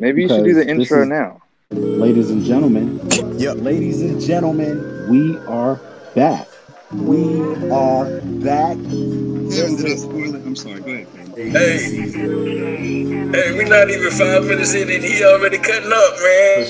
[0.00, 1.42] Maybe you should do the intro is, now.
[1.70, 2.98] Ladies and gentlemen.
[3.38, 3.58] Yep.
[3.58, 5.78] Ladies and gentlemen, we are
[6.14, 6.48] back.
[6.90, 7.38] We
[7.70, 8.06] are
[8.40, 8.78] back.
[8.78, 10.80] I'm sorry.
[10.80, 11.06] Go ahead.
[11.36, 16.66] Hey, hey, we're not even five minutes in and he already cutting up, man.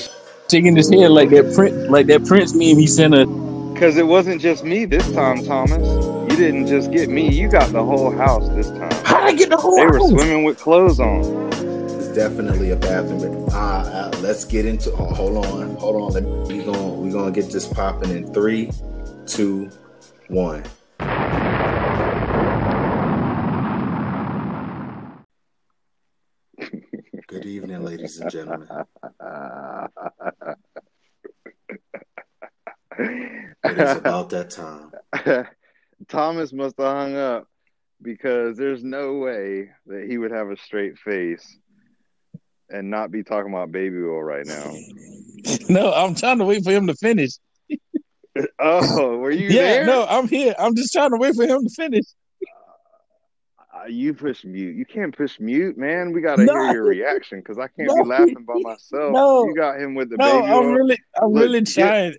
[0.51, 2.77] Shaking his head like that Prince, like that Prince meme.
[2.77, 3.25] He sent a.
[3.73, 5.87] Because it wasn't just me this time, Thomas.
[6.29, 7.29] You didn't just get me.
[7.29, 8.91] You got the whole house this time.
[9.05, 11.50] How did I get the whole They were swimming with clothes on.
[12.13, 13.47] Definitely a bathroom.
[13.51, 14.91] Uh, uh, let's get into.
[14.91, 16.43] Oh, hold on, hold on.
[16.45, 18.69] We gonna we gonna get this popping in three,
[19.25, 19.69] two,
[20.27, 20.65] one.
[27.27, 28.67] Good evening, ladies and gentlemen.
[32.99, 34.91] It is about that time.
[36.09, 37.47] Thomas must have hung up
[38.01, 41.57] because there's no way that he would have a straight face
[42.71, 44.73] and not be talking about baby oil right now.
[45.69, 47.31] No, I'm trying to wait for him to finish.
[48.59, 49.85] Oh, were you yeah, there?
[49.85, 50.53] no, I'm here.
[50.57, 52.05] I'm just trying to wait for him to finish.
[53.75, 54.75] Uh, you push mute.
[54.75, 56.13] You can't push mute, man.
[56.13, 56.53] We gotta No.
[56.53, 57.95] hear your reaction because I can't No.
[58.03, 59.11] be laughing by myself.
[59.13, 59.45] No.
[59.47, 60.73] You got him with the No, baby I'm oil.
[60.73, 62.13] really, I'm Look, really get- trying.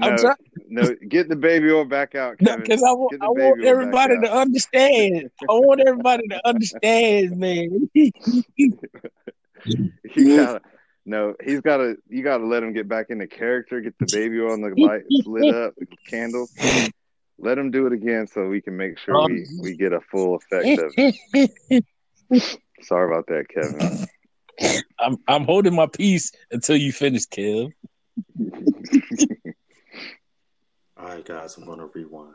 [0.00, 0.36] I'm no, trying
[0.68, 2.62] no, get the baby oil back out, no, Kevin.
[2.64, 5.30] because I want, Get the I want everybody to understand.
[5.42, 7.90] I want everybody to understand, man.
[10.14, 10.60] You gotta
[11.06, 14.54] no, he's gotta you gotta let him get back into character, get the baby oil
[14.54, 16.52] and the lights lit up, the candles.
[17.38, 20.00] Let him do it again so we can make sure we, um, we get a
[20.00, 21.84] full effect of it.
[22.82, 24.06] Sorry about that, Kevin.
[24.98, 27.72] I'm, I'm holding my peace until you finish, Kev.
[30.98, 32.34] All right, guys, I'm gonna rewind.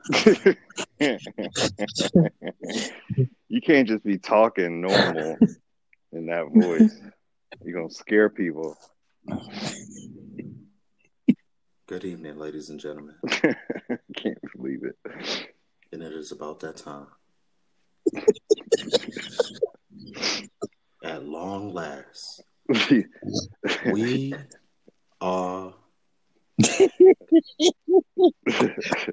[3.48, 5.38] you can't just be talking normal
[6.12, 7.00] in that voice.
[7.64, 8.78] You're gonna scare people.
[11.88, 14.96] Good evening, ladies and gentlemen, can't believe it.
[15.92, 17.08] and it is about that time.
[21.04, 22.44] At long last,
[23.92, 24.34] we
[25.22, 25.74] are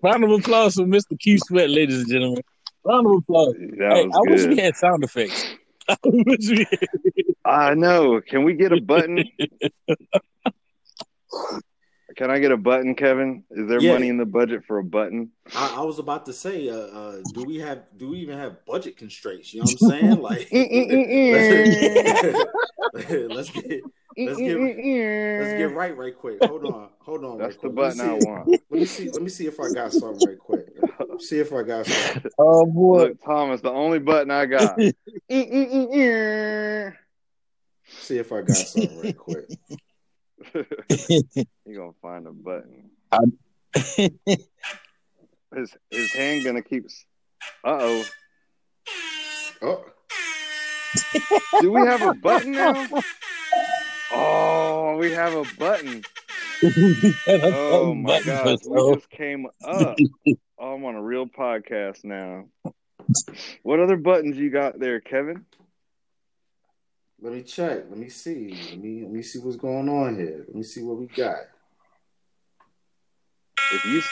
[0.03, 1.19] Round of applause for Mr.
[1.19, 2.43] Q Sweat, ladies and gentlemen.
[2.85, 3.55] Round of applause.
[3.59, 5.55] Hey, I was wish we had sound effects.
[5.89, 6.89] I wish we had.
[7.45, 8.21] I know.
[8.21, 9.25] Can we get a button?
[12.17, 13.43] Can I get a button, Kevin?
[13.51, 13.95] Is there Yeah.
[13.95, 15.31] money in the budget for a button?
[15.55, 18.67] I, I was about to say, uh, uh, do we have do we even have
[18.67, 19.55] budget constraints?
[19.55, 20.19] You know what I'm saying?
[20.23, 22.47] Like, mm, mm, mm,
[23.35, 23.83] let's get
[24.19, 24.59] let's get
[25.41, 26.45] let's get right right quick.
[26.45, 27.39] Hold on, hold on.
[27.39, 27.79] That's right the quick.
[27.79, 28.49] Let button I me see- want.
[28.71, 29.11] Let me see.
[29.11, 30.67] Let me see if I got something right quick.
[31.19, 32.31] See if I got something.
[32.39, 32.99] Oh boy.
[33.09, 34.79] Look, Thomas, the only button I got.
[35.33, 36.99] You're
[37.89, 39.49] See if I got something real quick.
[41.65, 42.91] You gonna find a button.
[45.55, 46.87] His his hand gonna keep.
[47.65, 48.05] Uh oh.
[49.63, 49.85] Oh,
[51.61, 52.89] Do we have a button now?
[54.13, 56.03] Oh, we have a button.
[57.27, 59.97] Oh my gosh, we just came up.
[60.59, 62.45] Oh, I'm on a real podcast now.
[63.63, 65.45] What other buttons you got there, Kevin?
[67.21, 67.85] let me check.
[67.89, 68.49] Let me see.
[68.71, 70.45] Let me let me see what's going on here.
[70.47, 71.37] Let me see what we got.
[73.73, 74.03] If you,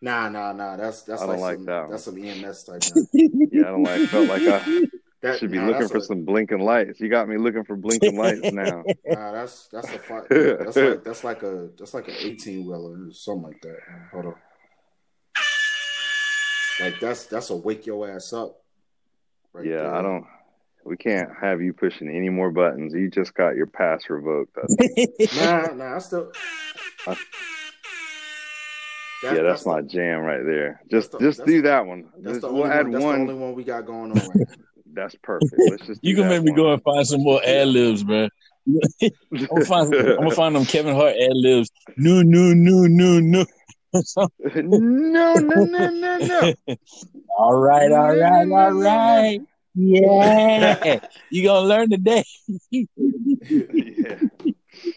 [0.00, 0.76] Nah, nah, nah.
[0.76, 1.90] That's that's I don't like, like some, that one.
[1.90, 2.82] that's some EMS type.
[3.12, 4.08] yeah, I don't like.
[4.08, 4.64] Felt like I
[5.22, 7.00] That should be nah, looking for a- some blinking lights.
[7.00, 8.84] You got me looking for blinking lights now.
[9.06, 13.06] Nah, that's that's a fi- that's like that's like a that's like an eighteen wheeler
[13.08, 13.78] or something like that.
[14.12, 14.34] Hold on.
[16.80, 18.60] Like that's that's a wake your ass up.
[19.52, 19.94] right yeah, there.
[19.94, 20.26] I don't.
[20.84, 22.92] We can't have you pushing any more buttons.
[22.94, 24.56] You just got your pass revoked.
[25.36, 26.30] Nah, nah, I still.
[27.06, 27.14] Uh,
[29.22, 30.82] That- yeah, that's, my the, jam right there.
[30.90, 32.10] Just the- just that's- do that one.
[32.18, 32.92] that's the we'll only add one.
[32.92, 33.14] That's one.
[33.26, 34.46] the only one we got going on right.
[34.92, 35.52] That's perfect.
[35.70, 36.00] Let's just.
[36.04, 36.56] You can that make me one.
[36.60, 38.28] go and find some more ad libs, bro.
[38.66, 39.10] I'm
[39.46, 41.70] gonna find I'm gonna find them Kevin Hart ad libs.
[41.96, 43.44] No, no, no, no, no.
[44.54, 46.54] No, no, no, no, no.
[47.38, 49.40] all right, all right, all right.
[49.74, 50.98] Yeah,
[51.30, 52.24] you gonna learn today.
[52.70, 54.18] yeah.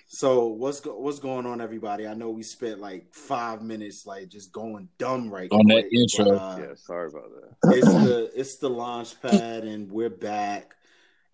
[0.07, 2.07] So what's go- what's going on, everybody?
[2.07, 6.25] I know we spent like five minutes like just going dumb right On that intro.
[6.25, 7.29] but, uh, Yeah, sorry about
[7.61, 7.75] that.
[7.77, 10.75] it's the it's the launch pad and we're back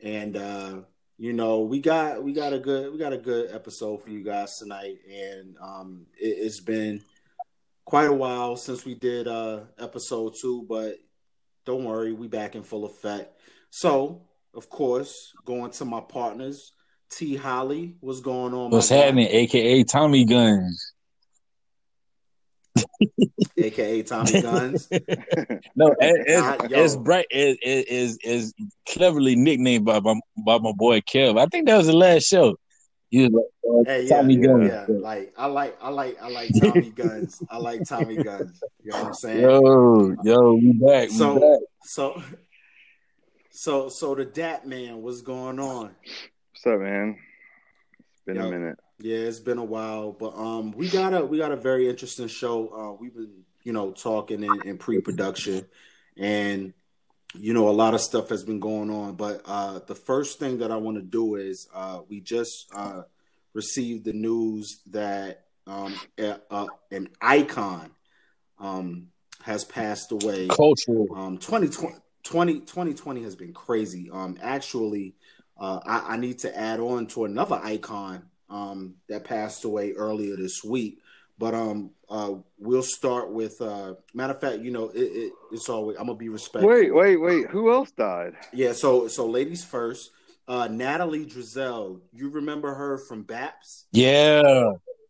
[0.02, 0.78] and uh
[1.18, 4.24] you know we got we got a good we got a good episode for you
[4.24, 7.02] guys tonight and um it, it's been
[7.86, 10.96] quite a while since we did uh episode two but
[11.66, 13.40] don't worry we back in full effect
[13.70, 14.22] so
[14.54, 16.72] of course going to my partners
[17.12, 17.96] T Holly.
[18.00, 18.72] What's going on?
[18.72, 19.04] What's my guy?
[19.04, 19.28] happening?
[19.30, 20.94] AKA Tommy Guns.
[23.58, 24.90] AKA Tommy Guns.
[25.76, 27.04] No, Ah, as, yo.
[27.04, 28.54] bright is is is
[28.88, 30.16] cleverly nicknamed by my
[30.46, 31.40] by my boy Kev.
[31.40, 32.56] I think that was the last show.
[33.16, 34.70] He was like uh, Hey, yeah, Tommy yeah, Guns.
[34.70, 34.86] yeah.
[34.90, 37.42] Like I like, I like, I like Tommy Guns.
[37.50, 38.62] I like Tommy Guns.
[38.84, 39.42] You know what I'm saying?
[39.42, 41.10] Yo, yo, we back.
[41.10, 41.60] We So- back.
[41.84, 42.22] So,
[43.52, 45.92] so, so the Dat Man, what's going on?
[46.52, 47.18] What's up, man?
[48.00, 48.48] It's been Yo.
[48.48, 48.78] a minute.
[49.00, 52.28] Yeah, it's been a while, but um, we got a we got a very interesting
[52.28, 52.68] show.
[52.70, 55.66] Uh, we've been you know talking in, in pre-production,
[56.18, 56.74] and
[57.40, 59.16] you know a lot of stuff has been going on.
[59.16, 63.04] But uh, the first thing that I want to do is uh, we just uh,
[63.54, 67.92] received the news that um, a, a, an icon
[68.60, 69.08] um,
[69.44, 70.48] has passed away.
[70.48, 71.08] Cultural.
[71.16, 74.10] Um, 2020, 20, 2020 has been crazy.
[74.12, 75.16] Um, actually,
[75.58, 80.36] uh, I, I need to add on to another icon um, that passed away earlier
[80.36, 81.00] this week.
[81.38, 83.62] But um, uh, we'll start with.
[83.62, 85.98] Uh, matter of fact, you know, it, it, it's always.
[85.98, 86.70] I'm gonna be respectful.
[86.70, 87.48] Wait, wait, wait.
[87.48, 88.34] Who else died?
[88.54, 88.74] Yeah.
[88.74, 90.12] So, so ladies first.
[90.48, 92.02] Uh, Natalie Desselle.
[92.14, 93.86] You remember her from BAPS?
[93.92, 94.42] Yeah,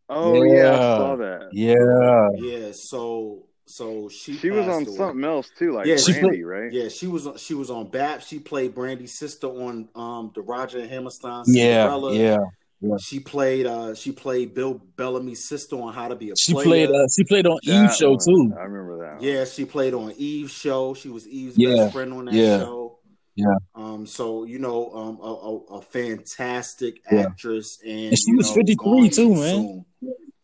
[0.09, 0.95] Oh yeah, I Yeah.
[0.95, 1.49] saw that.
[1.51, 2.29] yeah.
[2.39, 2.71] Yeah.
[2.73, 4.97] So, so she She was on away.
[4.97, 6.71] something else too, like Yeah, she Brandy, right?
[6.71, 8.21] Yeah, she was on, she was on BAP.
[8.21, 12.41] She played Brandy's sister on um the Roger and Hammerstein Yeah, Cinderella.
[12.81, 12.97] Yeah.
[13.01, 16.65] She played uh she played Bill Bellamy's sister on How to Be a She Player.
[16.65, 16.89] played.
[16.89, 18.19] Uh, she played on That Eve show one.
[18.19, 18.53] too.
[18.59, 19.15] I remember that.
[19.15, 19.23] one.
[19.23, 20.93] yeah, she played on Eve's show.
[20.93, 22.99] She was Eve's Yeah, best friend on that yeah, show.
[23.35, 23.45] yeah.
[23.75, 24.05] Um.
[24.05, 27.21] So you know, um, a, a, a fantastic Yeah.
[27.21, 29.55] actress, and, And she was know, 53 gone too, man.
[29.55, 29.85] soon.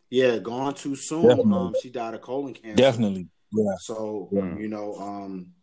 [0.10, 1.24] Yeah, gone too soon.
[1.27, 1.54] Definitely.
[1.54, 2.75] Um, she died of colon cancer.
[2.75, 3.27] Definitely.
[3.54, 3.75] Yeah.
[3.80, 4.57] So Yeah.
[4.57, 5.54] you know, um,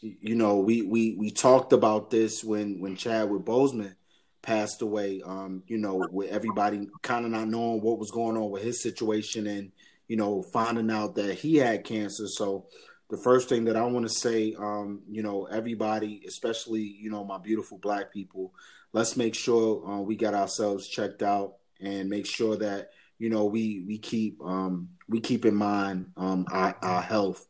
[0.00, 3.94] you know, we we we talked about this when when Chadwick Boseman
[4.42, 5.22] passed away.
[5.24, 8.82] Um, you know, with everybody kind of not knowing what was going on with his
[8.82, 9.72] situation, and
[10.06, 12.26] you know, finding out that he had cancer.
[12.26, 12.66] So
[13.10, 17.24] the first thing that I want to say, um, you know, everybody, especially you know
[17.24, 18.52] my beautiful black people,
[18.92, 23.44] let's make sure uh, we got ourselves checked out and make sure that you know
[23.44, 27.46] we we keep um we keep in mind um our, our health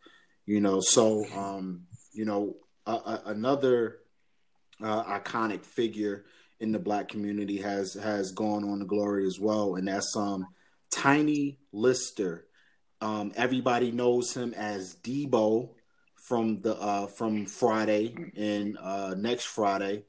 [0.47, 1.83] you know so um
[2.13, 2.57] you know
[2.87, 3.99] another
[4.83, 6.25] uh, iconic figure
[6.61, 10.47] in the black community has has gone on to glory as well and that's um
[10.91, 12.47] tiny lister
[13.01, 15.71] um everybody knows him as Deebo
[16.17, 20.03] from the uh from friday and uh next friday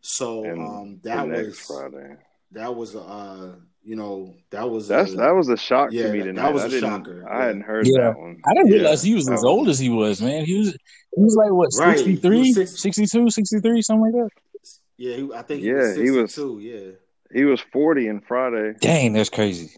[0.00, 2.16] so And um that was Friday.
[2.52, 3.52] that was a uh
[3.82, 6.42] you know that was That's a, that was a shock yeah, to me that- tonight.
[6.42, 6.90] that was I a didn't.
[6.90, 7.44] shocker, I yeah.
[7.46, 8.00] hadn't heard Yeah.
[8.10, 8.42] that one.
[8.44, 10.44] I didn't Yeah, realize he was as old as he was, man.
[10.44, 10.68] He was
[11.16, 11.96] he was like what, Right.
[11.96, 14.30] 63, six- 62, 63, something like that.
[14.98, 16.90] Yeah he, I think he Yeah, was he was- 62 yeah
[17.32, 18.74] He was forty in Friday.
[18.80, 19.76] Dang, that's crazy.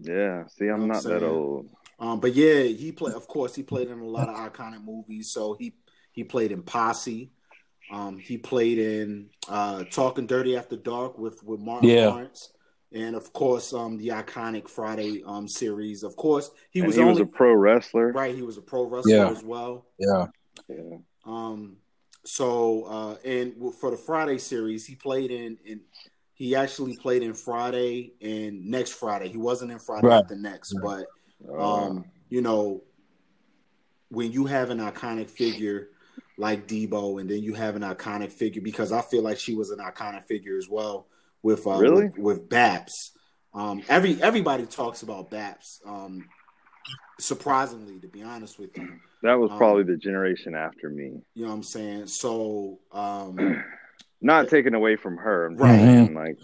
[0.00, 0.46] Yeah.
[0.48, 1.68] See, I'm Know what I'm not that old.
[2.00, 5.30] um but yeah he played of course he played in a lot of iconic movies
[5.30, 5.74] so he
[6.12, 7.30] he played in Posse
[7.92, 12.08] um he played in uh Talking Dirty After Dark with with Martin Yeah.
[12.08, 12.52] Lawrence
[12.92, 17.02] and of course um the iconic Friday um series of course he and was he
[17.02, 18.12] was only a pro wrestler.
[18.12, 19.30] right he was a pro wrestler Yeah.
[19.30, 20.26] as well Yeah.
[20.68, 20.96] Yeah.
[21.24, 21.76] Um,
[22.24, 25.80] so uh, and for the Friday series, he played in in
[26.34, 29.28] he actually played in Friday and next Friday.
[29.28, 30.22] He wasn't in Friday Right.
[30.22, 31.06] after next, Right.
[31.46, 32.82] but Oh, um, you know,
[34.08, 35.88] when you have an iconic figure
[36.36, 39.70] like Deebo, and then you have an iconic figure because I feel like she was
[39.70, 41.06] an iconic figure as well
[41.42, 42.04] with uh, Really?
[42.06, 43.10] with, with Baps.
[43.54, 45.80] Um, every everybody talks about Baps.
[45.86, 46.24] Um,
[47.20, 48.88] surprisingly, to be honest with you,
[49.22, 51.22] that was um, probably the generation after me.
[51.34, 52.06] you know what I'm saying.
[52.08, 53.62] So um,
[54.24, 55.46] Not taken away from her.
[55.46, 55.78] I'm Right.
[55.80, 56.38] saying, like,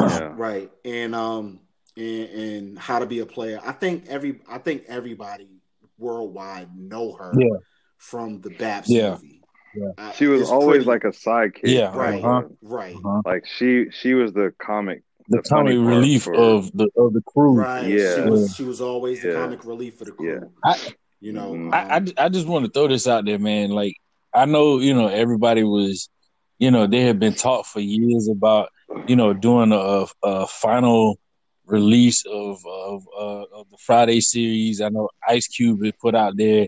[0.00, 0.32] yeah.
[0.36, 1.60] right and um
[1.96, 5.48] and, and how to be a player i think every i think everybody
[5.96, 7.58] worldwide know her Yeah.
[7.98, 9.12] from the baps Yeah.
[9.12, 9.42] movie
[9.76, 9.90] Yeah.
[9.98, 11.60] Uh, She was it's always pretty- like a sidekick.
[11.64, 12.22] Yeah, Right.
[12.24, 12.48] uh-huh.
[12.62, 13.22] right Uh-huh.
[13.24, 17.22] Like she she was the comic The, The comic relief for- of the of the
[17.22, 17.54] crew.
[17.54, 18.14] right Yeah.
[18.24, 19.34] she was she was always the Yeah.
[19.34, 20.40] comic relief for the crew Yeah.
[20.62, 21.66] I- you know Mhm.
[21.68, 23.70] um, I, I I just want to throw this out there, man.
[23.70, 23.94] Like
[24.34, 26.08] I know you know everybody was,
[26.58, 28.68] you know, they had been taught for years about
[29.06, 31.18] you know doing a, a final
[31.66, 34.82] release of of, uh, of the Friday series.
[34.82, 36.66] I know Ice Cube had put out there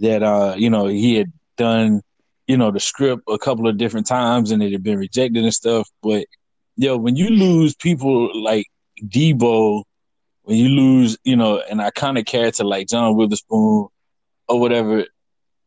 [0.00, 2.00] that uh you know he had done
[2.48, 5.54] you know the script a couple of different times and it had been rejected and
[5.54, 5.88] stuff.
[6.02, 6.26] But
[6.76, 8.66] yo, when you lose people like
[9.02, 9.84] Deebo,
[10.42, 13.88] when you lose you know an iconic character like John Witherspoon
[14.48, 15.06] or whatever.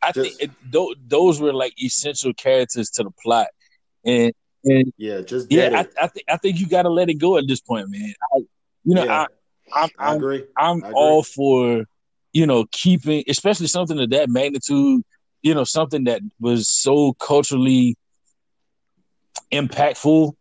[0.02, 3.48] I Just- think it, th- those were like essential characters to the plot,
[4.06, 4.32] and
[4.64, 5.70] And Yeah, just yeah.
[5.74, 8.14] I I, th- I think you got to let it go at this point, man.
[8.34, 8.38] I,
[8.84, 9.26] you know, Yeah.
[9.74, 10.44] I, I'm I I'm agree.
[10.58, 10.94] I'm I agree.
[10.94, 11.86] all for
[12.34, 15.02] you know keeping, especially something of that magnitude.
[15.42, 17.96] You know, something that was so culturally
[19.52, 20.34] impactful.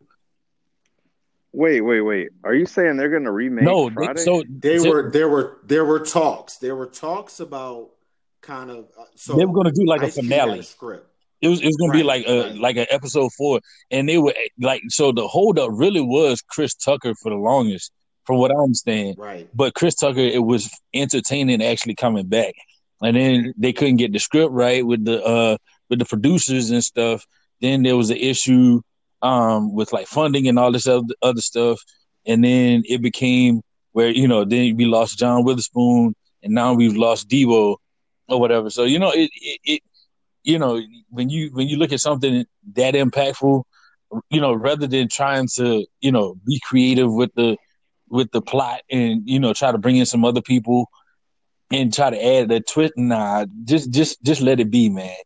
[1.56, 2.28] Wait, wait, wait.
[2.44, 4.20] Are you saying they're gonna remake no, they, Friday?
[4.20, 6.58] so They so were there were there were talks.
[6.58, 7.92] There were talks about
[8.42, 10.60] kind of uh, so they were going to do like a Ice finale.
[10.60, 11.10] script.
[11.40, 12.58] It was it was gonna be like a right.
[12.58, 13.60] like an episode four,
[13.90, 17.90] and they were like so the holdup really was Chris Tucker for the longest,
[18.24, 19.16] from what I understand.
[19.16, 19.48] Right.
[19.54, 22.52] But Chris Tucker, it was entertaining actually coming back,
[23.00, 25.56] and then they couldn't get the script right with the uh
[25.88, 27.26] with the producers and stuff.
[27.62, 28.82] Then there was an issue
[29.22, 31.80] um with like funding and all this other other stuff,
[32.26, 36.96] and then it became where you know then we lost John Witherspoon, and now we've
[36.96, 37.76] lost Deebo
[38.28, 38.70] or whatever.
[38.70, 39.60] So you know it it.
[39.64, 39.82] it
[40.46, 40.80] you know
[41.10, 43.64] when you when you look at something that impactful
[44.30, 47.56] you know rather than trying to you know be creative with the
[48.08, 50.88] with the plot and you know try to bring in some other people
[51.72, 55.16] and try to add that twist nah just just just let it be man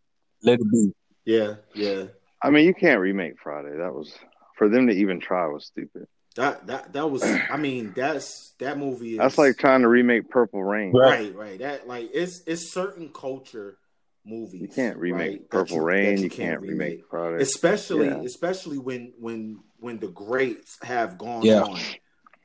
[0.42, 0.92] let it be
[1.26, 2.04] Yeah, yeah.
[2.42, 3.76] I mean, you can't remake Friday.
[3.76, 4.12] That was
[4.56, 6.06] for them to even try was stupid.
[6.36, 10.28] That that that was I mean, that's that movie is That's like trying to remake
[10.30, 10.92] Purple Rain.
[10.92, 11.58] right, right.
[11.58, 13.76] That like it's it's certain culture
[14.24, 14.60] movies.
[14.60, 16.16] You can't remake right, Purple you- Rain.
[16.16, 17.42] that You, can't remake Friday.
[17.42, 18.22] especially Yeah.
[18.22, 21.62] especially when when when the greats have gone Yeah.
[21.62, 21.80] on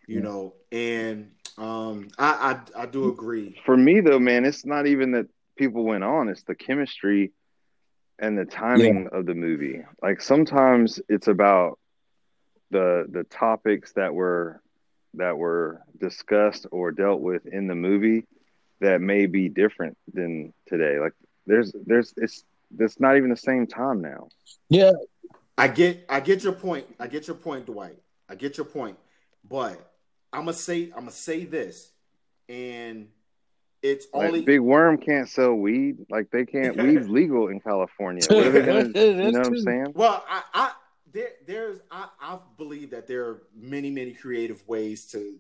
[0.08, 4.88] you know and um I, I i do agree For me though, man, it's not
[4.88, 6.28] even that people went on.
[6.30, 7.32] It's the chemistry
[8.20, 9.82] and the timing of the movie.
[10.02, 11.80] Like sometimes it's about
[12.72, 14.62] the the topics that were
[15.16, 18.26] that were discussed or dealt with in the movie
[18.82, 21.00] that may be different than today.
[21.00, 21.14] Like
[21.46, 22.44] there's there's it's
[22.80, 24.28] it's not even the same time now.
[24.70, 24.92] yeah
[25.58, 28.98] i get i get your point i get your point dwight i get your point
[29.48, 29.94] but
[30.34, 31.92] i'm gonna say i'm gonna say this
[32.50, 33.08] and
[33.86, 36.06] it's Like only Big Worm can't sell weed.
[36.10, 38.24] Like they can't weed's legal in California.
[38.30, 39.92] What are they gonna you That's know what I'm saying?
[39.94, 40.72] Well, I, I
[41.12, 45.39] there, there's I, I believe that there are many, many creative ways to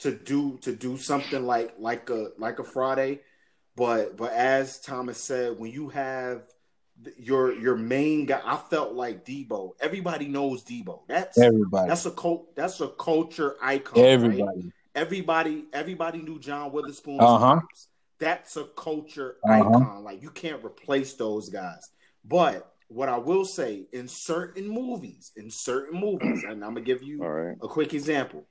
[0.00, 3.20] to do to do something like like a like a Friday,
[3.74, 6.42] but but as Thomas said, when you have
[7.18, 9.72] your your main guy, I felt like Deebo.
[9.80, 11.00] Everybody knows Deebo.
[11.08, 12.54] That's everybody that's a cult.
[12.56, 14.02] That's a culture icon.
[14.40, 14.72] right?
[14.96, 17.18] Everybody Everybody, everybody knew John Witherspoon.
[17.20, 17.60] Uh-huh.
[18.18, 19.54] That's a culture Uh-huh.
[19.68, 20.02] icon.
[20.04, 21.90] Like you can't replace those guys.
[22.24, 27.02] But what I will say, in certain movies, in certain movies, and I'm gonna give
[27.02, 27.56] you All right.
[27.62, 28.46] a quick example.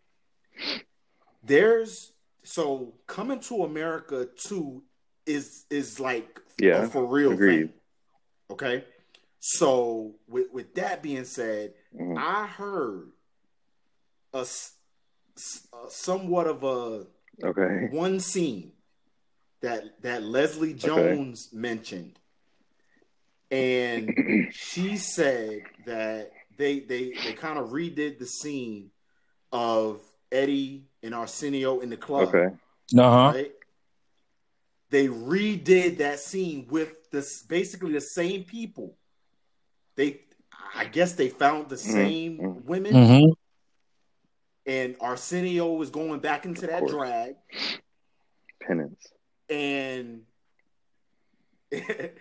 [1.43, 4.83] There's so coming to America two
[5.25, 7.69] is is like Yeah, a for real agreed.
[7.69, 7.73] thing.
[8.51, 8.85] Okay.
[9.39, 12.17] So with with that being said, Mhm.
[12.17, 13.11] I heard
[14.33, 14.74] a, s- s-
[15.73, 17.05] uh, somewhat of a
[17.43, 17.87] Okay.
[17.91, 18.71] one scene
[19.61, 22.19] that that Leslie Jones mentioned,
[23.51, 24.15] and
[24.51, 28.91] she said that they they they kind of redid the scene
[29.51, 30.01] of
[30.31, 32.29] Eddie and Arsenio in the club.
[32.29, 32.47] Okay.
[32.97, 33.51] uh-huh Right?
[34.89, 38.97] They redid that scene with this basically the same people.
[39.95, 40.21] They,
[40.75, 42.65] I guess, they found the same mhm.
[42.65, 43.25] women, hmm
[44.65, 47.35] and Arsenio was going back into that drag,
[48.61, 49.07] Penance.
[49.49, 50.21] and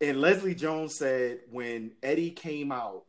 [0.00, 3.04] and Leslie Jones said when Eddie came out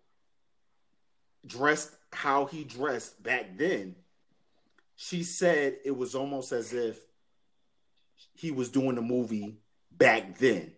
[1.46, 3.96] dressed how he dressed back then,
[4.96, 7.00] she said it was almost as if
[8.36, 9.58] he was doing the movie
[9.92, 10.72] back then.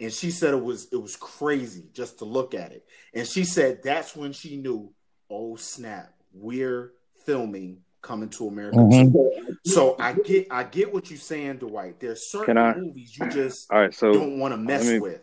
[0.00, 2.86] And she said it was it was crazy just to look at it.
[3.12, 4.92] And she said that's when she knew,
[5.28, 6.92] oh snap, we're
[7.24, 9.12] filming coming to America Mhm.
[9.12, 9.56] too.
[9.64, 11.98] So I get I get what you're saying, Dwight.
[12.00, 13.92] There's certain Can I- movies you just All right.
[13.92, 15.22] So don't want to mess me- with.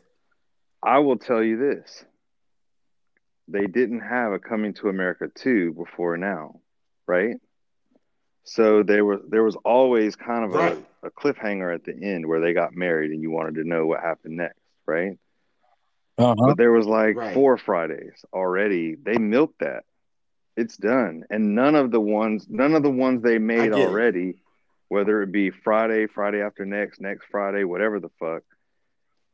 [0.84, 2.06] I will tell you this.
[3.48, 6.60] They didn't have a Coming to America 2 before now,
[7.08, 7.38] right?
[8.44, 10.78] So there was there was always kind of Right.
[11.04, 13.88] a, a cliffhanger at the end where they got married and you wanted to know
[13.88, 15.18] what happened next, right?
[16.18, 17.34] uh-huh But there was like Right.
[17.34, 18.96] four Fridays already.
[18.96, 19.84] They milked that.
[20.58, 21.24] It's done.
[21.30, 23.88] And none of the ones none of the ones they made get it.
[23.88, 24.36] already,
[24.88, 28.44] whether it be Friday, Friday after next, next Friday, whatever the fuck,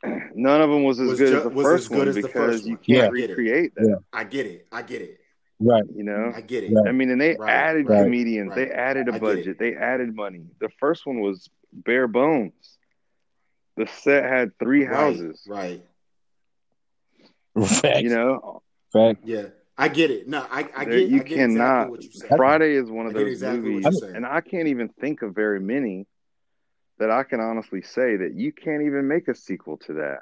[0.35, 2.15] none of them was as Was good ju- as the first as good one as
[2.15, 2.83] because first you one.
[2.83, 3.03] can't Yeah.
[3.05, 3.37] I get it.
[3.37, 3.87] recreate that.
[3.87, 3.95] Yeah.
[4.11, 4.67] I get it.
[4.71, 5.19] I get it.
[5.59, 6.31] right You know?
[6.35, 6.73] I get it.
[6.73, 6.87] Right.
[6.87, 8.55] I mean, and they Right, added right, comedians, right.
[8.69, 9.35] they added a I get it.
[9.35, 10.41] budget, they added money.
[10.59, 12.53] The first one was bare bones.
[13.77, 15.43] The set had three houses.
[15.47, 15.83] Right.
[17.57, 18.01] Facts.
[18.01, 18.61] You know,
[18.93, 19.19] Fact.
[19.23, 19.43] Yeah,
[19.81, 20.27] I get it.
[20.27, 21.09] No, I, I There- get.
[21.09, 21.93] you I get cannot.
[21.95, 22.37] exactly what.
[22.37, 25.59] Friday is one of I those exactly movies, and I can't even think of very
[25.59, 26.07] many
[26.99, 30.19] that I can honestly say that you can't even make a sequel to that.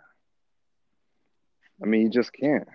[1.83, 2.67] I mean, you just can't.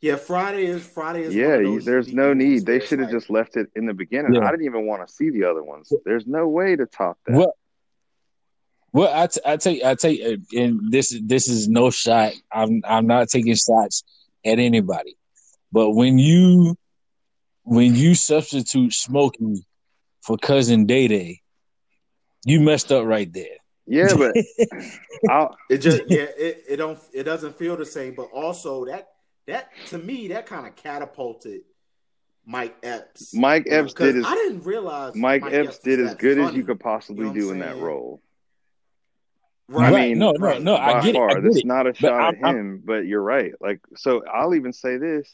[0.00, 1.34] Yeah, Friday is Friday is.
[1.34, 2.64] yeah, one of those there's no need.
[2.64, 4.34] They should have like- just left it in the beginning.
[4.34, 4.46] Yeah.
[4.46, 5.92] I didn't even want to see the other ones.
[6.06, 7.36] There's no way to top that.
[7.36, 7.54] Well,
[8.92, 11.90] well, I, t- I tell you, I tell you, uh, and this this is no
[11.90, 12.32] shot.
[12.50, 14.02] I'm I'm not taking shots
[14.44, 15.16] at anybody,
[15.72, 16.76] but when you
[17.62, 19.66] when you substitute Smokey
[20.22, 21.40] for cousin Day Day,
[22.44, 23.56] you messed up right there.
[23.86, 24.34] Yeah, but
[25.30, 28.14] I'll, It just yeah, it, it don't it doesn't feel the same.
[28.14, 29.08] But also that
[29.46, 31.62] that to me that kind of catapulted
[32.46, 33.34] Mike Epps.
[33.34, 36.10] Mike You know, Epps 'cause did his I didn't realize Mike, Epps was did as
[36.10, 38.22] that good as you could possibly You know do in that role.
[39.68, 39.92] Right.
[39.92, 40.60] I mean, no, no, right.
[40.62, 40.76] no.
[40.76, 41.20] I by get it.
[41.20, 41.66] I get that's it.
[41.66, 43.52] not a But shot I'm- at I'm- him, but you're right.
[43.60, 45.32] Like, so I'll even say this: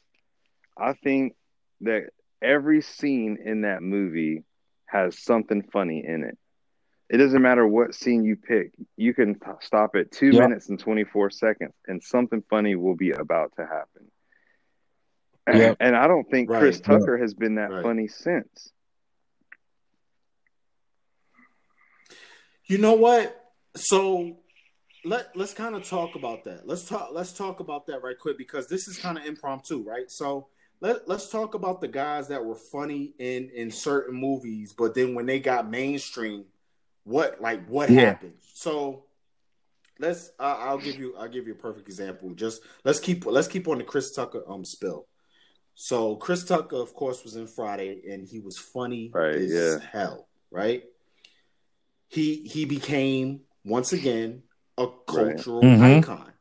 [0.77, 1.35] I think
[1.83, 2.11] that
[2.43, 4.45] every scene in that movie
[4.87, 6.39] has something funny in it.
[7.09, 10.41] It doesn't matter what scene you pick; you can t- stop at two Yeah.
[10.41, 14.11] minutes and twenty four seconds, and something funny will be about to happen.
[15.53, 15.75] Yeah.
[15.79, 16.59] And I don't think Right.
[16.59, 16.99] Chris Yeah.
[16.99, 17.83] Tucker has been that Right.
[17.85, 18.73] funny since.
[22.65, 23.53] You know what?
[23.77, 24.39] So
[25.05, 26.67] let let's kind of talk about that.
[26.67, 30.11] Let's talk let's talk about that right quick because this is kind of impromptu, right?
[30.11, 30.49] So
[30.81, 35.15] let let's talk about the guys that were funny in in certain movies, but then
[35.15, 36.45] when they got mainstream,
[37.05, 38.07] what like what Yeah.
[38.07, 38.35] happened?
[38.55, 39.05] So
[39.99, 42.35] let's uh, I'll give you I'll give you a perfect example.
[42.35, 45.07] Just let's keep let's keep on the Chris Tucker um spill.
[45.75, 49.79] So Chris Tucker, of course, was in Friday, and he was funny Right, as yeah.
[49.93, 50.29] hell.
[50.51, 50.85] Right?
[52.09, 54.43] He he became once again
[54.79, 55.99] a cultural Mhm.
[55.99, 56.33] icon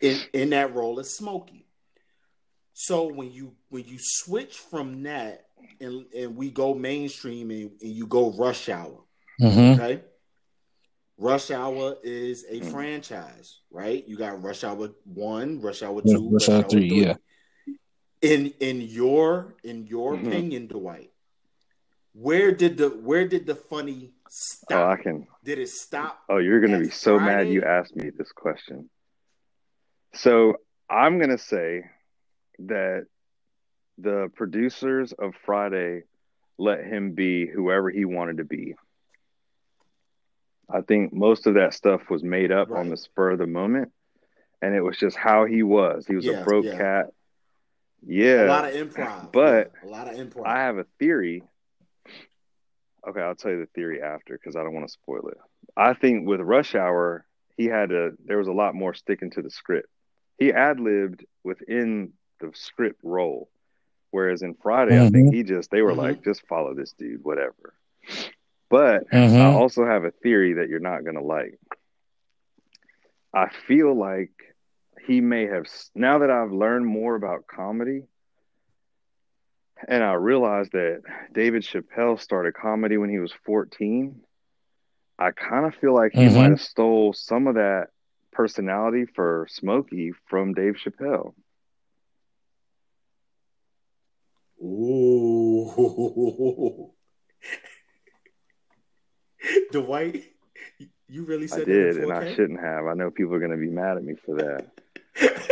[0.00, 1.66] in in that role as Smokey.
[2.72, 5.46] So when you when you switch from that
[5.80, 9.00] and and we go mainstream and, and you go Rush Hour,
[9.40, 9.72] Mhm.
[9.74, 10.04] okay?
[11.18, 12.70] Rush Hour is a Mhm.
[12.70, 14.06] franchise, right?
[14.06, 17.16] You got Rush Hour one, Rush Hour Yeah, two, Rush Hour three, yeah.
[18.22, 20.26] In in your in your Mhm.
[20.28, 21.12] opinion, Dwight,
[22.12, 24.70] where did the where did the funny stop?
[24.70, 25.02] Oh, I stop?
[25.02, 25.26] can.
[25.42, 26.22] did it stop?
[26.28, 28.88] Oh, you're gonna be so mad you asked me this question.
[30.14, 31.90] So I'm gonna say
[32.60, 33.06] that
[33.98, 36.02] the producers of Friday
[36.58, 38.74] let him be whoever he wanted to be.
[40.70, 43.92] I think most of that stuff was made up on the spur of the moment,
[44.62, 46.06] and it was just how he was.
[46.06, 46.78] He was Yeah, a broke yeah.
[46.78, 47.06] cat.
[48.06, 50.46] Yeah, a lot of improv, but yeah, a lot of improv.
[50.46, 51.42] I have a theory.
[53.06, 55.38] Okay, I'll tell you the theory after because I don't want to spoil it.
[55.76, 57.26] I think with Rush Hour,
[57.56, 58.12] he had to.
[58.24, 59.88] There was a lot more sticking to the script.
[60.38, 63.48] He ad libbed within the script role,
[64.14, 65.98] whereas in Friday, I think he just they were Mhm.
[65.98, 67.74] like, just follow this dude, whatever.
[68.70, 69.04] But
[69.38, 69.54] I Mhm.
[69.60, 71.58] also have a theory that you're not gonna like.
[73.34, 74.30] I feel like
[75.06, 78.04] he may have now that I've learned more about comedy
[79.88, 84.22] and I realized that David Chappelle started comedy when he was 14.
[85.18, 86.34] I kind of feel like he Mhm.
[86.34, 87.88] might have stole some of that
[88.32, 91.34] personality for Smokey from Dave Chappelle.
[94.64, 95.70] Ooh.
[99.72, 100.22] Dwight,
[101.08, 102.86] you really said I did, in and I shouldn't have.
[102.86, 104.70] I know people are going to be mad at me for that.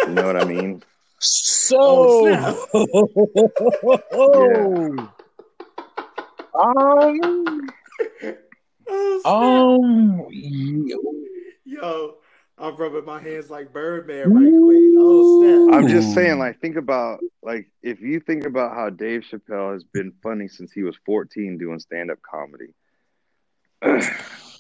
[0.09, 0.83] You know what I mean?
[1.20, 2.68] So, Oh,
[6.55, 7.68] um,
[8.88, 9.33] Oh, snap.
[9.33, 10.27] um,
[11.64, 12.16] Yo,
[12.62, 14.79] I'm rubbing my hands like Birdman right quick.
[14.96, 15.75] Oh, snap.
[15.75, 19.83] I'm just saying, like, think about, like, if you think about how Dave Chappelle has
[19.83, 22.72] been funny since he was 14 doing stand up comedy.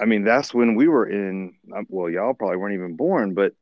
[0.00, 3.54] I mean, that's when we were in, um, well, y'all probably weren't even born, but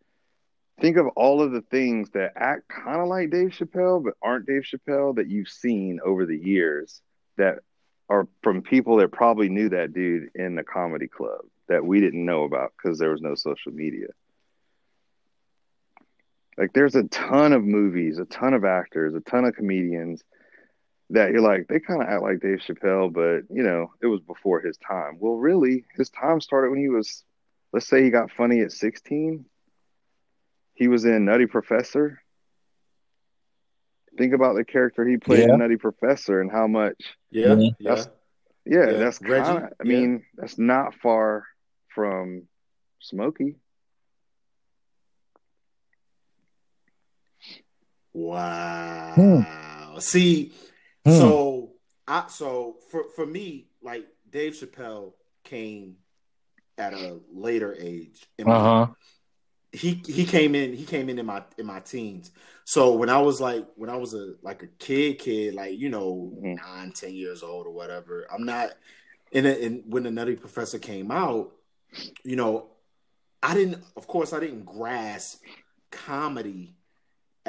[0.80, 4.46] think of all of the things that act kind of like Dave Chappelle, but aren't
[4.46, 7.02] Dave Chappelle that you've seen over the years
[7.36, 7.58] that
[8.08, 12.24] are from people that probably knew that dude in the comedy club that we didn't
[12.24, 14.06] know about because there was no social media.
[16.60, 20.22] Like there's a ton of movies, a ton of actors, a ton of comedians
[21.08, 24.20] that you're like, they kind of act like Dave Chappelle, but you know, it was
[24.20, 25.16] before his time.
[25.18, 27.24] Well, really, his time started when he was,
[27.72, 29.46] let's say he got funny at 16.
[30.74, 32.20] He was in Nutty Professor.
[34.18, 35.54] Think about the character he played Yeah.
[35.54, 37.74] in Nutty Professor and how much, Yeah, Mhm.
[37.78, 37.88] yeah.
[37.88, 38.08] That's-
[38.66, 39.88] yeah, Yeah, that's Reggie, kind of, I yeah.
[40.00, 41.46] mean, that's not far
[41.88, 42.48] from
[42.98, 43.56] Smokey.
[48.30, 49.98] Wow.
[49.98, 50.52] See,
[51.04, 51.10] Hmm.
[51.12, 51.72] so
[52.06, 55.14] I so for for me, like Dave Chappelle
[55.44, 55.96] came
[56.78, 58.26] at a later age.
[58.44, 58.44] Uh
[58.86, 58.86] huh.
[59.72, 62.30] He he came in he came in in my in my teens.
[62.64, 65.88] So when I was like when I was a like a kid kid like you
[65.88, 66.56] know Mhm.
[66.56, 68.26] nine ten years old or whatever.
[68.32, 68.70] I'm not.
[69.32, 71.52] And, and when the Nutty Professor came out,
[72.24, 72.66] you know,
[73.42, 73.84] I didn't.
[73.96, 75.42] Of course, I didn't grasp
[75.92, 76.74] comedy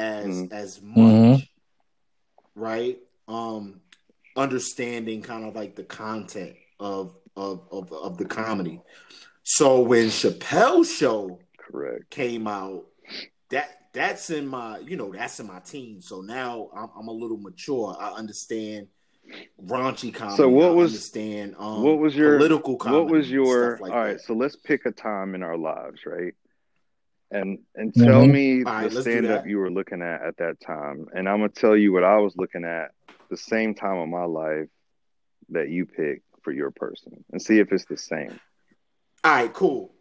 [0.02, 0.52] as Mhm.
[0.52, 1.48] as much, Mhm.
[2.56, 2.98] right?
[3.28, 3.82] Um,
[4.36, 8.82] understanding kind of like the content of of of of the comedy.
[9.44, 12.10] So when Chappelle's show Correct.
[12.10, 12.86] came out,
[13.50, 16.08] that that's in my you know that's in my teens.
[16.08, 17.96] So now I'm, I'm a little mature.
[18.00, 18.88] I understand
[19.64, 20.38] raunchy comedy.
[20.38, 23.04] So what I was- understand um, what was your- political comedy?
[23.04, 24.22] what was your like all right that.
[24.22, 26.34] so let's pick a time in our lives right
[27.32, 28.32] and and tell Mhm.
[28.32, 31.28] me All right, the let's stand up you were looking at at that time and
[31.30, 32.92] i'm gonna tell you what i was looking at
[33.30, 34.68] the same time of my life
[35.50, 38.40] that you picked for your person and see if it's the same
[39.24, 39.94] All right, cool.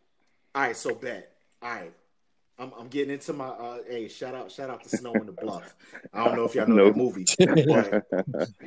[0.55, 1.31] All right, so bet.
[1.63, 1.93] All right.
[2.59, 5.33] I'm, I'm getting into my uh hey shout out shout out to Snow in the
[5.33, 5.75] Bluff.
[6.13, 6.95] I don't know if y'all know Nope.
[6.95, 7.27] that movie,
[7.67, 8.05] but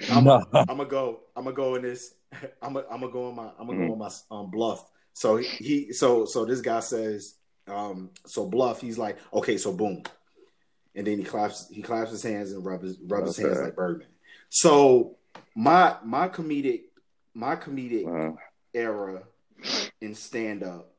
[0.09, 0.45] I'm, No.
[0.55, 1.19] I'm gonna go.
[1.35, 2.15] I'm gonna go in this.
[2.61, 3.49] I'm gonna, I'm gonna go on my.
[3.59, 3.87] I'm gonna Mm-hmm.
[3.87, 4.89] go on my um, bluff.
[5.13, 5.93] So he, he.
[5.93, 7.35] So so this guy says.
[7.67, 8.09] Um.
[8.25, 8.81] So bluff.
[8.81, 9.57] He's like, okay.
[9.57, 10.03] So boom,
[10.95, 11.69] and then he claps.
[11.69, 14.07] He claps his hands and rubs his rubs his hands like Birdman.
[14.49, 15.15] So
[15.55, 16.81] my my comedic
[17.33, 18.35] my comedic Uh,
[18.73, 19.23] era
[20.01, 20.89] in stand up.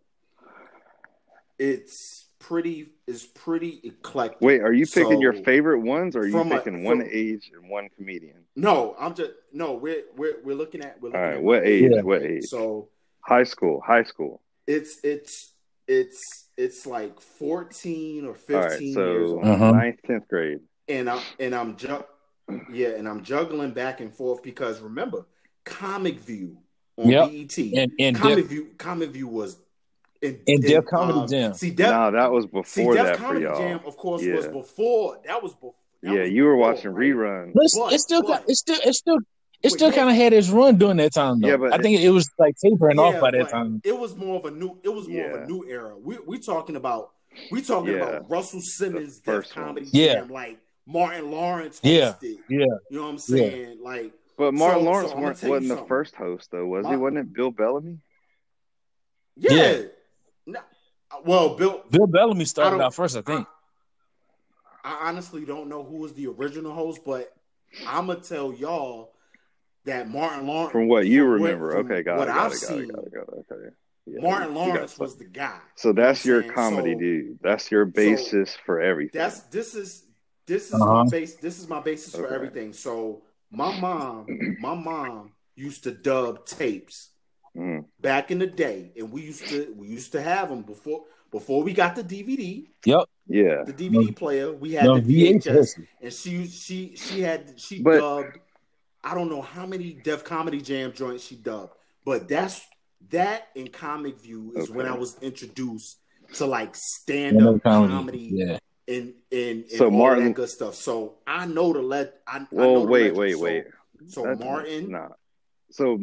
[1.58, 2.88] It's pretty.
[3.06, 4.40] It's pretty eclectic.
[4.40, 7.08] wait are you picking your favorite ones or are you from a- picking one from-
[7.12, 9.74] age and one comedian No, I'm just no.
[9.74, 11.00] We're we're we're looking at.
[11.02, 12.88] We're looking right at what age what age So
[13.20, 15.52] high school high school it's it's
[15.86, 19.44] it's it's like 14 or 15 right years old.
[19.44, 19.72] Uh-huh.
[19.72, 22.04] ninth 10th grade and I'm and I'm ju-
[22.72, 25.24] yeah, and I'm juggling back and forth because remember,
[25.64, 26.58] Comic View
[26.98, 27.30] on Yep.
[27.30, 27.58] BET.
[27.58, 29.56] And and Comic Def, View Comic View was
[30.20, 31.54] in, And in, Def Comedy um, Jam.
[31.54, 32.50] See, Def, no that was see,
[32.82, 35.18] before Def that for Comedy y'all Jam, of course, was before.
[35.26, 35.74] That was before.
[36.02, 39.18] yeah you were watching reruns but it's, But- it's still but- it's still it's still
[39.64, 41.48] it still kind of had its run during that time though.
[41.48, 43.80] Yeah, but I think it was like tapering off by that time.
[43.84, 44.78] It was more of a new.
[44.82, 45.96] It was more of a new era.
[45.98, 47.10] We we talking about.
[47.50, 48.02] We talking Yeah.
[48.04, 49.52] about Russell Simmons, The first.
[49.52, 50.14] Comedy Yeah.
[50.14, 52.12] Jam, like Martin Lawrence Yeah.
[52.12, 52.38] hosted.
[52.48, 52.58] Yeah.
[52.58, 52.64] yeah.
[52.90, 53.78] You know what I'm saying?
[53.82, 56.66] Like But Martin So- Lawrence so I'm gonna weren't, tell wasn't the first host though,
[56.66, 56.94] was he?
[56.96, 57.98] Wasn't it Bill Bellamy?
[59.36, 59.52] Yeah.
[59.52, 59.82] Yeah.
[60.46, 60.60] No,
[61.24, 61.82] well, Bill.
[61.90, 63.46] Bill Bellamy started out first, I think.
[64.84, 67.32] I honestly don't know who was the original host, but
[67.86, 69.13] I'm gonna tell y'all
[69.84, 70.72] that Martin Lawrence.
[70.72, 71.72] From what you from remember.
[71.72, 73.46] from okay, got what it, got I've it, got seen, it, got it, got it,
[73.52, 73.74] okay.
[74.06, 75.58] Yeah, Martin you Lawrence was the guy.
[75.76, 76.92] So that's You know your what comedy?
[76.94, 77.38] So- dude.
[77.42, 79.18] That's your basis for everything.
[79.18, 80.04] That's this is
[80.46, 81.04] this is Uh-huh.
[81.04, 81.36] my base.
[81.36, 82.72] This is my basis for everything.
[82.74, 84.26] So my mom,
[84.60, 87.10] my mom used to dub tapes
[87.56, 91.04] Mm, back in the day, and we used to we used to have them before
[91.30, 93.04] before we got the DVD, Yep.
[93.28, 93.62] yeah.
[93.64, 94.52] the DVD player.
[94.52, 95.86] We had No, the VHS, VHS.
[96.02, 98.38] and she she she had she But- dubbed.
[99.04, 102.66] I don't know how many Def Comedy Jam joints she dubbed, but that's
[103.10, 105.98] that in Comic View is when I was introduced
[106.34, 108.58] to like stand up Stand-up comedy, Yeah.
[108.88, 110.74] and and, and So all Martin- that good stuff.
[110.74, 112.20] So I know the let.
[112.26, 113.18] I, I know oh, the wait, legend.
[113.18, 113.64] wait, So- wait.
[114.06, 115.12] So, That's Martin, not.
[115.70, 115.98] So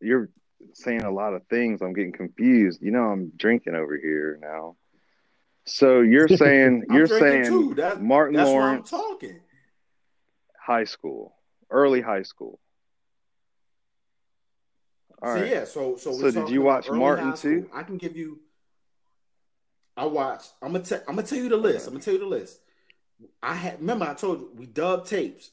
[0.00, 0.30] you're
[0.74, 1.80] saying a lot of things.
[1.80, 2.82] I'm getting confused.
[2.82, 4.76] You know, I'm drinking over here now.
[5.66, 7.74] So you're saying you're saying too.
[7.74, 9.40] That, Martin that's Lawrence I'm talking.
[10.58, 11.35] high school,
[11.70, 12.58] early high school.
[15.22, 15.50] All so right.
[15.50, 17.70] yeah, so so, So did you watch Martin too?
[17.72, 18.40] I can give you.
[19.96, 20.52] I watched.
[20.60, 21.00] I'm gonna tell.
[21.08, 21.86] I'm gonna tell you the list.
[21.86, 22.60] I'm gonna tell you the list.
[23.42, 25.50] I had remember I told you we dub tapes.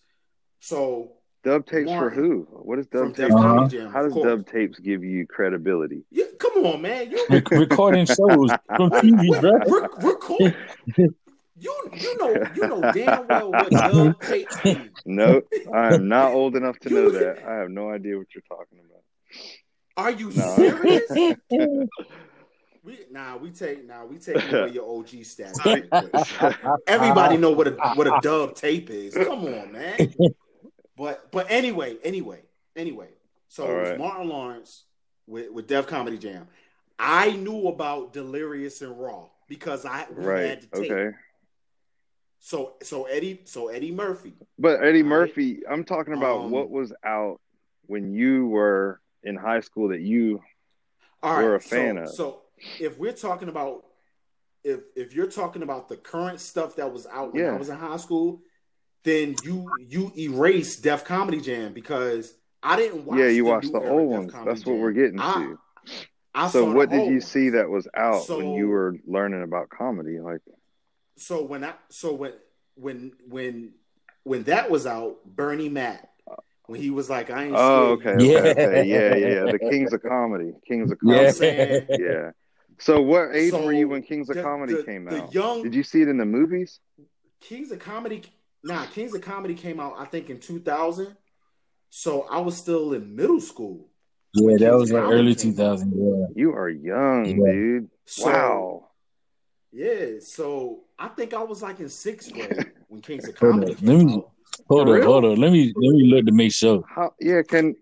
[0.59, 2.47] So Dub tapes for who?
[2.51, 3.35] What is from dub Def tapes?
[3.41, 3.69] Comedy uh-huh.
[3.69, 3.91] Jam.
[3.91, 6.03] How does dub tapes give you credibility?
[6.09, 7.11] Yeah, come on, man.
[7.11, 8.17] You Rec- recording shows
[8.77, 9.51] from TV, bro.
[9.51, 10.55] rec- record.
[11.55, 14.91] You you know you know damn well what dub tapes mean.
[15.05, 17.43] Nope, I am not old enough to know that.
[17.47, 19.03] I have no idea what you're talking about.
[19.95, 20.55] Are you No.
[20.57, 21.37] serious?
[22.85, 25.57] We nah, we take nah, we take away your OG stats.
[26.87, 29.13] Everybody know what a what a dub tape is.
[29.15, 30.13] Come on, man.
[30.97, 32.41] But but anyway, anyway,
[32.75, 33.07] anyway.
[33.47, 33.99] So All it was.
[33.99, 34.83] Martin Lawrence
[35.27, 36.47] with with Def Comedy Jam.
[36.99, 40.43] I knew about Delirious and Raw because I Right.
[40.43, 40.91] had the tape.
[40.91, 41.15] Okay.
[42.45, 44.33] So so Eddie so Eddie Murphy.
[44.59, 45.05] But Eddie Right.
[45.09, 47.39] Murphy, I'm talking about Um, what was out
[47.85, 50.41] when you were in high school that you
[51.23, 52.09] All right, We're a so, fan of.
[52.09, 52.41] So
[52.81, 53.85] if we're talking about
[54.61, 57.53] if if you're talking about the current stuff that was out when Yeah.
[57.53, 58.41] I was in high school,
[59.03, 63.19] then you you erase Def Comedy Jam because I didn't watch.
[63.19, 64.31] yeah, you the watched the old ones.
[64.33, 65.59] Comedy That's what we're getting I- to.
[66.35, 67.27] I So, what did you ones.
[67.27, 70.19] see that was out when you were learning about comedy?
[70.19, 70.41] Like,
[71.17, 72.33] So when I so when
[72.75, 73.71] when when
[74.23, 76.09] when that was out, Bernie Mac,
[76.67, 78.21] when he was like, I ain't oh, scared.
[78.21, 78.37] okay, Yeah.
[78.39, 79.51] okay, okay, yeah, yeah, yeah.
[79.51, 81.85] The Kings of Comedy, Kings of You know what Comedy.
[81.89, 82.01] I'm?
[82.01, 82.31] Yeah.
[82.79, 85.33] So, what age So, were you when Kings of the- Comedy the- came the out?
[85.33, 86.79] young- Did you see it in the movies?
[87.39, 88.23] Kings of Comedy,
[88.63, 91.15] nah, Kings of Comedy came out, I think, in 2000.
[91.89, 93.89] So I was still in middle school.
[94.33, 95.93] Yeah, that Kings was like early 2000.
[95.95, 96.25] Yeah.
[96.35, 97.51] You are young, Yeah.
[97.51, 97.89] dude.
[98.05, 98.89] So, wow.
[99.75, 103.75] Yeah, so I think I was like in sixth grade when Kings of Hold Comedy
[103.81, 104.23] let me-
[104.67, 105.35] Hold For on, hold on.
[105.37, 106.83] Let me let me look to make sure.
[106.87, 107.15] How?
[107.19, 107.41] Yeah.
[107.41, 107.75] Can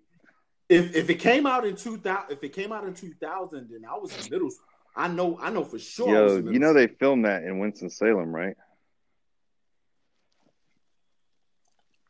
[0.70, 3.98] If if it came out in 2000, if it came out in 2000, then I
[3.98, 4.66] was in middle school.
[4.96, 6.08] I know, I know for sure.
[6.08, 6.38] Yo?
[6.38, 6.74] You know school.
[6.74, 8.56] they filmed that in Winston Salem, right?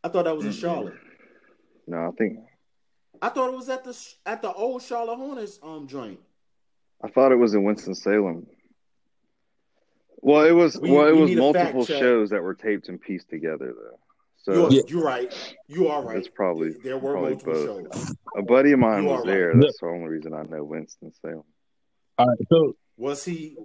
[0.04, 0.94] I thought that was in Charlotte.
[1.88, 2.40] No, I think
[3.22, 6.20] I thought it was at the at the old Charlotte Hornets um joint.
[7.04, 8.46] I thought it was in Winston Salem.
[10.22, 10.80] Well, it was.
[10.80, 13.30] We- well, it we was need a fact multiple shows that were taped and pieced
[13.30, 14.00] together, though.
[14.44, 14.82] So You're, Yeah.
[14.88, 15.56] you're right.
[15.68, 16.18] You are right.
[16.18, 17.96] It's probably- there were probably multiple both.
[17.96, 18.16] shows.
[18.36, 19.50] a buddy of mine You was there.
[19.50, 19.62] right.
[19.62, 21.44] That's the only reason I know Winston Salem.
[22.18, 23.56] All right, so Was he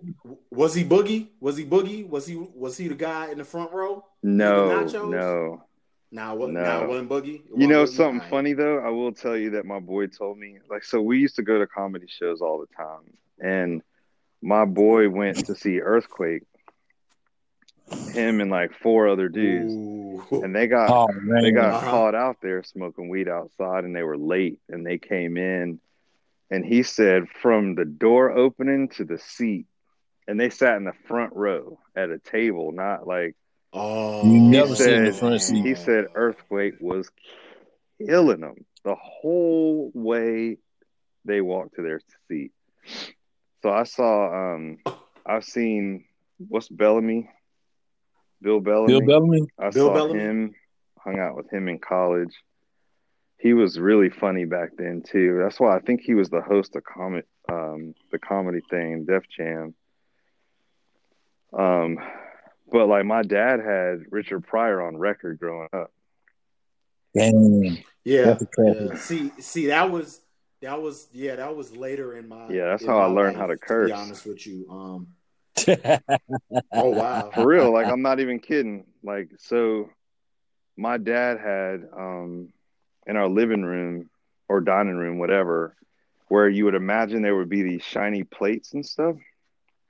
[0.50, 1.28] was he boogie?
[1.40, 2.08] Was he boogie?
[2.08, 4.04] Was he was he the guy in the front row?
[4.22, 5.10] No, nachos?
[5.10, 5.62] no.
[6.10, 6.50] Nah, what?
[6.50, 6.60] No.
[6.62, 7.34] Nah, it wasn't boogie.
[7.44, 7.88] It You know Boogie?
[7.88, 8.30] something Alright.
[8.30, 8.78] funny though?
[8.78, 10.58] I will tell you that my boy told me.
[10.70, 13.82] Like, so we used to go to comedy shows all the time, and
[14.42, 16.42] my boy went to see Earthquake.
[18.12, 20.42] Him and like four other dudes, Ooh.
[20.42, 24.02] and they got oh man, they got caught out there smoking weed outside and they
[24.02, 25.78] were late and they came in
[26.50, 29.66] and he said from the door opening to the seat
[30.26, 33.36] and they sat in the front row at a table not like
[33.72, 35.64] oh, You never sit in the front seat.
[35.64, 37.08] he said earthquake was
[38.04, 40.56] killing them the whole way
[41.24, 42.50] they walked to their seat
[43.66, 44.78] so i saw um
[45.26, 46.04] i've seen
[46.38, 47.28] what's bellamy
[48.40, 49.40] bill bellamy Bill Bellamy.
[49.58, 50.20] I Bill saw Bellamy?
[50.20, 50.54] him,
[51.00, 52.34] hung out with him in college.
[53.38, 55.40] He was really funny back then too.
[55.42, 59.24] That's why I think he was the host of comic, um, the comedy thing, Def
[59.36, 59.74] Jam.
[61.52, 61.98] Um,
[62.70, 65.90] but like my dad had Richard Pryor on record growing up.
[67.16, 67.78] Damn.
[68.04, 68.88] yeah, That's a classic.
[68.92, 68.96] yeah.
[68.98, 70.20] See, see, that was
[70.62, 73.46] that was yeah, that was later in my Yeah, that's how I my learned how
[73.46, 73.88] to curse.
[73.88, 75.06] be honest with you, um,
[76.74, 78.84] oh wow, For real, like I'm not even kidding.
[79.02, 79.90] Like so,
[80.76, 82.48] my dad had um,
[83.06, 84.08] in our living room
[84.48, 85.74] or dining room, whatever,
[86.28, 89.16] where you would imagine there would be these shiny plates and stuff.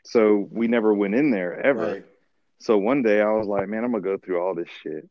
[0.04, 1.86] So we never went in there ever.
[1.92, 2.04] right.
[2.60, 5.08] So one day I was like, man, I'm gonna go through all this shit.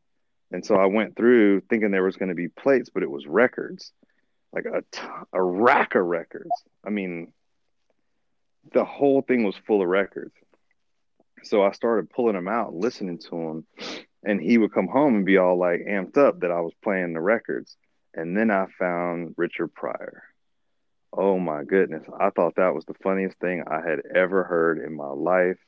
[0.52, 3.92] And so I went through thinking there was gonna be plates, but it was records,
[4.56, 5.02] like a t-
[5.34, 6.50] a rack of records.
[6.84, 7.32] I mean,
[8.72, 10.32] the whole thing was full of records.
[11.42, 13.66] So I started pulling them out, listening to them,
[14.24, 17.12] and he would come home and be all like amped up that I was playing
[17.12, 17.76] the records.
[18.14, 20.22] And then I found Richard Pryor.
[21.12, 22.06] Oh my goodness.
[22.18, 25.58] I thought that was the funniest thing I had ever heard in my life.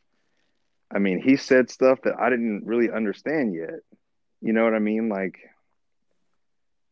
[0.90, 3.80] I mean, he said stuff that I didn't really understand yet.
[4.40, 5.10] You know what I mean?
[5.10, 5.36] Like,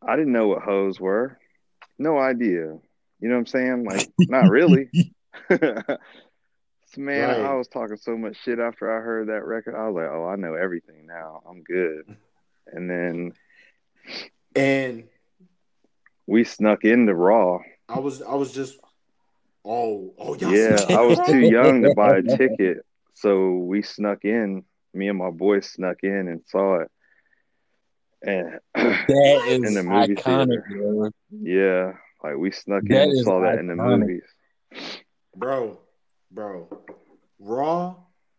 [0.07, 1.39] I didn't know what hoes were.
[1.99, 2.79] No idea.
[3.21, 3.85] You know what I'm saying?
[3.85, 4.91] Like, not really.
[6.97, 7.51] Man, Right.
[7.51, 9.75] I was talking so much shit after I heard that record.
[9.75, 11.43] I was like, oh, I know everything now.
[11.49, 12.17] I'm good.
[12.67, 13.33] And then
[14.55, 15.05] And
[16.27, 17.59] we snuck into Raw.
[17.89, 18.79] I was I was just
[19.65, 22.79] oh oh Yeah, I was too young to buy a ticket.
[23.15, 24.65] So we snuck in.
[24.95, 26.91] Me and my boy snuck in and saw it.
[28.27, 30.67] And That is In the movie iconic, theater.
[30.69, 31.11] bro.
[31.31, 34.23] yeah, like we snuck in That and saw that in the movies.
[35.35, 35.79] bro,
[36.31, 36.69] bro.
[37.39, 37.97] Raw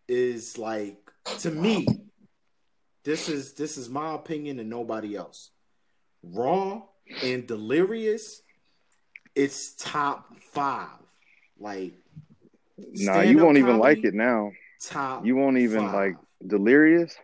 [0.08, 0.98] is like
[1.40, 1.88] to me.
[3.04, 5.52] This is this is my opinion and nobody else.
[6.24, 6.82] Raw
[7.24, 8.42] and Delirious,
[9.36, 10.90] it's top five.
[11.60, 11.94] Like
[12.78, 14.52] Nah, you won't even like it now.
[14.82, 15.26] Top.
[15.26, 15.94] You won't even five.
[15.94, 17.16] like Delirious.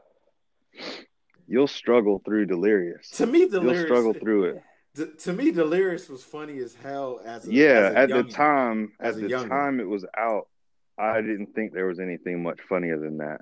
[1.54, 3.10] You'll struggle through Delirious.
[3.12, 3.78] To me, Delirious.
[3.78, 4.64] You'll struggle through it.
[4.96, 7.22] D- to me, Delirious was funny as hell.
[7.24, 9.50] As a, yeah as at the time As at the youngin'.
[9.50, 10.48] time it was out
[10.98, 13.42] i didn't think there was anything much funnier than that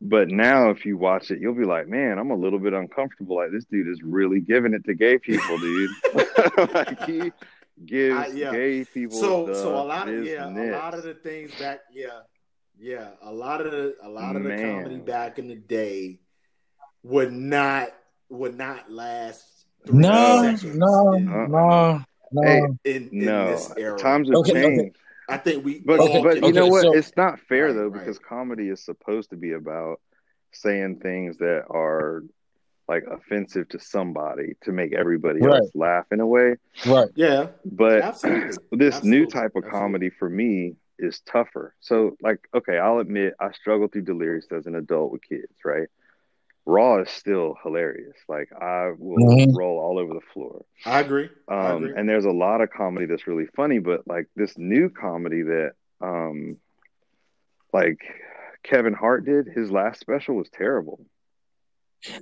[0.00, 3.36] but now if you watch it you'll be like man i'm a little bit uncomfortable
[3.36, 5.90] like this dude is really giving it to gay people dude
[6.74, 7.32] like he
[7.86, 8.50] gives I- yeah.
[8.50, 11.80] gay people so the so a lot of yeah a lot of the things back
[11.92, 12.22] yeah
[12.76, 16.18] yeah a lot of the a lot of the comedy back in the day
[17.02, 17.88] would not
[18.28, 19.44] would not last.
[19.86, 22.42] three No, seconds no, in, no, no.
[22.42, 23.98] Hey, in, in no, this era.
[23.98, 24.76] times have Okay, okay.
[24.76, 24.96] changed.
[25.28, 25.80] I think we.
[25.80, 26.82] But all but can- you know what?
[26.82, 27.98] so- it's not fair though right.
[28.00, 30.00] because comedy is supposed to be about
[30.52, 32.24] saying things that are
[32.88, 35.60] like offensive to somebody to make everybody Right.
[35.60, 36.56] else laugh in a way.
[36.86, 37.08] right.
[37.14, 38.56] yeah, But Absolutely.
[38.72, 39.70] this new type of Absolutely.
[39.70, 41.74] comedy for me is tougher.
[41.80, 45.88] So like, okay, I'll admit I struggled through Delirious as an adult with kids, right?
[46.64, 48.16] Raw is still hilarious.
[48.28, 49.56] Like I will Mhm.
[49.56, 50.64] roll all over the floor.
[50.86, 51.28] I agree.
[51.48, 51.94] I Um, agree.
[51.96, 55.72] and there's a lot of comedy that's really funny, but like this new comedy that,
[56.00, 56.58] um,
[57.72, 57.98] like
[58.62, 61.04] Kevin Hart did, his last special was terrible.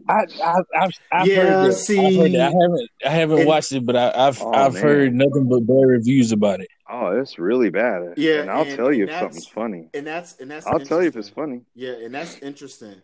[0.08, 1.64] I, I, I've, I've Yeah, heard that.
[1.68, 2.40] I've see- heard that.
[2.40, 4.82] I haven't, I haven't And- watched it, but I, I've, Oh, I've man.
[4.82, 6.68] heard nothing but bad reviews about it.
[6.88, 8.14] Oh, it's really bad.
[8.16, 9.88] Yeah, and I'll and- tell you if something's funny.
[9.94, 10.66] and that's and that's.
[10.66, 11.60] I'll tell you if it's funny.
[11.74, 13.00] Yeah, and that's interesting.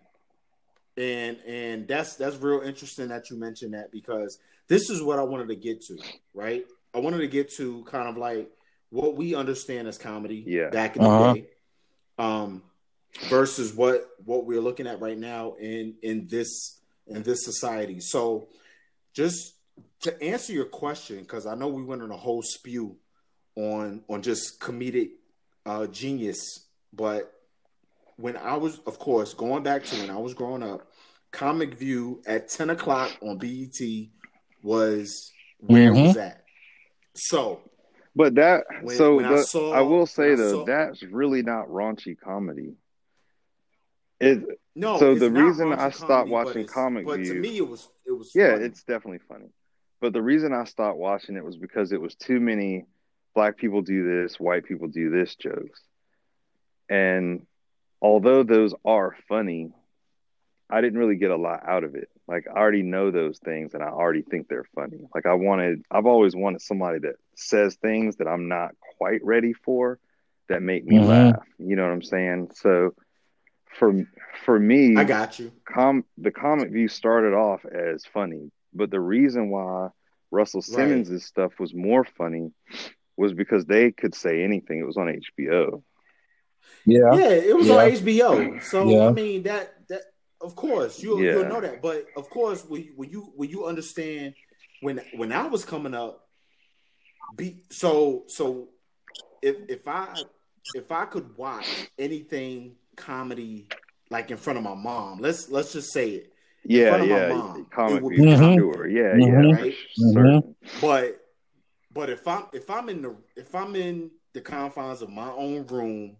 [0.96, 5.22] And and that's that's real interesting that you mentioned that because this is what I
[5.22, 5.98] wanted to get to,
[6.32, 6.64] right?
[6.94, 8.50] I wanted to get to kind of like
[8.90, 10.70] what we understand as comedy Yeah.
[10.70, 11.34] back in Uh-huh.
[11.34, 11.48] the day.
[12.18, 12.62] Um
[13.28, 18.00] versus what what we're looking at right now in in this in this society.
[18.00, 18.48] So
[19.12, 19.54] just
[20.00, 22.96] to answer your question, because I know we went on a whole spew
[23.54, 25.10] on on just comedic
[25.66, 27.32] uh, genius, but
[28.16, 30.90] when I was, of course, going back to when I was growing up,
[31.32, 33.78] Comic View at ten o'clock on BET
[34.62, 36.06] was where it Mhm.
[36.08, 36.44] was at.
[37.14, 37.60] So
[38.14, 41.68] But that, When- so when I saw- I will say though, saw- that's really not
[41.68, 42.74] raunchy comedy.
[44.18, 47.34] It, no, So it's the not reason I stopped comedy, watching it's- Comic but to
[47.34, 48.64] me it was it was yeah, funny.
[48.64, 49.50] it's definitely funny.
[50.00, 52.86] But the reason I stopped watching it was because it was too many
[53.34, 55.82] black people do this, white people do this jokes.
[56.88, 57.46] And
[58.06, 59.70] although those are funny,
[60.70, 62.08] I didn't really get a lot out of it.
[62.28, 65.00] Like I already know those things and I already think they're funny.
[65.14, 69.52] Like I wanted I've always wanted somebody that says things that I'm not quite ready
[69.52, 69.98] for
[70.48, 71.06] that make me Mhm.
[71.08, 71.46] laugh.
[71.58, 72.50] You know what I'm saying?
[72.54, 72.94] So
[73.78, 73.88] for
[74.44, 75.52] for me I got you.
[75.64, 79.90] com the comic view started off as funny, but the reason why
[80.30, 80.74] Russell Right.
[80.76, 82.52] Simmons' stuff was more funny
[83.16, 84.78] was because they could say anything.
[84.80, 85.82] It was on HBO.
[86.84, 87.14] Yeah.
[87.14, 87.74] Yeah, it was Yeah.
[87.76, 88.62] on HBO.
[88.62, 89.08] So Yeah.
[89.08, 90.02] I mean that that
[90.40, 91.32] of course you Yeah.
[91.32, 94.34] you'll know that, but of course when, when you when you understand
[94.80, 96.28] when when I was coming up,
[97.34, 98.68] be so so
[99.42, 100.22] if if I
[100.74, 101.66] if I could watch
[101.98, 103.66] anything comedy
[104.10, 106.32] like in front of my mom, let's let's just say it.
[106.64, 108.54] Yeah, front of my yeah, mom, comic would view, be for Mhm.
[108.56, 108.88] sure.
[108.88, 109.26] Yeah, Mhm.
[109.50, 109.74] yeah, Right?
[109.74, 110.56] for certain.
[110.80, 111.20] But
[111.92, 115.66] but if I'm if I'm in the if I'm in the confines of my own
[115.66, 116.16] room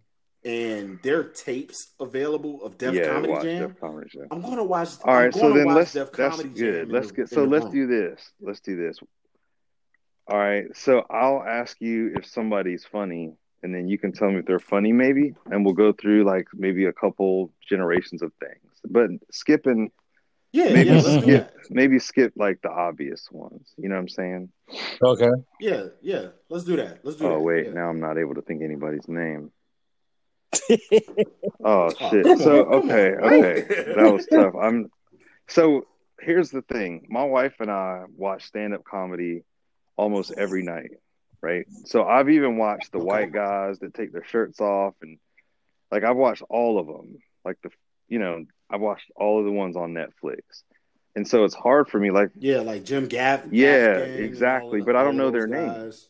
[0.46, 4.28] and there are tapes available of Def yeah, Comedy watch Jam, Def Comedy Jam.
[4.30, 4.90] I'm gonna watch.
[5.04, 6.88] All I'm right, so then let's Def that's Comedy Jam good.
[6.88, 7.74] in Let's get so let's room.
[7.74, 8.30] do this.
[8.40, 8.98] Let's do this.
[10.28, 13.32] All right, so I'll ask you if somebody's funny,
[13.64, 16.46] and then you can tell me if they're funny, maybe, and we'll go through like
[16.54, 18.72] maybe a couple generations of things.
[18.88, 19.90] But skipping,
[20.52, 23.72] Yeah, maybe yeah, skip, maybe skip like the obvious ones.
[23.76, 24.48] You know what I'm saying?
[25.02, 25.30] Okay.
[25.61, 27.00] Yeah, yeah, let's do that.
[27.04, 27.30] Let's do that.
[27.30, 27.40] Oh that.
[27.40, 27.72] wait, yeah.
[27.72, 29.50] now I'm not able to think anybody's name.
[31.64, 32.26] Oh shit.
[32.26, 33.64] come So on, okay, on, okay.
[33.96, 34.54] That was tough.
[34.60, 34.90] I'm
[35.48, 35.86] so
[36.20, 37.06] here's the thing.
[37.08, 39.42] My wife and I watch stand up comedy
[39.96, 40.90] almost every night,
[41.42, 41.66] right?
[41.86, 43.06] So I've even watched the Okay.
[43.06, 45.18] white guys that take their shirts off and
[45.90, 47.18] like I've watched all of them.
[47.44, 47.70] Like the
[48.08, 50.40] you know, I've watched all of the ones on Netflix.
[51.16, 53.46] And so it's hard for me like Yeah, like Jim Gaff.
[53.50, 56.08] Yeah, Gaffigan exactly, but I don't know their those names.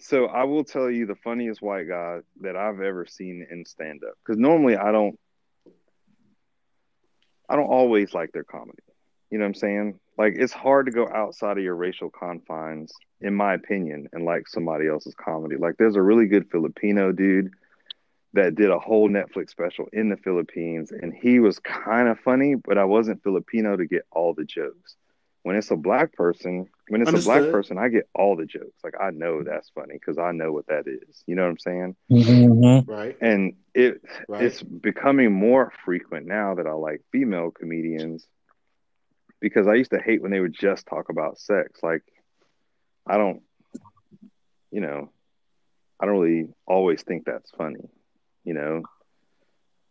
[0.00, 4.02] So I will tell you the funniest white guy that I've ever seen in stand
[4.02, 5.18] up because normally I don't
[7.48, 8.82] I don't always like their comedy.
[9.30, 10.00] You know what I'm saying?
[10.16, 14.48] Like it's hard to go outside of your racial confines, in my opinion, and like
[14.48, 15.56] somebody else's comedy.
[15.56, 17.50] Like there's a really good Filipino dude
[18.32, 22.54] that did a whole Netflix special in the Philippines, and he was kind of funny,
[22.54, 24.96] but I wasn't Filipino to get all the jokes.
[25.42, 28.78] When it's a black person, when it's a black person, I get all the jokes.
[28.82, 31.22] Like I know that's funny because I know what that is.
[31.24, 31.96] You know what I'm saying?
[32.10, 32.90] Mm-hmm.
[32.90, 34.42] Right, And it right.
[34.42, 38.26] it's becoming more frequent now that I like female comedians
[39.38, 41.80] because I used to hate when they would just talk about sex.
[41.80, 42.02] Like
[43.06, 43.42] I don't
[44.72, 45.10] you know,
[46.00, 47.88] I don't really always think that's funny,
[48.44, 48.82] you know.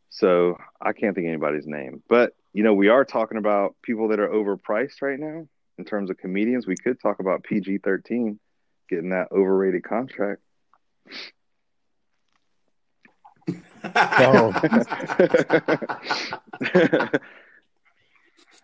[0.09, 2.03] So I can't think of anybody's name.
[2.09, 5.47] But you know, we are talking about people that are overpriced right now
[5.79, 6.67] in terms of comedians.
[6.67, 8.39] We could talk about PG thirteen
[8.89, 10.41] getting that overrated contract.
[13.95, 14.51] Oh.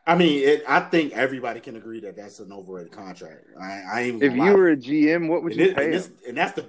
[0.08, 3.46] I mean, it, I think everybody can agree that that's an overrated contract.
[3.60, 4.22] I, I ain't.
[4.22, 6.52] If you were a GM, what would and, you it, pay and, this, and that's
[6.52, 6.66] the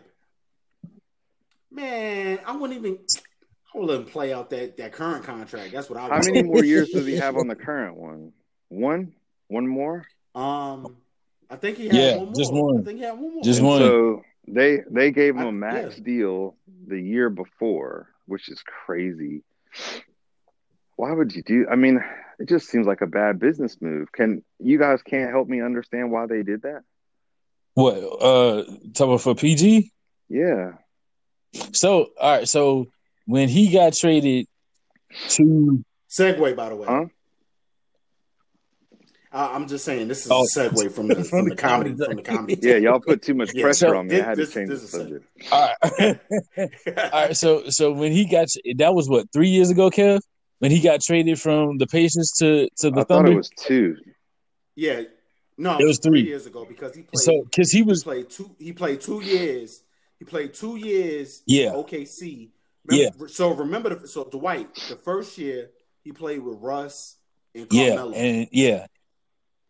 [1.70, 2.38] man.
[2.46, 2.98] I wouldn't even.
[3.74, 5.72] I would let him play out that, that current contract.
[5.72, 6.08] That's what I.
[6.08, 8.32] How would many more years does he have on the current one?
[8.68, 9.12] One,
[9.48, 10.06] one more.
[10.36, 10.96] Um,
[11.50, 12.34] I think he had Yeah, one more.
[12.34, 12.80] just one.
[12.80, 13.42] I think he had one more.
[13.42, 13.80] Just one.
[13.80, 16.04] So they they gave him I- a max yeah.
[16.04, 16.56] deal
[16.86, 19.42] the year before, which is crazy.
[20.96, 21.66] Why would you do?
[21.70, 22.02] I mean,
[22.38, 24.12] it just seems like a bad business move.
[24.12, 26.82] Can you guys can't help me understand why they did that?
[27.74, 27.94] What?
[27.96, 28.64] Uh,
[28.94, 29.92] talking for PG.
[30.28, 30.72] Yeah,
[31.72, 32.48] So all right.
[32.48, 32.86] So
[33.26, 34.46] when he got traded
[35.28, 36.86] to segue, by the way.
[36.88, 37.04] Huh?
[39.36, 40.42] I, I'm just saying this is Oh.
[40.44, 42.58] a segue from the from, the comedy from the comedy.
[42.62, 42.76] yeah.
[42.76, 44.20] Y'all put too much Yeah, pressure so on me.
[44.20, 45.24] I had this- to change the subject.
[45.52, 46.20] all right.
[46.58, 47.36] all right.
[47.36, 50.20] So so when he got that was what three years ago, Kev.
[50.58, 53.32] When he got traded from the Pacers to to the I thought Thunder.
[53.32, 53.94] it was two.
[54.74, 55.02] yeah,
[55.58, 56.22] no, It was three.
[56.22, 57.18] years ago because he played.
[57.20, 58.50] so because he he was played two.
[58.58, 59.82] He played two years.
[60.18, 61.42] He played two years.
[61.46, 61.74] Yeah.
[61.74, 62.48] in OKC.
[62.86, 65.70] Remember, So remember, the, so Dwight, the first year
[66.04, 67.16] he played with Russ
[67.54, 68.12] and yeah Carmelo.
[68.14, 68.86] and yeah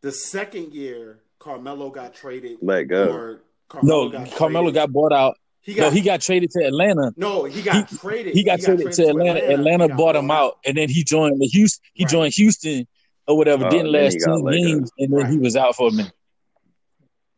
[0.07, 2.59] the second year, Carmelo got traded.
[2.63, 3.39] Let go.
[3.69, 4.75] Carmelo no got Carmelo traded.
[4.75, 5.37] got bought out.
[5.63, 7.13] He no, got he got traded to Atlanta.
[7.17, 7.43] no.
[7.43, 8.33] He got traded.
[8.35, 9.41] He got traded to Atlanta.
[9.53, 11.83] Atlanta, He got bought him out, and then he joined the Houston.
[11.95, 12.11] He Right.
[12.11, 12.87] joined Houston
[13.27, 13.67] or whatever.
[13.67, 14.57] Oh, didn't last he got ten let go.
[14.63, 16.13] games, and then he was out for a minute.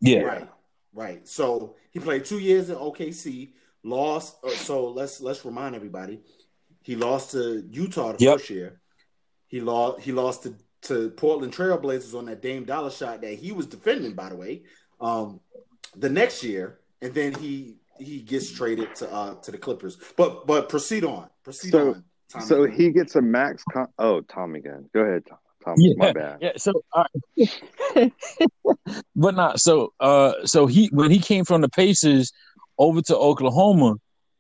[0.03, 0.49] Yeah, Right,
[0.93, 1.27] right.
[1.27, 3.55] So he played two years in OKC.
[3.83, 4.37] Lost.
[4.45, 6.21] uh, So let's let's remind everybody,
[6.83, 8.35] he lost to Utah the Yep.
[8.41, 8.81] first year.
[9.47, 10.01] He lost.
[10.03, 10.55] He lost to,
[10.89, 14.62] to Portland Trailblazers on that Dame Dolla shot that he was defending, by the way.
[15.01, 15.41] Um,
[15.97, 19.97] the next year, and then he he gets traded to uh to the Clippers.
[20.16, 21.28] But but proceed on.
[21.45, 22.05] Proceed So- on.
[22.30, 22.45] Tommy.
[22.45, 23.64] So he gets a max.
[23.72, 24.91] Con- oh, Tom again.
[24.93, 25.39] Go ahead, Tom.
[25.64, 25.95] Tom Yeah.
[25.97, 26.39] my bad.
[26.43, 26.53] yeah.
[26.59, 27.07] So, all
[27.39, 28.12] right.
[29.16, 29.95] but not so.
[29.99, 32.30] Uh, so he when he came from the Pacers
[32.76, 33.95] over to Oklahoma,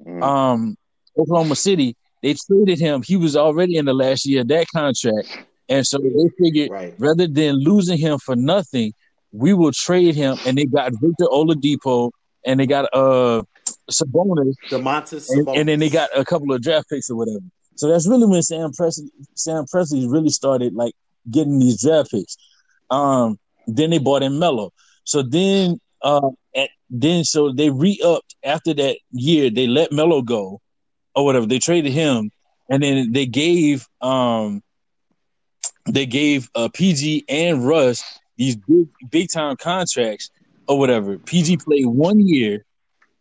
[0.06, 0.22] Mm.
[0.22, 0.76] um,
[1.18, 3.02] Oklahoma City, they traded him.
[3.02, 5.26] He was already in the last year of that contract,
[5.68, 6.94] and so they figured right.
[6.98, 8.92] rather than losing him for nothing,
[9.32, 10.38] we will trade him.
[10.46, 12.10] And they got Victor Oladipo,
[12.44, 13.42] and they got uh
[13.90, 17.44] Sabonis, Domantas and, and then they got a couple of draft picks or whatever.
[17.76, 20.94] So that's really when Sam Presti, Sam Presti really started like
[21.30, 22.36] getting these draft picks.
[22.90, 24.72] Um, then they bought in Mello.
[25.04, 29.50] So then, uh, at, then so they re-upped after that year.
[29.50, 30.60] They let Mello go,
[31.14, 31.46] or whatever.
[31.46, 32.30] They traded him,
[32.68, 34.62] and then they gave um,
[35.88, 38.02] they gave uh, PG and Russ
[38.36, 40.30] these big big time contracts
[40.66, 41.18] or whatever.
[41.18, 42.64] PG played one year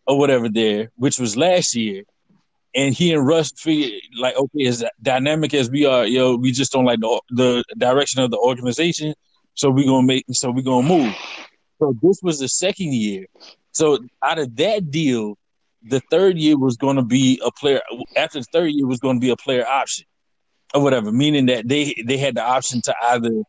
[0.06, 2.04] or whatever there, which was last year.
[2.76, 6.72] And he and Russ figured like, okay, as dynamic as we are, yo, we just
[6.72, 9.14] don't like the the direction of the organization,
[9.56, 11.16] so we're gonna make, so we're gonna move.
[11.80, 13.26] So this was the second year.
[13.72, 15.38] So out of that deal,
[15.84, 17.82] the third year was going to be a player.
[18.16, 20.06] After the third year was going to be a player option
[20.74, 23.44] or whatever, meaning that they they had the option to either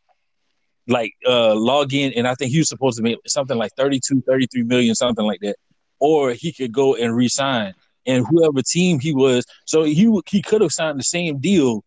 [0.86, 4.22] like uh log in, and I think he was supposed to make something like 32,
[4.22, 5.56] 33 million, something like that,
[5.98, 7.74] or he could go and resign.
[8.06, 11.84] And whoever team he was, so he he could have signed the same deal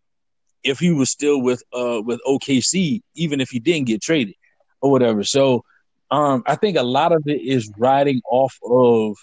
[0.64, 4.36] if he was still with uh with OKC, even if he didn't get traded
[4.82, 5.24] or whatever.
[5.24, 5.64] So
[6.12, 9.18] um I think a lot of it is riding off of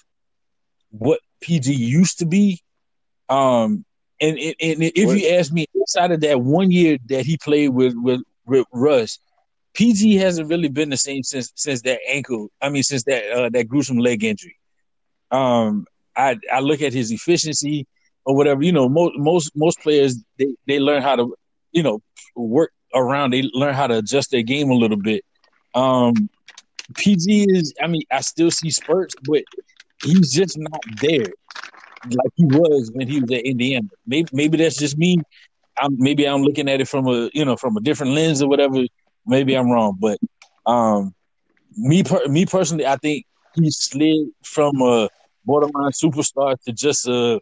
[0.90, 2.60] what PG used to be.
[3.28, 3.84] Um
[4.20, 7.36] and, and, and if What- you ask me, outside of that one year that he
[7.38, 9.18] played with with, with Russ,
[9.74, 12.50] PG hasn't really been the same since since that ankle.
[12.60, 14.56] I mean, since that uh, that gruesome leg injury.
[15.30, 17.86] Um, I I look at his efficiency
[18.24, 18.62] or whatever.
[18.62, 21.34] You know, most most most players they they learn how to
[21.72, 22.00] you know
[22.34, 23.32] work around.
[23.32, 25.24] They learn how to adjust their game a little bit.
[25.74, 26.28] Um,
[26.96, 27.74] PG is.
[27.80, 29.44] I mean, I still see spurts, but
[30.02, 31.26] he's just not there
[32.04, 33.88] like he was when he was at Indiana.
[34.06, 35.18] Maybe maybe that's just me.
[35.78, 38.48] I'm maybe I'm looking at it from a you know from a different lens or
[38.48, 38.82] whatever.
[39.26, 40.18] Maybe I'm wrong, but
[40.66, 41.14] um,
[41.76, 43.24] me per- me personally, I think
[43.54, 45.08] he slid from a
[45.44, 47.40] borderline superstar to just a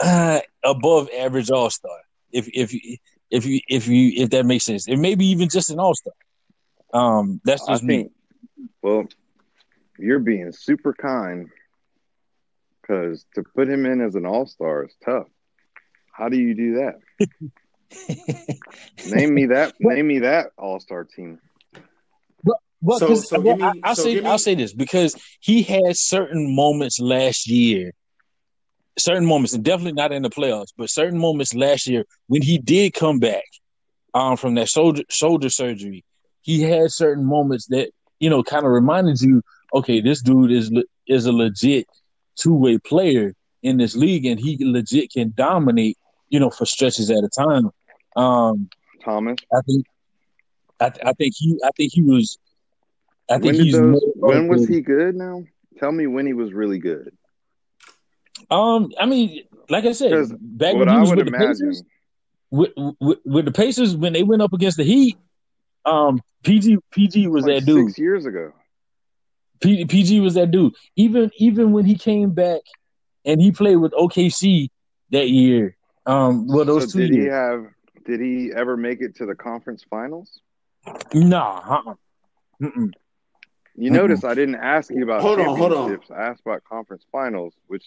[0.00, 1.98] uh, above average all star.
[2.32, 2.74] If if
[3.30, 6.12] if you if you if that makes sense, and maybe even just an all star.
[6.92, 8.06] Um, that's I just me.
[8.06, 8.12] think.
[8.82, 9.04] Well,
[9.98, 11.48] you're being super kind
[12.86, 15.26] because to put him in as an all star is tough.
[16.12, 17.26] How do you do that?
[19.10, 19.74] Name me that.
[19.80, 21.38] name me that all star team.
[22.82, 25.62] Well, So- so well, me- I, will so say me- I'll say this because he
[25.62, 27.92] had certain moments last year,
[28.98, 32.58] certain moments, and definitely not in the playoffs, but certain moments last year when he
[32.58, 33.44] did come back.
[34.14, 36.04] um, from that shoulder shoulder surgery,
[36.42, 39.42] he had certain moments that you know kind of reminded you,
[39.74, 40.70] okay, this dude is
[41.06, 41.86] is a legit
[42.36, 47.10] two way player in this league, and he legit can dominate, you know, for stretches
[47.10, 47.70] at a time.
[48.16, 48.68] Um,
[49.04, 49.38] Thomas.
[49.52, 49.86] I think,
[50.80, 52.38] I, I think he, I think he was.
[53.28, 53.72] I think When he's.
[53.74, 55.16] those, when was he good?
[55.16, 55.42] Now,
[55.78, 57.12] tell me when he was really good.
[58.50, 61.82] Um, I mean, like I said, back when he was with the Pacers,
[62.50, 62.70] with,
[63.00, 65.16] with, with the Pacers when they went up against the Heat,
[65.84, 67.88] um, PG PG was like that dude.
[67.88, 68.52] six years ago.
[69.60, 70.74] P, PG was that dude.
[70.96, 72.62] Even even when he came back
[73.24, 74.68] and he played with OKC
[75.10, 75.76] that year,
[76.06, 77.66] um, well those so two did he years, have?
[78.06, 80.40] Did he ever make it to the conference finals?
[81.14, 81.94] nah, uh-uh.
[82.62, 82.90] Mm-mm.
[83.76, 83.92] You Mm-mm.
[83.92, 85.78] notice I didn't ask you about Hold on, hold on.
[85.88, 86.10] championships.
[86.10, 87.84] I asked about conference finals, which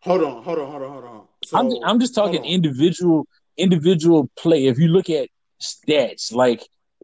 [0.00, 1.22] Hold on, hold on, hold on, hold on.
[1.44, 3.26] So, I'm I'm just talking individual
[3.56, 4.66] individual play.
[4.66, 5.28] If you look at
[5.60, 6.62] stats, like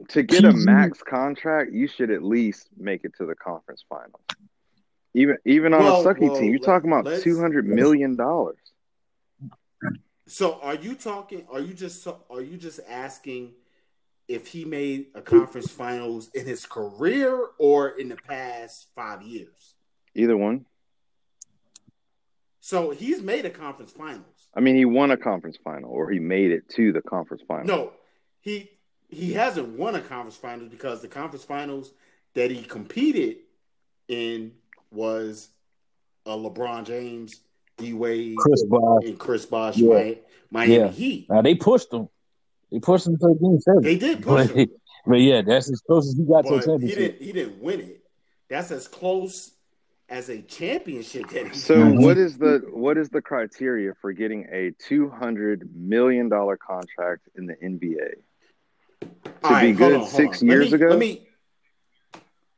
[0.09, 4.23] to get a max contract, you should at least make it to the conference finals.
[5.15, 8.57] Even even on Well, a sucky well, team, you're talking about two hundred million dollars.
[10.27, 11.47] So are you talking?
[11.53, 13.53] Are you just are you just asking
[14.29, 19.75] if he made a conference finals in his career or in the past five years?
[20.15, 20.65] Either one.
[22.61, 24.49] So he's made a conference finals.
[24.55, 27.67] I mean, he won a conference final, or he made it to the conference final.
[27.67, 27.93] No,
[28.41, 28.71] he
[29.13, 31.93] he hasn't won a conference finals because the conference finals
[32.35, 33.37] that he competed
[34.09, 34.53] in
[34.91, 35.49] was
[36.27, 37.41] a LeBron James,
[37.77, 39.05] D Wade, Chris Bosh.
[39.05, 39.89] and Chris Bosh, Yeah.
[39.95, 40.19] Miami,
[40.51, 40.89] Miami Yeah.
[40.89, 41.27] Heat.
[41.31, 42.09] Now they pushed him.
[42.71, 43.83] They pushed him to a game seven.
[43.83, 44.69] They did push But, him.
[45.07, 46.99] but yeah, that's as close as he got to a but he championship.
[46.99, 48.05] didn't he didn't win it.
[48.49, 49.51] That's as close
[50.09, 54.47] as a championship that he So what is the what is the criteria for getting
[54.53, 58.15] a two hundred million dollar contract in the NBA?
[59.45, 60.89] To be good on, six years me- ago?
[60.89, 61.27] Let me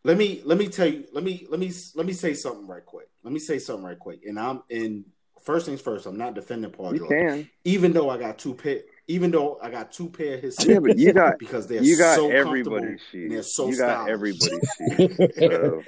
[0.04, 1.04] let me let me tell you.
[1.12, 3.08] Let me let me let me say something right quick.
[3.22, 4.20] Let me say something right quick.
[4.26, 5.04] And I'm and
[5.42, 6.06] first things first.
[6.06, 7.48] I'm not defending Paul You can.
[7.64, 8.80] even though I got two pair.
[9.06, 11.96] Even though I got two pair of his Yeah, but you got because they're you
[11.98, 14.10] got so everybody's and they're so you got stylish.
[14.12, 15.40] everybody's shoes.
[15.40, 15.82] So,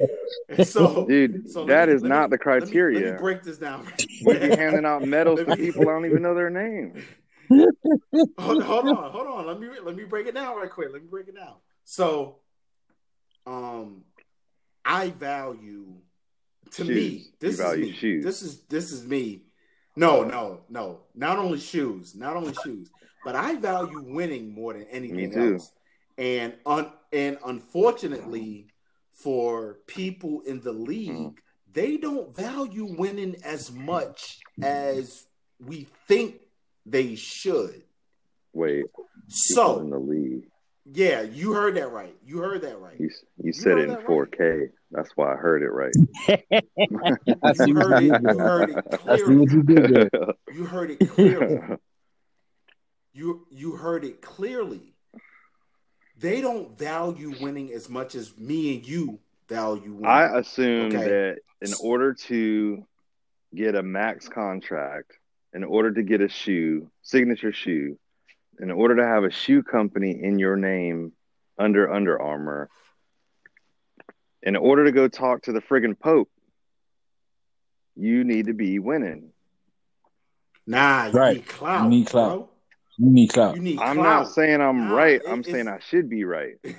[0.65, 3.01] so, dude, so that me- is not me- the let me- criteria.
[3.07, 3.87] Let me, break this down.
[4.25, 7.03] Be handing out medals to people I don't even know their name.
[8.39, 9.47] Hold, hold on, hold on.
[9.47, 10.89] Let me let me break it down right quick.
[10.93, 11.55] Let me break it down.
[11.85, 12.37] So,
[13.47, 14.03] um,
[14.85, 15.95] I value
[16.73, 16.89] to Shoes.
[16.89, 17.03] me.
[17.03, 17.93] You This is value me.
[17.93, 18.25] shoes.
[18.25, 19.43] This is this is me.
[19.97, 21.01] No, no, no.
[21.15, 22.91] Not only shoes, not only shoes,
[23.25, 25.73] but I value winning more than anything else.
[26.19, 28.69] And un, and unfortunately,
[29.13, 31.35] for people in the league, Mm.
[31.73, 35.25] they don't value winning as much as
[35.59, 36.41] we think
[36.87, 37.83] they should.
[38.53, 38.85] Wait,
[39.49, 40.49] people in the league.
[40.91, 42.17] yeah, you heard that right.
[42.25, 42.99] You heard that right.
[42.99, 43.11] You
[43.43, 44.71] you said it in that 4K.
[44.93, 45.95] That's why I heard it right.
[47.43, 48.23] I see You what heard you it.
[48.23, 48.77] did You heard it
[49.09, 49.53] I see what clearly.
[49.53, 50.11] you did.
[50.55, 51.59] You heard it clearly.
[53.13, 54.93] You you heard it clearly.
[56.19, 59.19] They don't value winning as much as me and you
[59.49, 60.05] value winning.
[60.07, 61.09] I assume Okay.
[61.09, 62.87] that in order to
[63.55, 65.13] get a max contract,
[65.57, 67.99] in order to get a shoe, signature shoe,
[68.61, 71.13] in order to have a shoe company in your name
[71.59, 72.69] under Under Armour,
[74.43, 76.29] in order to go talk to the friggin' Pope,
[77.97, 79.31] you need to be winning.
[80.67, 81.37] nah, you Right.
[81.37, 81.85] need clout.
[81.85, 82.29] You need clout.
[82.39, 82.49] bro.
[82.99, 83.57] You need clout.
[83.57, 84.25] You need I'm clout.
[84.25, 85.15] not saying I'm Nah, right.
[85.23, 86.57] it- I'm it's- saying I should be right.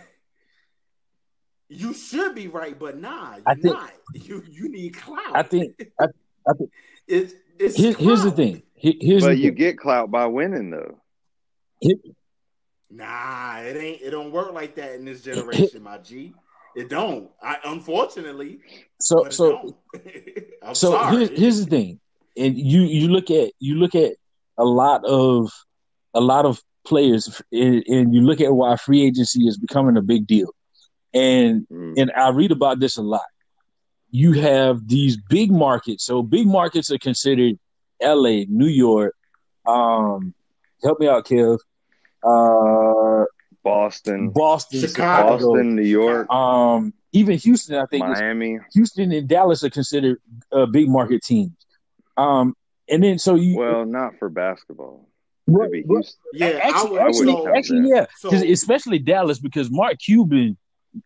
[1.70, 3.92] You should be right, but nah, you're I think- not.
[4.14, 5.36] You you need clout.
[5.36, 6.06] I think I,
[6.48, 6.70] I think
[7.08, 8.64] it's it's here, here's the thing.
[8.78, 9.56] Here- here's But you thing.
[9.56, 11.02] get clout by winning, though.
[12.90, 14.02] Nah, it ain't.
[14.02, 16.34] It don't work like that in this generation, my G.
[16.76, 17.30] It don't.
[17.42, 18.60] I unfortunately.
[19.02, 19.76] So but it so don't.
[20.64, 21.18] I'm so sorry.
[21.18, 22.00] here's here's the thing,
[22.38, 24.14] and you you look at you look at
[24.58, 25.52] a lot of
[26.14, 30.02] a lot of players, and, and you look at why free agency is becoming a
[30.02, 30.50] big deal,
[31.14, 31.94] and Mm.
[31.98, 33.26] and I read about this a lot.
[34.12, 37.60] You have these big markets, so big markets are considered
[38.02, 39.16] L.A., New York.
[39.66, 40.34] Um,
[40.84, 41.60] help me out, Kev.
[42.24, 43.26] Uh,
[43.64, 45.38] Boston, Boston, Chicago.
[45.38, 48.60] Boston, New York, Um, even Houston, I think, is Miami.
[48.74, 50.20] Houston and Dallas are considered
[50.52, 51.52] uh, big market teams.
[52.16, 52.56] Um,
[52.90, 55.10] and then so you Well, not for basketball.
[55.48, 56.20] Well, It'd be well, Houston.
[56.34, 60.58] yeah, actually, I would, actually, so, count actually, yeah, So- especially Dallas because Mark Cuban,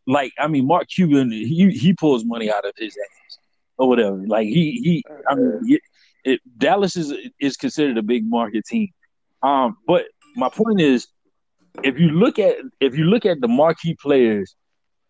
[0.08, 3.38] like, I mean, Mark Cuban, he he pulls money out of his ass
[3.78, 4.18] or whatever.
[4.28, 5.80] Like he he, I mean,
[6.24, 8.90] it, Dallas is is considered a big market team.
[9.44, 10.06] Um, but
[10.36, 11.08] my point is,
[11.84, 14.56] if you look at if you look at the marquee players,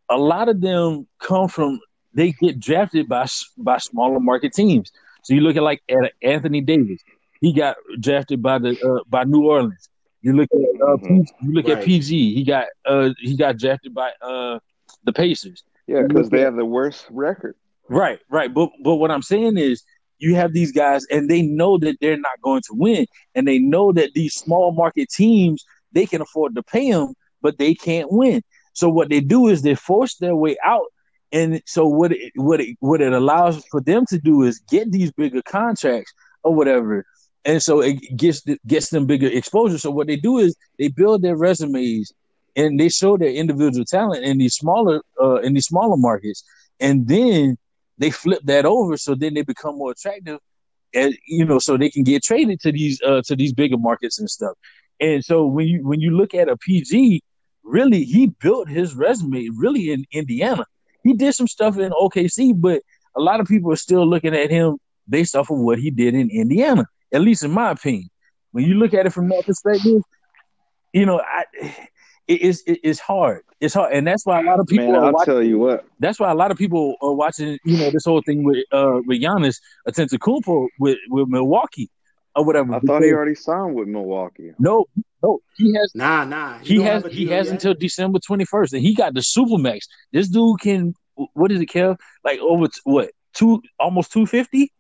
[0.09, 1.80] a lot of them come from
[2.14, 3.26] they get drafted by
[3.57, 4.91] by smaller market teams.
[5.24, 7.01] So you look at like at Anthony Davis,
[7.41, 9.89] he got drafted by the uh, by New Orleans.
[10.22, 11.26] You look at uh, Mhm.
[11.26, 11.78] P- you look Right.
[11.80, 14.59] at PG, he got uh he got drafted by uh
[15.03, 15.64] the Pacers.
[15.88, 17.55] Yeah, because they have the worst record.
[17.89, 18.53] Right, right.
[18.53, 19.84] But but what I'm saying is
[20.22, 23.05] you have these guys and they know that they're not going to win
[23.36, 27.57] and they know that these small market teams they can afford to pay them but
[27.57, 28.41] they can't win.
[28.74, 30.86] So what they do is they force their way out
[31.32, 34.91] and so what it, what it, what it allows for them to do is get
[34.91, 36.13] these bigger contracts
[36.43, 37.05] or whatever.
[37.45, 39.78] And so it gets gets them bigger exposure.
[39.78, 42.13] So what they do is they build their resumes
[42.55, 46.43] and they show their individual talent in these smaller uh, in these smaller markets
[46.82, 47.57] and then
[48.02, 50.39] they flip that over so then they become more attractive
[50.93, 54.20] and you know so they can get traded to these uh to these bigger markets
[54.20, 54.58] and stuff.
[54.99, 57.22] And so when you when you look at a pg
[57.64, 60.66] really he built his resume really in indiana.
[61.04, 62.82] He did some stuff in okc but
[63.16, 64.78] a lot of people are still looking at him
[65.08, 68.10] based off of what he did in indiana at least in my opinion.
[68.52, 70.02] When you look at it from that perspective
[70.91, 71.45] you know i
[72.28, 75.03] it is it, it's hard it's hard and that's why a lot of people Man,
[75.03, 75.86] I'll watching tell you what.
[75.99, 78.99] that's why a lot of people are watching, you know, this whole thing with uh
[79.05, 79.57] with Giannis
[79.88, 81.89] Antetokounmpo with with Milwaukee
[82.36, 82.76] or whatever.
[82.76, 84.51] I thought he already signed with Milwaukee.
[84.59, 84.86] no,
[85.24, 86.57] no, he has Nah, nah.
[86.59, 87.53] he don't has he has yet.
[87.53, 89.82] until December twenty first, and he got the supermax.
[90.13, 90.93] This dude can
[91.34, 91.97] what is it, Kev?
[92.24, 94.72] Like over t- what two almost two fifty,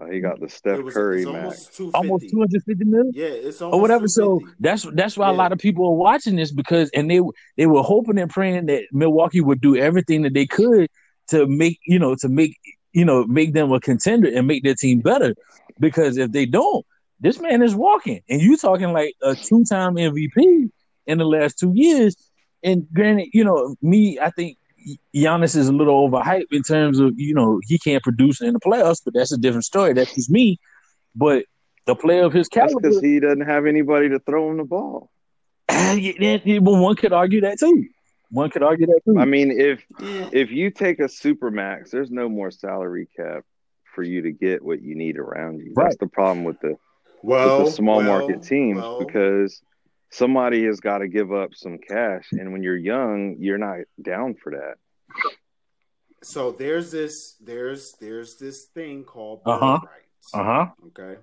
[0.00, 1.44] Uh, he got the Steph was- Curry it's max.
[1.44, 1.94] almost 250.
[1.94, 3.12] almost two hundred fifty million.
[3.14, 4.08] Yeah, it's almost or whatever.
[4.08, 7.20] So that's that's why a lot of people are watching this because and they
[7.56, 10.88] they were hoping and praying that Milwaukee would do everything that they could
[11.28, 12.56] to make you know to make
[12.92, 15.34] you know make them a contender and make their team better.
[15.78, 16.84] Because if they don't,
[17.20, 20.70] this man is walking, and you talking like a two time MVP
[21.06, 22.16] in the last two years.
[22.64, 24.56] And granted, you know me, I think
[25.14, 28.60] Giannis is a little overhyped in terms of you know he can't produce in the
[28.60, 29.92] playoffs, but that's a different story.
[29.92, 30.58] That's just me.
[31.14, 31.44] But
[31.86, 35.10] the player of his caliber, because he doesn't have anybody to throw him the ball.
[35.70, 37.86] yeah, yeah, but one could argue that too.
[38.30, 39.18] One could argue that too.
[39.18, 39.84] I mean, if
[40.32, 43.44] if you take a super max, there's no more salary cap
[43.94, 45.72] for you to get what you need around you.
[45.76, 46.76] That's the problem with the
[47.22, 49.62] Well, with the small well, market teams well, because
[50.14, 54.34] somebody has got to give up some cash, and when you're young, you're not down
[54.34, 54.74] for that.
[56.22, 59.78] so there's this there's there's this thing called bird Uh-huh.
[59.82, 60.30] rights.
[60.34, 60.66] uh huh.
[60.88, 61.20] Okay.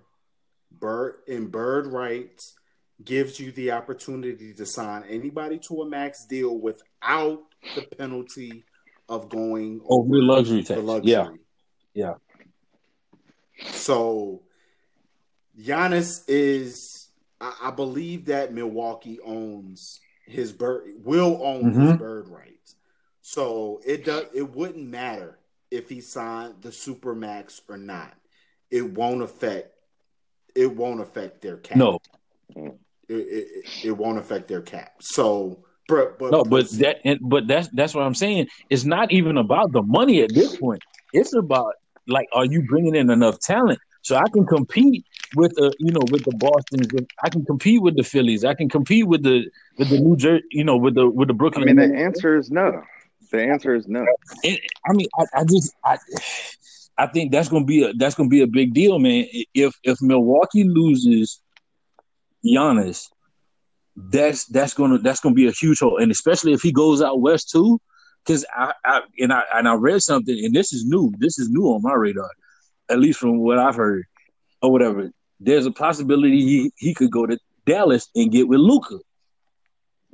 [0.71, 2.55] Bird in bird rights
[3.03, 7.39] gives you the opportunity to sign anybody to a max deal without
[7.75, 8.63] the penalty
[9.09, 10.79] of going Over the luxury tax.
[10.81, 11.11] luxury.
[11.11, 11.29] Yeah.
[11.93, 12.13] Yeah.
[13.71, 14.43] So
[15.59, 17.00] Giannis is
[17.41, 21.99] I, I believe that Milwaukee owns his bird will own his Mhm.
[21.99, 22.75] bird rights.
[23.21, 25.39] So it does it wouldn't matter
[25.69, 28.13] if he signed the super max or not.
[28.69, 29.73] It won't affect
[30.55, 31.77] it won't affect their cap.
[31.77, 31.99] No,
[32.55, 32.73] It,
[33.09, 34.95] it, it won't affect their cap.
[35.01, 38.47] So but, but no, but that, but that's that's what I'm saying.
[38.69, 40.81] It's not even about the money at this point.
[41.11, 41.73] It's about
[42.07, 46.01] like, are you bringing in enough talent so I can compete with the, you know,
[46.11, 46.87] with the Boston's.
[47.23, 48.43] I can compete with the Phillies.
[48.43, 51.33] I can compete with the with the New Jersey, you know, with the with the
[51.33, 51.69] Brooklyn.
[51.69, 52.81] I mean, the answer is no.
[53.31, 54.05] The answer is no.
[54.45, 55.97] I mean, I, I just I
[56.97, 59.25] I think that's gonna be a that's gonna be a big deal, man.
[59.53, 61.41] If if Milwaukee loses
[62.45, 63.07] Giannis,
[63.95, 67.21] that's that's gonna that's gonna be a huge hole, and especially if he goes out
[67.21, 67.79] west too.
[68.23, 71.11] Because I, I and I and I read something, and this is new.
[71.17, 72.29] This is new on my radar,
[72.91, 74.05] at least from what I've heard
[74.61, 75.11] or whatever.
[75.39, 78.99] There's a possibility he, he could go to Dallas and get with Luka.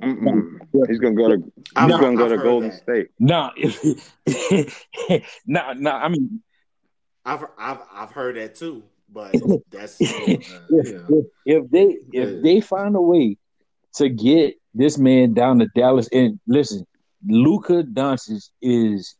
[0.02, 0.58] Mm-mm.
[0.88, 2.82] He's gonna go to he's I've- gonna go I've to Golden that.
[2.82, 3.08] State.
[3.18, 4.86] Now, if
[5.46, 6.40] now, now, I mean,
[7.24, 8.84] I've I've I've heard that too.
[9.12, 9.32] But
[9.70, 10.50] that's uh, if,
[11.10, 11.24] know.
[11.46, 12.22] if, if they Yeah.
[12.22, 13.38] if they find a way
[13.94, 16.86] to get this man down to Dallas, and listen,
[17.26, 19.16] Luka Doncic is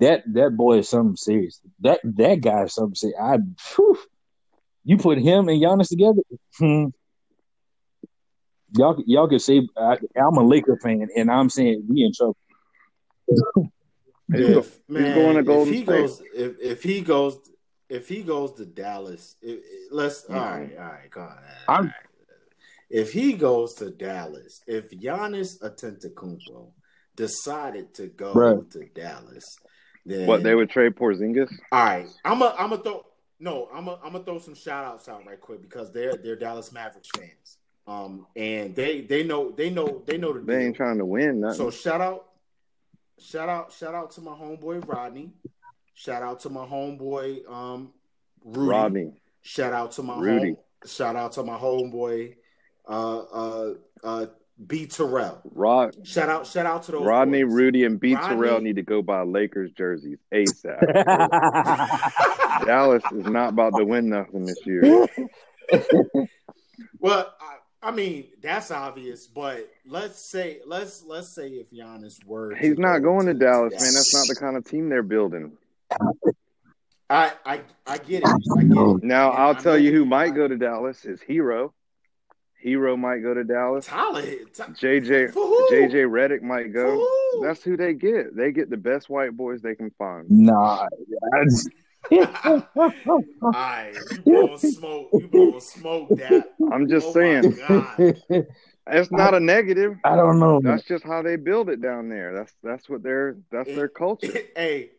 [0.00, 1.60] that that boy is something serious.
[1.80, 3.18] That that guy is something serious.
[3.20, 3.38] I,
[3.74, 3.98] whew,
[4.84, 6.22] you put him and Giannis together,
[6.58, 6.86] hmm,
[8.72, 12.36] y'all y'all could say I, I'm a Laker fan, and I'm saying we in trouble.
[14.32, 15.86] He's if, man, going to if he State.
[15.86, 17.38] goes, if, if he goes,
[17.88, 20.40] if he goes to Dallas, it, it- let's all Mhm.
[20.42, 21.38] right, all right, go on.
[21.68, 21.90] all
[22.90, 26.72] If he goes to Dallas, if Giannis Antetokounmpo
[27.16, 28.70] decided to go Right.
[28.72, 29.44] to Dallas,
[30.06, 31.50] then What they would trade Porzingis?
[31.72, 33.04] All right, I'm a, I'm a throw.
[33.38, 36.36] No, I'm a, I'm gonna throw some shout outs out right quick because they're they're
[36.36, 37.58] Dallas Mavericks fans.
[37.86, 41.40] Um, and they they know they know they know the They ain't trying to win
[41.40, 41.58] nothing.
[41.58, 42.26] So shout out,
[43.18, 45.32] shout out, shout out to my homeboy Rodney.
[45.94, 47.92] Shout out to my homeboy um
[48.44, 48.68] Rudy.
[48.70, 50.48] Rodney, Shout out to my Rudy.
[50.48, 50.56] home.
[50.86, 52.36] Shout out to my homeboy
[52.88, 54.26] uh uh uh
[54.64, 55.40] B Terrell.
[55.54, 57.52] Rod, Shout out, shout out to those Rodney, boys.
[57.52, 58.14] Rudy, and B.
[58.14, 60.80] Rodney- Terrell need to go buy Lakers jerseys ASAP.
[62.64, 65.06] Dallas is not about to win nothing this year.
[66.98, 72.54] Well, I, I mean that's obvious, but let's say let's let's say if Giannis were
[72.54, 73.92] to He's not go going to Dallas, man.
[73.94, 75.52] That's not the kind of team they're building.
[77.08, 78.28] I I I get it.
[78.28, 79.02] I get it.
[79.04, 81.72] Now, And I'll I tell you who might go to Dallas is Herro.
[82.64, 83.86] Herro might go to Dallas.
[83.86, 84.22] Tyler.
[84.54, 85.44] Ty- JJ For?
[85.70, 86.98] JJ Redick might For go.
[87.32, 87.46] who?
[87.46, 88.34] That's who they get.
[88.36, 90.30] They get the best white boys they can find.
[90.30, 90.86] nah,
[91.34, 91.68] I just-
[92.10, 95.08] Alright, you blowing smoke.
[95.12, 96.08] You blowing smoke.
[96.16, 96.54] That.
[96.72, 98.16] I'm just oh saying, My God.
[98.88, 99.96] it's not a negative.
[100.04, 100.60] I don't know.
[100.62, 102.32] That's just how they build it down there.
[102.34, 104.32] That's that's what their that's their culture.
[104.56, 104.90] hey,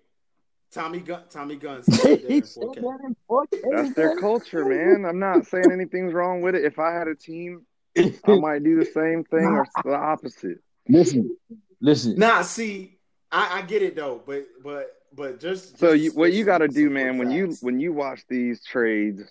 [0.72, 1.24] Tommy Gun.
[1.30, 1.86] Tommy Guns.
[2.02, 3.48] said that in 4K.
[3.72, 5.06] That's their culture, man.
[5.06, 6.66] I'm not saying anything's wrong with it.
[6.66, 7.66] If I had a team,
[7.98, 10.60] I might do the same thing or the opposite.
[10.88, 11.36] Listen,
[11.82, 12.16] listen.
[12.18, 12.98] Nah, see,
[13.32, 16.68] I, I get it though, but but but just, So you, what you got to
[16.68, 19.24] do, some man, when you when you watch these trades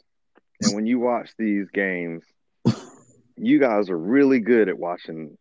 [0.62, 2.24] and when you watch these games,
[3.37, 5.37] you guys are really good at watching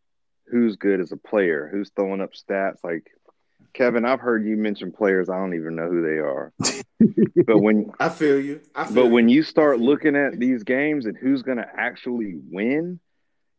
[0.47, 2.83] who's good as a player, who's throwing up stats.
[2.83, 3.07] Like
[3.75, 6.53] Kevin, I've heard you mention players I don't even know who they are.
[7.45, 8.61] but when I feel you.
[8.73, 11.67] I feel but when you you start looking at these games and who's going to
[11.75, 12.99] actually win,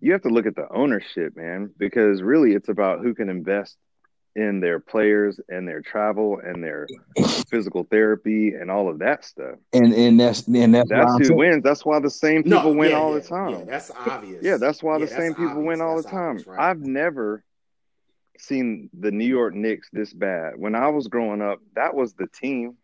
[0.01, 3.77] you have to look at the ownership, man, because really it's about who can invest
[4.35, 6.87] in their players and their travel and their
[7.51, 9.57] physical therapy and all of that stuff.
[9.75, 11.63] And and that's and that's, why That's I'm who saying- wins.
[11.63, 13.51] That's why the same No, people win yeah, all yeah, the time.
[13.51, 14.43] Yeah, that's obvious.
[14.43, 15.81] Yeah, that's why Yeah, the same that's people win obvious.
[15.83, 16.29] all the time.
[16.31, 16.61] obvious, right.
[16.71, 17.43] I've never
[18.41, 20.55] seen the New York Knicks this bad.
[20.57, 22.77] When I was growing up, that was the team.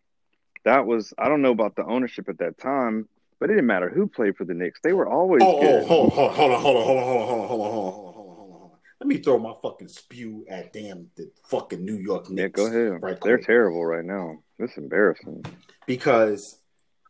[0.65, 3.07] That was I don't know about the ownership at that time,
[3.39, 4.79] but it didn't matter who played for the Knicks.
[4.81, 5.83] They were always Oh, good.
[5.83, 7.73] oh, hold, hold, hold on, hold on, hold on, hold on, hold on, hold on,
[7.73, 8.69] hold on, hold on, hold on, hold on.
[9.01, 12.41] Let me throw my fucking spew at damn the fucking New York Knicks.
[12.41, 13.01] Yeah, go ahead.
[13.03, 13.45] Right They're quick.
[13.47, 14.37] terrible right now.
[14.59, 15.43] It's embarrassing.
[15.85, 16.59] because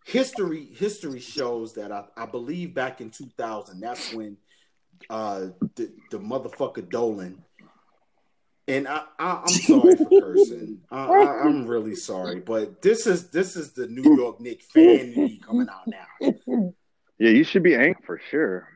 [0.06, 4.36] history history shows that I, I believe back in 2000 that's when
[5.10, 7.42] uh the, the motherfucker Dolan
[8.68, 13.30] and I, I I'm sorry for cursing I, I, I'm really sorry but this is
[13.30, 16.72] this is the New York Knicks fan me coming out now
[17.20, 18.68] Yeah, you should be angry for sure.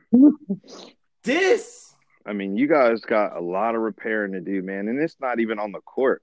[1.24, 1.84] this
[2.26, 5.40] I mean, you guys got a lot of repairing to do, man, and it's not
[5.40, 6.22] even on the court.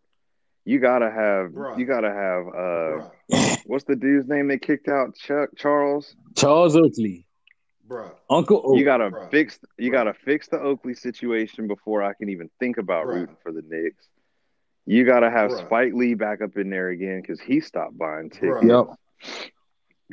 [0.64, 1.80] You gotta have, Bruh.
[1.80, 5.16] you gotta have, uh, bruh what's the dude's name they kicked out?
[5.16, 6.16] Chuck Charles.
[6.36, 7.25] Charles Oakley,
[7.88, 8.78] bruh Uncle Oak.
[8.78, 9.30] You gotta Bruh.
[9.30, 9.94] fix, you Bruh.
[9.94, 13.14] gotta fix the Oakley situation before I can even think about Bruh.
[13.14, 14.08] rooting for the Knicks.
[14.86, 15.60] You gotta have Bruh.
[15.60, 18.64] Spike Lee back up in there again because he stopped buying tickets.
[18.64, 18.88] Yep.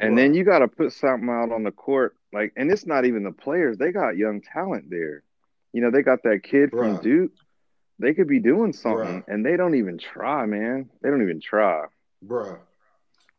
[0.00, 3.22] And then you gotta put something out on the court, like, and it's not even
[3.24, 5.22] the players; they got young talent there.
[5.72, 7.32] You know, they got that kid from Duke.
[7.98, 9.24] They could be doing something, Bruh.
[9.28, 10.90] and they don't even try, man.
[11.02, 11.84] They don't even try.
[12.24, 12.58] bruh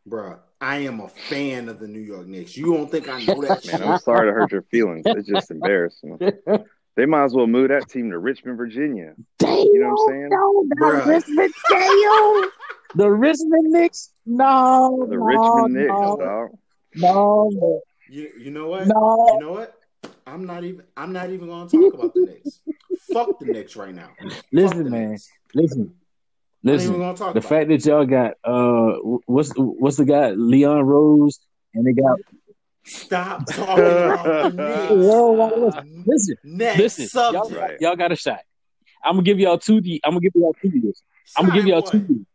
[0.08, 3.42] bruh I am a fan of the New York Knicks you don't think I know
[3.42, 5.04] that Man, I'm sorry to hurt your feelings.
[5.06, 6.20] It's just embarrassing.
[6.96, 9.16] They might as well move that team to Richmond, Virginia.
[9.42, 10.30] You know what I'm saying?
[10.30, 11.54] No, not Richmond.
[11.68, 12.50] Damn.
[12.96, 14.12] The Richmond Knicks?
[14.28, 15.08] No.
[15.10, 16.50] The no, Richmond Knicks, no, dog.
[16.94, 19.28] no, no, you, you know what no.
[19.34, 19.80] You know what?
[20.28, 20.84] I'm not even.
[20.96, 22.60] I'm not even going to talk about the Knicks.
[23.12, 24.10] Fuck the Knicks right now.
[24.52, 25.12] Listen, man.
[25.12, 25.32] Knicks.
[25.56, 25.96] Listen.
[26.66, 27.16] I'm not even Listen.
[27.16, 28.94] talk The about fact that y'all got uh
[29.26, 31.40] what's what's the guy Leon Rose
[31.74, 32.20] and they got.
[32.86, 34.50] Stop talking about the
[36.06, 37.50] listen Next listen y'all,
[37.80, 38.42] y'all got a shot.
[39.04, 39.82] I'm gonna give y'all two.
[40.04, 41.04] I'm gonna give y'all two years.
[41.38, 42.26] I'm gonna give y'all two years.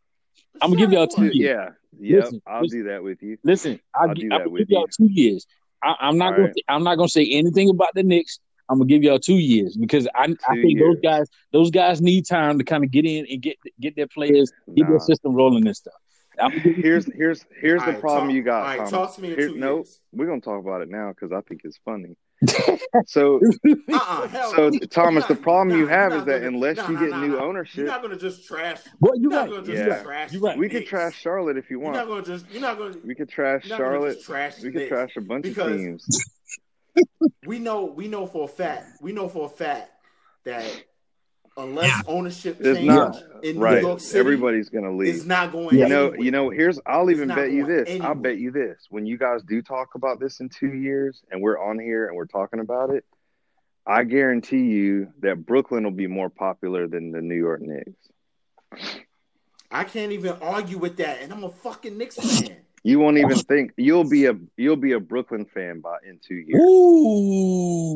[0.61, 1.57] I'm gonna give y'all two Shot years.
[1.57, 1.69] Yeah,
[1.99, 2.23] yep.
[2.23, 2.79] Listen, I'll listen.
[2.79, 3.37] do that with you.
[3.43, 5.47] Listen, I'll, I'll do I'm that gonna with give y'all two years.
[5.83, 6.47] I, I'm not All gonna.
[6.47, 6.63] right.
[6.67, 8.39] I'm not gonna say anything about the Knicks.
[8.69, 12.01] I'm gonna give y'all two years because I, I Two think those guys, those guys
[12.01, 15.33] need time to kind of get in and get get their players, get their system
[15.33, 15.93] rolling and stuff.
[16.39, 18.61] I'm gonna give Here's here's here's All the right, problem talk- you got.
[18.77, 19.99] All right, talk to me in Here- two no, years.
[20.13, 22.15] we're gonna talk about it now because I think it's funny.
[23.07, 24.69] So Uh-uh, So.
[24.89, 26.99] Thomas, You're the problem you nah, have you're is that gonna- unless nah, you nah,
[27.01, 27.43] get nah, new nah.
[27.43, 28.79] ownership- you're not going to just trash.
[29.01, 30.57] Well, you're You're not gonna just You're trash You're right.
[30.57, 32.23] we could trash Charlotte if you You're not want.
[32.23, 32.51] going to just.
[32.53, 32.99] You're not going to.
[33.05, 34.21] We could trash You're not gonna Charlotte.
[34.23, 36.07] trash We the could trash a bunch Because- of teams.
[37.45, 39.91] We know we know for a fact we know for a fact
[40.45, 40.65] that
[41.59, 43.81] unless ownership There's change not in New right.
[43.81, 45.15] York City, Everybody's gonna leave.
[45.15, 45.77] it's not going.
[45.77, 46.21] You know, anywhere.
[46.21, 46.49] you know.
[46.49, 48.01] Here's I'll It's even bet you going this.
[48.01, 48.87] I'll bet you this.
[48.89, 52.15] When you guys do talk about this in two years, and we're on here and
[52.15, 53.05] we're talking about it,
[53.85, 58.93] I guarantee you that Brooklyn will be more popular than the New York Knicks.
[59.71, 62.57] I can't even argue with that, and I'm a fucking Knicks fan.
[62.83, 63.41] You won't even oh.
[63.47, 66.61] think you'll be a you'll be a Brooklyn fan by in two years.
[66.61, 67.89] Ooh.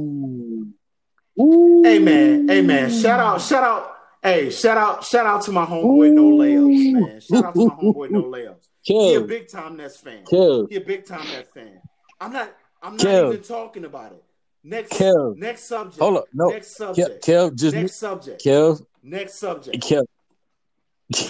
[1.40, 1.82] Ooh.
[1.84, 5.66] Hey man, hey man, shout out, shout out, hey, shout out, shout out to my
[5.66, 7.22] homeboy No Layups, man.
[7.22, 8.68] Shout out to my homeboy No Layups.
[8.82, 10.26] He a big time Nets fan.
[10.26, 11.82] Kev, He a big time Nets fan.
[12.22, 13.34] I'm not, I'm not Kev.
[13.34, 14.24] even talking about it.
[14.64, 15.38] Next, Kev.
[15.38, 16.00] next subject.
[16.00, 17.26] hold up, no, Next Kev, subject.
[17.26, 18.44] Kev, just Next subject.
[18.44, 19.84] Kev, Next subject.
[19.84, 20.06] Kev.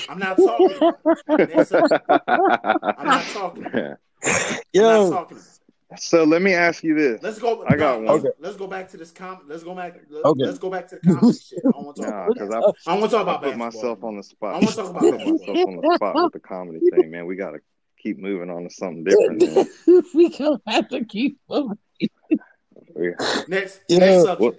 [0.10, 0.72] I'm not talking.
[0.76, 1.00] About
[1.40, 1.56] it.
[1.56, 2.04] Next subject.
[2.10, 3.66] I'm not talking.
[3.66, 3.98] About it.
[4.26, 5.38] I'm not Yo, talking.
[5.98, 7.22] So let me ask you this.
[7.22, 7.64] Let's go.
[7.68, 8.24] I got no, one.
[8.24, 9.42] Let's, let's go back to this com.
[9.48, 10.00] Let's go back.
[10.10, 10.44] Let, Okay.
[10.46, 11.60] Let's go back to the comedy shit.
[11.66, 12.12] I want to talk.
[12.12, 12.84] Nah, about because.
[12.88, 13.66] I I want to talk I about put basketball.
[13.68, 14.50] myself on the spot.
[14.50, 17.26] I wanna talk about I put myself on the spot with the comedy thing, man.
[17.28, 17.60] We gotta
[18.00, 19.70] keep moving on to something different.
[20.16, 21.78] We gonna have to keep moving.
[23.48, 23.98] Next, Yeah.
[24.00, 24.40] next subject.
[24.40, 24.58] What-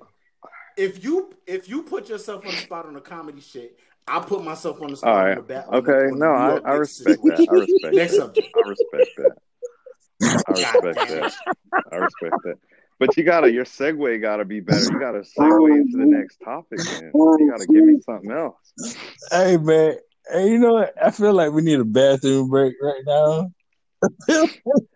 [0.77, 4.45] If you if you put yourself on the spot on the comedy shit, I put
[4.45, 5.37] myself on the spot All right.
[5.37, 5.69] the back.
[5.69, 5.93] Okay.
[5.93, 7.47] the No, New I, I respect that.
[7.49, 8.23] I respect Next that.
[8.23, 8.49] subject.
[8.55, 9.37] I respect that.
[10.47, 11.33] I respect that.
[11.93, 12.59] I respect that.
[12.99, 14.91] But you gotta your segue gotta be better.
[14.91, 17.11] You gotta segue into the next topic, man.
[17.15, 18.57] You gotta give me something else.
[19.31, 19.97] Hey man,
[20.31, 20.95] hey, you know what?
[21.03, 23.51] I feel like we need a bathroom break right now.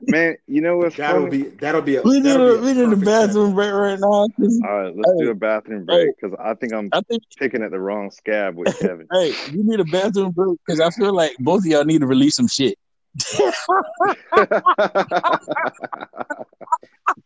[0.03, 1.45] Man, you know what's That'll funny?
[1.45, 3.99] be that'll be a We need that'll a be we need a bathroom break right
[3.99, 4.07] now.
[4.07, 5.25] All right, let's Hey.
[5.27, 8.57] do a bathroom break because I think I'm I think picking at the wrong scab
[8.57, 9.07] with Kevin.
[9.13, 12.07] hey, you need a bathroom break because I feel like both of y'all need to
[12.07, 12.79] release some shit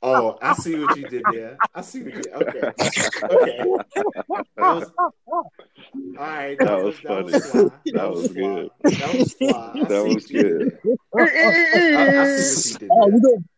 [0.03, 1.57] oh, I see what you did there.
[1.75, 2.33] I see what you did.
[2.33, 2.73] Okay.
[3.23, 3.65] Okay.
[4.57, 5.45] Was, all
[6.19, 6.59] right.
[6.59, 7.31] That, that was, funny.
[7.93, 8.71] That was, good.
[8.83, 9.85] That was fly.
[9.89, 10.79] That was good.
[11.19, 13.39] I, see what you did there.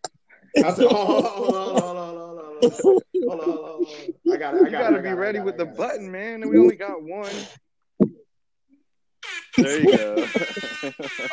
[0.56, 2.70] Oh, I said, oh, hold on, hold on,
[3.28, 4.32] hold on.
[4.32, 4.62] I got it.
[4.66, 6.48] I got you gotta be ready with the button, man.
[6.48, 7.32] We only got one.
[9.56, 10.26] There you go.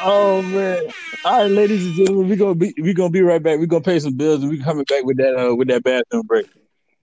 [0.03, 0.88] Oh man!
[1.26, 3.57] All right, ladies and gentlemen, we gonna be we gonna be right back.
[3.59, 5.84] We are gonna pay some bills and we're coming back with that uh, with that
[5.84, 6.47] bathroom break.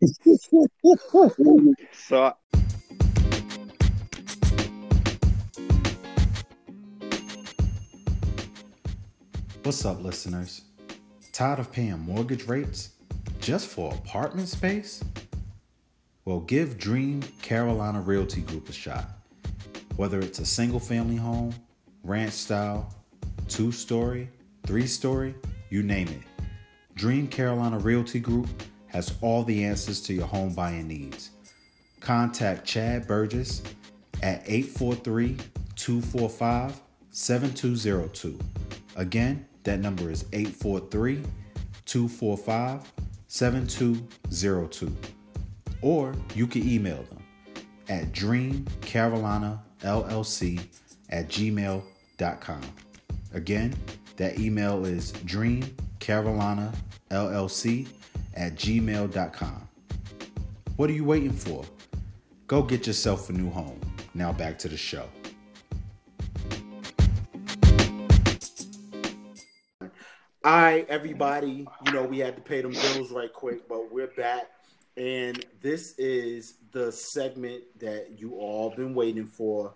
[1.92, 2.32] so I-
[9.62, 10.62] What's up, listeners?
[11.32, 12.90] Tired of paying mortgage rates
[13.40, 15.02] just for apartment space?
[16.24, 19.17] Well, give Dream Carolina Realty Group a shot.
[19.98, 21.52] Whether it's a single family home,
[22.04, 22.94] ranch style,
[23.48, 24.30] two story,
[24.64, 25.34] three story,
[25.70, 26.44] you name it.
[26.94, 28.46] Dream Carolina Realty Group
[28.86, 31.30] has all the answers to your home buying needs.
[31.98, 33.60] Contact Chad Burgess
[34.22, 35.36] at 843
[35.74, 36.80] 245
[37.10, 38.38] 7202.
[38.94, 41.24] Again, that number is 843
[41.86, 42.92] 245
[43.26, 44.96] 7202.
[45.82, 47.24] Or you can email them
[47.88, 48.12] at
[49.80, 50.66] dreamcarolinallc
[51.10, 52.60] at gmail.com.
[53.34, 53.74] Again,
[54.16, 55.62] that email is dream
[56.00, 57.88] dreamcarolinallc
[58.34, 59.68] at gmail.com.
[60.76, 61.64] What are you waiting for?
[62.46, 63.80] Go get yourself a new home.
[64.14, 65.08] Now back to the show.
[70.44, 71.66] All right, everybody.
[71.84, 74.46] You know, we had to pay them bills right quick, but we're back.
[74.96, 79.74] And this is the segment that you all been waiting for.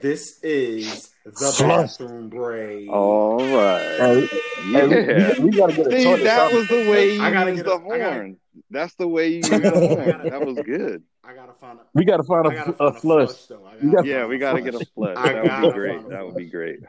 [0.00, 1.60] This is the Flush.
[1.60, 2.90] bathroom break.
[2.90, 3.80] all right.
[4.00, 5.32] Hey, hey, we, Yeah.
[5.38, 6.58] we, we gotta get a See, that something.
[6.58, 8.36] was the way you I gotta used get the a- I gotta- horn.
[8.70, 10.30] That's the way you used I the gotta- horn.
[10.30, 11.02] That was good.
[11.24, 13.46] I gotta find a, We gotta find I gotta a, find a flush.
[13.46, 13.64] though.
[13.64, 15.14] I You gotta gotta- Yeah, find we got to get a flush.
[15.16, 16.08] That would be great.
[16.08, 16.80] That would be great.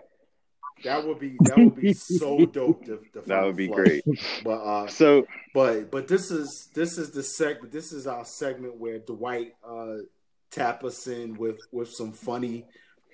[0.84, 2.86] That would be that would be so dope.
[2.86, 3.78] To, to That would be flush.
[3.78, 4.04] great.
[4.44, 7.72] But uh, So, But but this is this is the segment.
[7.72, 9.98] This is our segment where Dwight uh,
[10.52, 12.66] tap us in with with some funny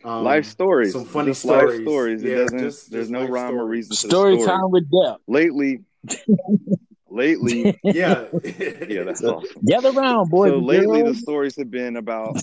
[0.03, 0.93] um, life stories.
[0.93, 1.81] some funny Just life stories.
[1.81, 2.23] stories.
[2.23, 2.59] Yeah, It doesn't.
[2.59, 4.57] just- there's just no life rhyme or reason to Story the story.
[4.57, 5.17] time with Dep.
[5.27, 5.79] Lately,
[7.09, 8.25] lately, Yeah,
[8.87, 9.61] yeah, that's awesome.
[9.65, 10.49] Gather round, boys.
[10.51, 12.37] so and lately, the stories have been about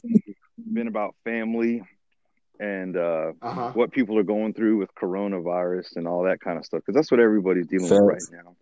[0.73, 1.83] been about family
[2.59, 3.71] and uh, uh huh.
[3.75, 7.11] what people are going through with coronavirus and all that kind of stuff because that's
[7.11, 8.57] what everybody's dealing with right now.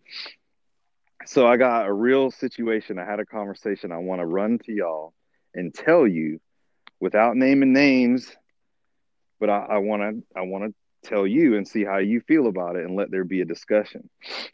[1.26, 2.98] So I got a real situation.
[2.98, 3.92] I had a conversation.
[3.92, 5.14] I want to run to y'all
[5.54, 6.40] and tell you
[7.00, 8.30] without naming names,
[9.40, 12.76] but I want to I want to tell you and see how you feel about
[12.76, 14.08] it and let there be a discussion.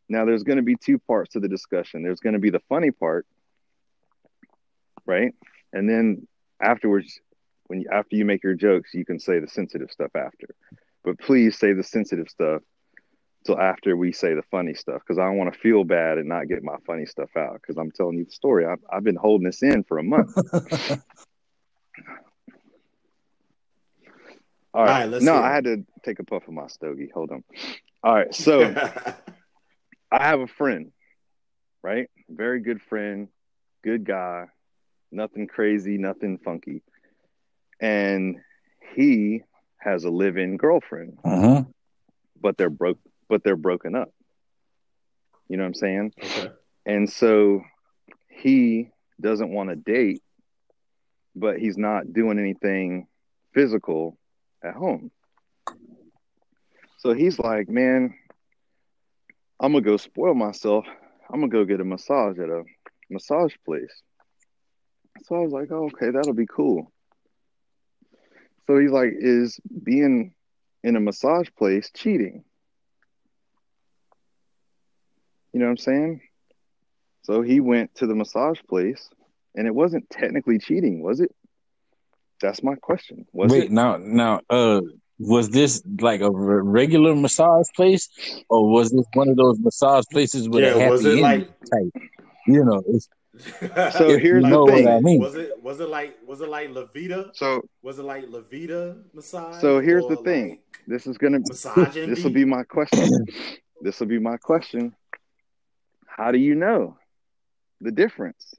[0.08, 2.02] Now there's going to be two parts to the discussion.
[2.02, 3.26] There's going to be the funny part,
[5.06, 5.32] right?
[5.72, 6.26] And then
[6.60, 7.20] afterwards
[7.70, 10.48] when you, after you make your jokes, you can say the sensitive stuff after.
[11.04, 12.62] But please say the sensitive stuff
[13.46, 16.28] till after we say the funny stuff because I don't want to feel bad and
[16.28, 18.66] not get my funny stuff out because I'm telling you the story.
[18.66, 20.36] I've, I've been holding this in for a month.
[20.36, 20.44] All
[20.84, 21.00] right.
[24.74, 25.42] All right, let's no, hear.
[25.42, 27.10] I had to take a puff of my stogie.
[27.14, 27.44] Hold on.
[28.02, 28.34] All right.
[28.34, 28.62] So
[30.10, 30.90] I have a friend,
[31.84, 32.10] right?
[32.28, 33.28] Very good friend,
[33.84, 34.46] good guy,
[35.12, 36.82] nothing crazy, nothing funky.
[37.80, 38.36] And
[38.94, 39.42] he
[39.78, 41.64] has a live-in girlfriend, Uh-huh.
[42.40, 44.10] but they're broke but they're broken up.
[45.48, 46.12] You know what I'm saying?
[46.22, 46.48] okay.
[46.84, 47.62] And so
[48.28, 50.22] he doesn't want to date,
[51.36, 53.06] but he's not doing anything
[53.54, 54.18] physical
[54.64, 55.10] at home.
[56.98, 58.14] So he's like, man,
[59.60, 60.84] I'm going to go spoil myself.
[61.32, 62.64] I'm going to go get a massage at a
[63.08, 64.02] massage place.
[65.24, 66.90] So I was like, oh, okay, that'll be cool.
[68.70, 70.32] So he's like, is being
[70.84, 72.44] in a massage place cheating?
[75.52, 76.20] You know what I'm saying?
[77.22, 79.10] So he went to the massage place,
[79.56, 81.34] and it wasn't technically cheating, was it?
[82.40, 83.26] That's my question.
[83.32, 83.70] Was Wait, it?
[83.72, 84.82] now, now, uh,
[85.18, 88.08] was this like a regular massage place,
[88.48, 91.22] or was this one of those massage places with a Yeah, happy was it ending
[91.24, 92.02] like- type?
[92.46, 93.08] You know, it's,
[93.92, 94.84] So here's you the thing.
[94.84, 95.20] what I mean.
[95.20, 97.30] Was it was it like was it like Levita?
[97.34, 99.60] So Was it like Levita massage?
[99.60, 100.50] So here's the thing.
[100.50, 103.08] like this is gonna massage this will be my question.
[103.80, 104.94] this will be my question.
[106.06, 106.98] How do you know
[107.80, 108.54] the difference?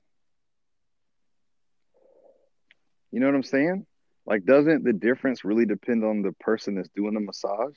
[3.11, 3.85] You know what I'm saying?
[4.25, 7.75] Like, doesn't the difference really depend on the person that's doing the massage?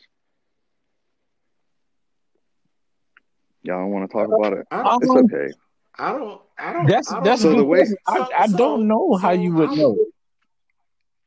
[3.63, 4.67] Y'all don't want to talk about it.
[4.71, 5.53] It's okay.
[5.99, 6.41] I don't.
[6.59, 6.87] I don't.
[6.87, 7.59] That's I don't that's So know.
[7.59, 9.97] the way- I, So- I so- don't know how so you would I'm- know.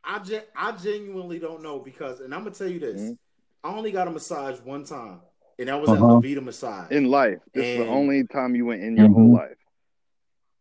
[0.03, 3.17] I gen- I genuinely don't know because, and I'm gonna tell you this: Mhm.
[3.63, 5.19] I only got a massage one time,
[5.59, 6.17] and that was Uh-huh.
[6.17, 6.91] at Levita Massage.
[6.91, 9.13] In life, this is the only time you went in your Mhm.
[9.13, 9.57] whole life.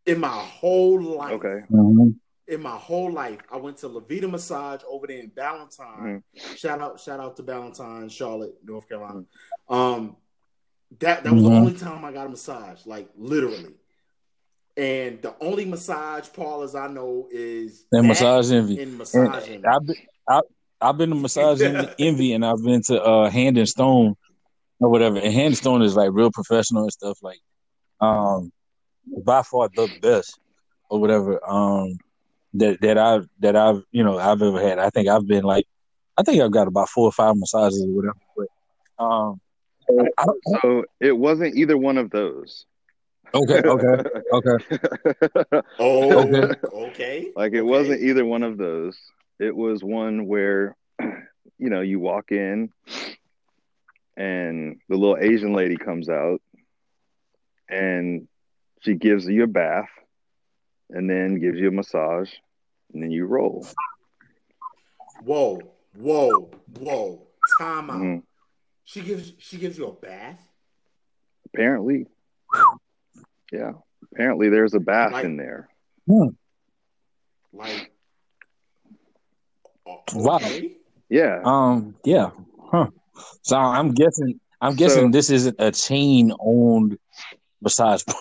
[0.05, 1.65] in my whole life, Okay.
[1.69, 2.15] Mhm.
[2.47, 6.23] in my whole life, I went to Levita Massage over there in Ballantyne.
[6.23, 6.55] Mm-hmm.
[6.55, 9.25] Shout out, shout out to Ballantyne, Charlotte, North Carolina.
[9.69, 10.17] Um,
[11.01, 13.75] that that was the only time I got a massage, like literally.
[14.77, 18.75] And the only massage parlors I know is And that massage envy.
[18.75, 19.49] and And massage.
[19.49, 19.67] Envy.
[19.67, 19.97] I've been,
[20.29, 20.41] I,
[20.81, 24.17] I've been to massage envy, envy, and I've been to uh, Hand and Stone
[24.79, 25.17] or whatever.
[25.17, 27.19] And Hand and Stone is like real professional and stuff.
[27.23, 27.41] Like,
[28.01, 28.53] um,
[29.25, 30.39] by far the best
[30.91, 31.41] or whatever.
[31.49, 31.99] Um,
[32.55, 34.79] that that I've that I've you know I've ever had.
[34.79, 35.67] I think I've been like,
[36.17, 38.15] I think I've got about four or five massages or whatever.
[38.37, 39.41] But um,
[40.19, 42.67] I don't, So it wasn't either one of those.
[43.35, 44.03] Okay, okay,
[44.33, 45.61] okay.
[45.79, 46.55] Oh, Okay.
[46.73, 47.33] okay.
[47.37, 47.63] Like it Okay.
[47.63, 48.97] wasn't either one of those.
[49.39, 52.71] It was one where, you know, you walk in
[54.17, 56.41] and the little Asian lady comes out
[57.69, 58.27] and
[58.81, 59.91] she gives you a bath
[60.91, 62.31] and then gives you a massage
[62.95, 63.67] and then you roll.
[65.23, 65.61] Whoa,
[65.99, 67.27] whoa, whoa!
[67.59, 67.97] Time out.
[67.97, 68.23] Mhm.
[68.85, 70.41] She gives she gives you a bath.
[71.47, 72.07] Apparently.
[73.53, 73.73] Yeah.
[74.13, 75.69] Apparently there's a bath Like- in there.
[77.53, 77.93] Like,
[79.87, 80.37] o- Wow.
[80.37, 80.77] okay.
[81.09, 81.41] Yeah.
[81.45, 82.31] Um, yeah,
[82.71, 82.89] huh?
[83.43, 84.41] So I'm guessing.
[84.61, 86.99] I'm guessing So- this isn't a chain owned
[87.61, 88.03] massage.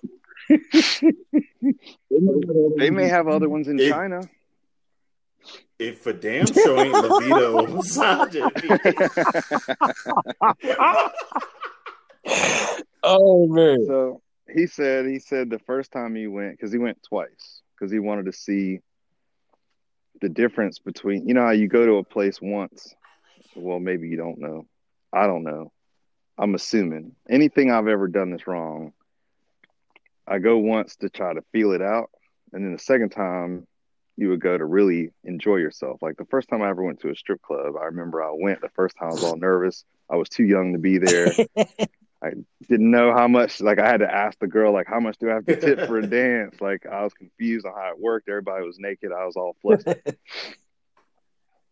[2.78, 4.22] They may have other ones in It- China.
[5.78, 8.38] It for damn sure ain't Levito massage.
[13.04, 13.86] oh man.
[13.86, 14.22] So
[14.54, 18.00] he said he said the first time he went because he went twice because he
[18.00, 18.80] wanted to see
[20.22, 22.94] the difference between you know how you go to a place once.
[23.56, 24.68] Well, maybe you don't know.
[25.14, 25.72] I don't know.
[26.38, 28.94] I'm assuming anything I've ever done that's wrong.
[30.28, 32.10] I go once to try to feel it out,
[32.52, 33.68] and then the second time
[34.18, 36.02] you would go to really enjoy yourself.
[36.02, 38.62] Like the first time I ever went to a strip club, I remember I went
[38.62, 39.84] the first time I was all nervous.
[40.10, 41.36] I was too young to be there
[42.70, 45.30] didn't know how much like I had to ask the girl like how much do
[45.30, 46.60] I have to tip for a dance?
[46.60, 48.30] Like I was confused on how it worked.
[48.30, 49.12] Everybody was naked.
[49.12, 50.02] I was all flustered.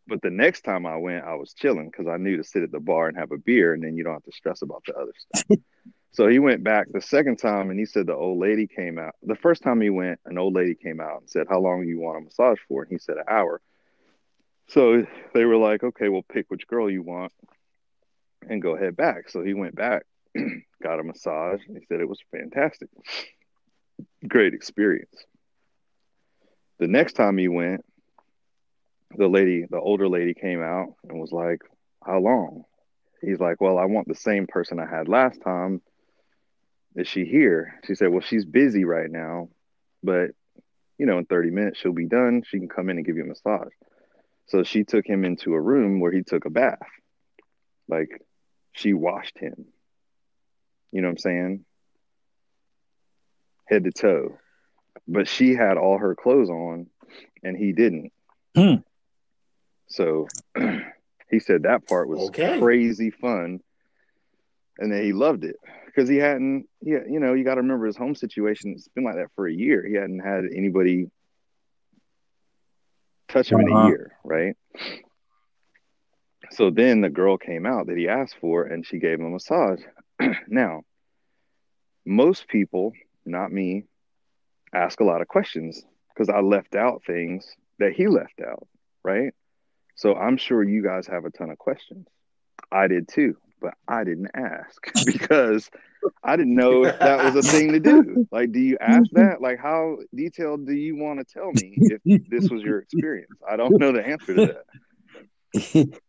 [0.06, 2.74] But the next time I went I was chilling because I knew to sit at
[2.74, 4.96] the bar and have a beer and then you don't have to stress about the
[4.96, 5.58] other stuff.
[6.12, 9.16] So he went back the second time and he said the old lady came out.
[9.24, 11.88] The first time he went an old lady came out and said how long do
[11.88, 12.84] you want a massage for?
[12.84, 13.62] And he said an hour.
[14.68, 17.32] So they were like okay we'll pick which girl you want
[18.48, 19.30] and go head back.
[19.30, 20.04] So he went back
[20.84, 21.62] got a massage.
[21.68, 22.90] He said it was fantastic.
[24.28, 25.16] Great experience.
[26.80, 27.86] The next time he went,
[29.16, 31.62] the lady, the older lady came out and was like,
[32.06, 32.64] How long?
[33.22, 35.82] he's like, Well, I want the same person I had last time.
[36.96, 37.80] Is she here?
[37.86, 39.50] She said, Well, she's busy right now,
[40.04, 40.32] but
[40.98, 42.44] you know, in 30 minutes she'll be done.
[42.48, 43.74] She can come in and give you a massage.
[44.48, 46.80] So she took him into a room where he took a bath.
[47.88, 48.22] Like
[48.74, 49.66] she washed him.
[50.94, 51.66] You know what I'm saying?
[53.66, 54.38] Head to toe.
[55.08, 56.88] But she had all her clothes on
[57.44, 58.12] and he didn't.
[58.56, 58.76] Hmm.
[59.88, 60.28] So
[61.30, 62.60] he said that part was Okay.
[62.60, 63.60] crazy fun.
[64.78, 65.56] And then he loved it
[65.88, 68.72] because he hadn't, yeah, you know, you got to remember his home situation.
[68.72, 69.86] It's been like that for a year.
[69.88, 71.10] He hadn't had anybody
[73.30, 73.88] touch him in a Uh-huh.
[73.88, 74.56] year, right?
[76.52, 79.30] So then the girl came out that he asked for and she gave him a
[79.30, 79.82] massage.
[80.48, 80.84] now,
[82.06, 82.94] most people,
[83.26, 83.86] not me,
[84.74, 87.48] ask a lot of questions because I left out things
[87.80, 88.68] that he left out,
[89.04, 89.34] right?
[89.96, 92.08] So I'm sure you guys have a ton of questions.
[92.72, 95.70] I did too, but I didn't ask because
[96.24, 98.28] I didn't know if that was a thing to do.
[98.32, 99.42] Like, do you ask that?
[99.42, 103.32] Like, how detailed do you want to tell me if this was your experience?
[103.50, 104.64] I don't know the answer to
[105.54, 105.90] that.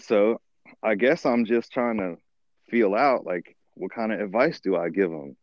[0.00, 0.40] So
[0.82, 2.16] I guess I'm just trying to
[2.70, 5.36] feel out like what kind of advice do I give them?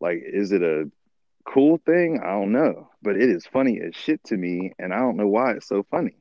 [0.00, 0.90] Like, is it a
[1.46, 2.20] cool thing?
[2.22, 5.28] I don't know, but it is funny as shit to me, and I don't know
[5.28, 6.16] why it's so funny.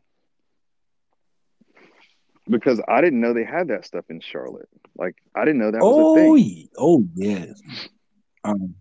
[2.49, 4.69] Because I didn't know they had that stuff in Charlotte.
[4.97, 6.69] Like, I didn't know that was a oh, thing.
[6.77, 7.61] oh yes.
[8.43, 8.75] Um,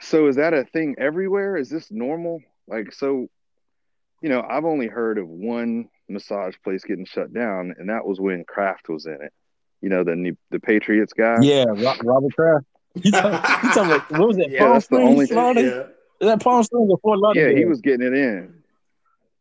[0.00, 1.56] So is that a thing everywhere?
[1.56, 2.42] Is this normal?
[2.66, 3.28] Like, so,
[4.20, 8.20] you know, I've only heard of one massage place getting shut down, and that was
[8.20, 9.32] when Kraft was in it.
[9.82, 11.36] You know, the new- the Patriots guy.
[11.42, 11.64] yeah,
[12.02, 12.64] Robert Kraft.
[12.94, 14.48] You talking, you talking about what was that?
[14.50, 15.60] Yeah, Palm that's the Springs, only- Florida?
[15.62, 16.26] Yeah.
[16.26, 18.54] Is that Palm Springs or Fort Yeah, he was getting it in.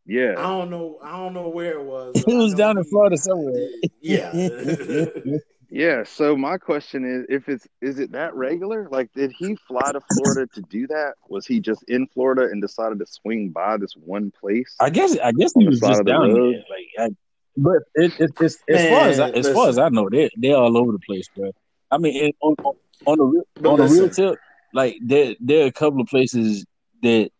[0.07, 0.97] Yeah, I don't know.
[1.03, 2.15] I don't know where it was.
[2.25, 3.67] He was down in he- Florida somewhere.
[4.01, 5.05] Yeah.
[5.73, 6.03] Yeah.
[6.03, 8.89] So my question is if it's is it that regular?
[8.91, 11.13] Like did he fly to Florida to do that?
[11.29, 14.75] Was he just in Florida and decided to swing by this one place?
[14.81, 16.55] I guess I guess he was just of the down road?
[16.55, 16.63] there.
[17.07, 17.15] Like, I,
[17.57, 19.77] but it, it, it's as far as I, Man, as far as.
[19.77, 21.51] I know, they they're all over the place, bro.
[21.89, 22.75] I mean, on on-
[23.07, 24.37] on the real, on the real tip,
[24.73, 26.65] like there there are a couple of places
[27.01, 27.31] that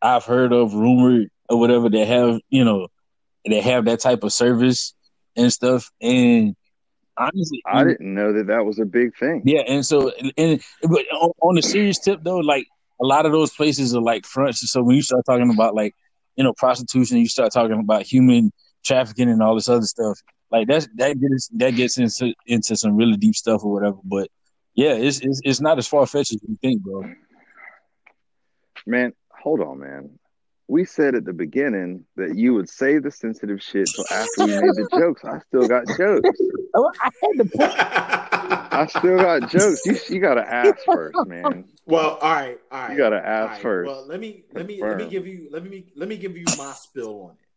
[0.00, 2.86] I've heard of, rumored or whatever, that have you know
[3.44, 4.94] that have that type of service
[5.36, 5.90] and stuff.
[6.00, 6.54] And
[7.16, 9.42] honestly, I didn't know that that was a big thing.
[9.44, 12.66] yeah, and so and but on, on the serious tip though, like
[13.00, 14.70] a lot of those places are like fronts.
[14.70, 15.94] So when you start talking about like
[16.36, 18.52] you know prostitution, you start talking about human
[18.84, 20.18] trafficking and all this other stuff.
[20.50, 23.98] Like that's that gets that gets into into some really deep stuff or whatever.
[24.04, 24.28] But
[24.74, 27.04] yeah, it's it's, it's not as far fetched as you think, bro.
[28.86, 30.18] Man, hold on, man.
[30.68, 34.46] We said at the beginning that you would save the sensitive shit till after we
[34.46, 35.24] made the jokes.
[35.24, 36.28] I still got jokes.
[36.74, 37.70] Oh, I had to put
[38.78, 39.84] I still got jokes.
[39.84, 41.64] You you gotta ask first, man.
[41.86, 42.92] well, all right, all right.
[42.92, 43.62] You gotta ask right.
[43.62, 43.88] first.
[43.88, 46.46] Well, let me let me let me give you let me let me give you
[46.56, 47.47] my spill on it.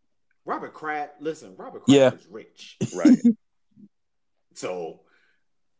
[0.45, 2.13] Robert Kraft, listen, Robert Kraft Yeah.
[2.13, 3.17] is rich, Right.
[4.55, 5.01] so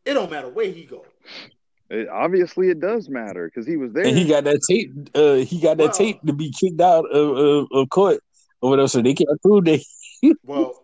[0.06, 1.06] it don't matter where he go.
[1.90, 4.06] It, obviously, it does matter because he was there.
[4.06, 4.92] and he got that tape.
[5.14, 8.22] Uh, he got that Well- tape to be kicked out of, of, of court
[8.62, 8.88] or whatever.
[8.88, 9.84] So they can't prove that.
[10.46, 10.76] Well,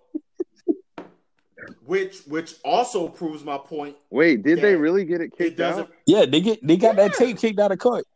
[1.86, 3.96] which which also proves my point.
[4.10, 5.84] Wait, did they really get it It kicked doesn't.
[5.84, 5.92] out?
[6.08, 8.06] Yeah, they get they got that tape kicked out of court.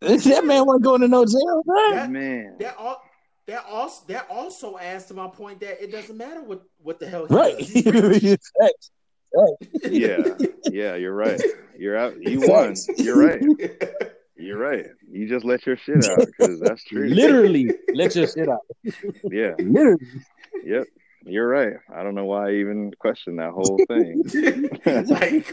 [0.00, 1.90] That man wasn't going to no jail, bro.
[1.90, 3.02] That- Man, That all.
[3.48, 7.08] That also that also adds to my point that it doesn't matter what what the
[7.08, 7.58] hell he Right.
[7.58, 7.68] does.
[7.72, 8.40] He's rich.
[9.84, 10.18] Yeah,
[10.70, 11.40] yeah, you're right.
[11.78, 12.14] You're out.
[12.22, 12.74] You won.
[12.96, 13.42] You're right.
[14.40, 14.86] You're right.
[15.10, 17.08] You just let your shit out because that's true.
[17.08, 18.60] Literally, let your shit out.
[19.24, 19.54] Yeah.
[19.58, 20.06] Literally.
[20.64, 20.86] Yep.
[21.24, 21.72] You're right.
[21.92, 24.22] I don't know why I even questioned that whole thing.
[25.08, 25.52] like,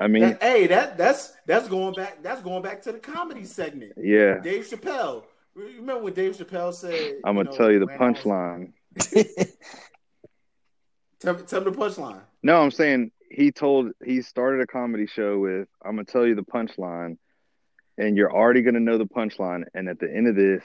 [0.00, 2.22] I mean, hey, that that's that's going back.
[2.22, 3.94] That's going back to the comedy segment.
[3.96, 4.38] yeah.
[4.38, 5.24] Dave Chappelle.
[5.58, 7.16] Remember when Dave Chappelle said?
[7.24, 8.72] I'm gonna know, tell you the when I was- punchline.
[11.20, 12.20] Tell, me- tell me the punchline.
[12.44, 16.36] No, I'm saying he told he started a comedy show with I'm gonna tell you
[16.36, 17.18] the punchline,
[17.96, 20.64] and you're already gonna know the punchline, and at the end of this,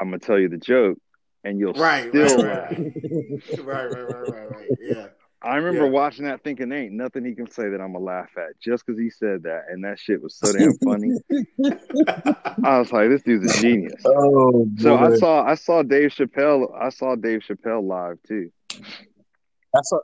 [0.00, 0.96] I'm gonna tell you the joke,
[1.44, 2.78] and you'll Right, still right, right,
[3.58, 4.68] right, right, right, right, right.
[4.80, 5.06] Yeah.
[5.40, 5.90] I remember Yeah.
[5.90, 8.84] watching that thinking there ain't nothing he can say that I'm gonna laugh at just
[8.84, 11.12] because he said that, and that shit was so damn funny.
[12.64, 14.02] I was like, this dude's a genius.
[14.04, 18.50] Oh, So I saw I saw Dave Chappelle I saw Dave Chappelle live too.
[18.72, 19.98] I saw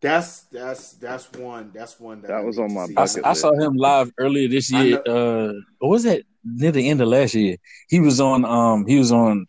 [0.00, 1.70] That's that's that's one.
[1.74, 2.94] That's one that, That I was on my see.
[2.96, 5.02] I, bucket I saw him live earlier this year.
[5.06, 7.56] Uh, what was that near the end of last year?
[7.88, 8.44] He was on.
[8.44, 9.46] Um, he was on.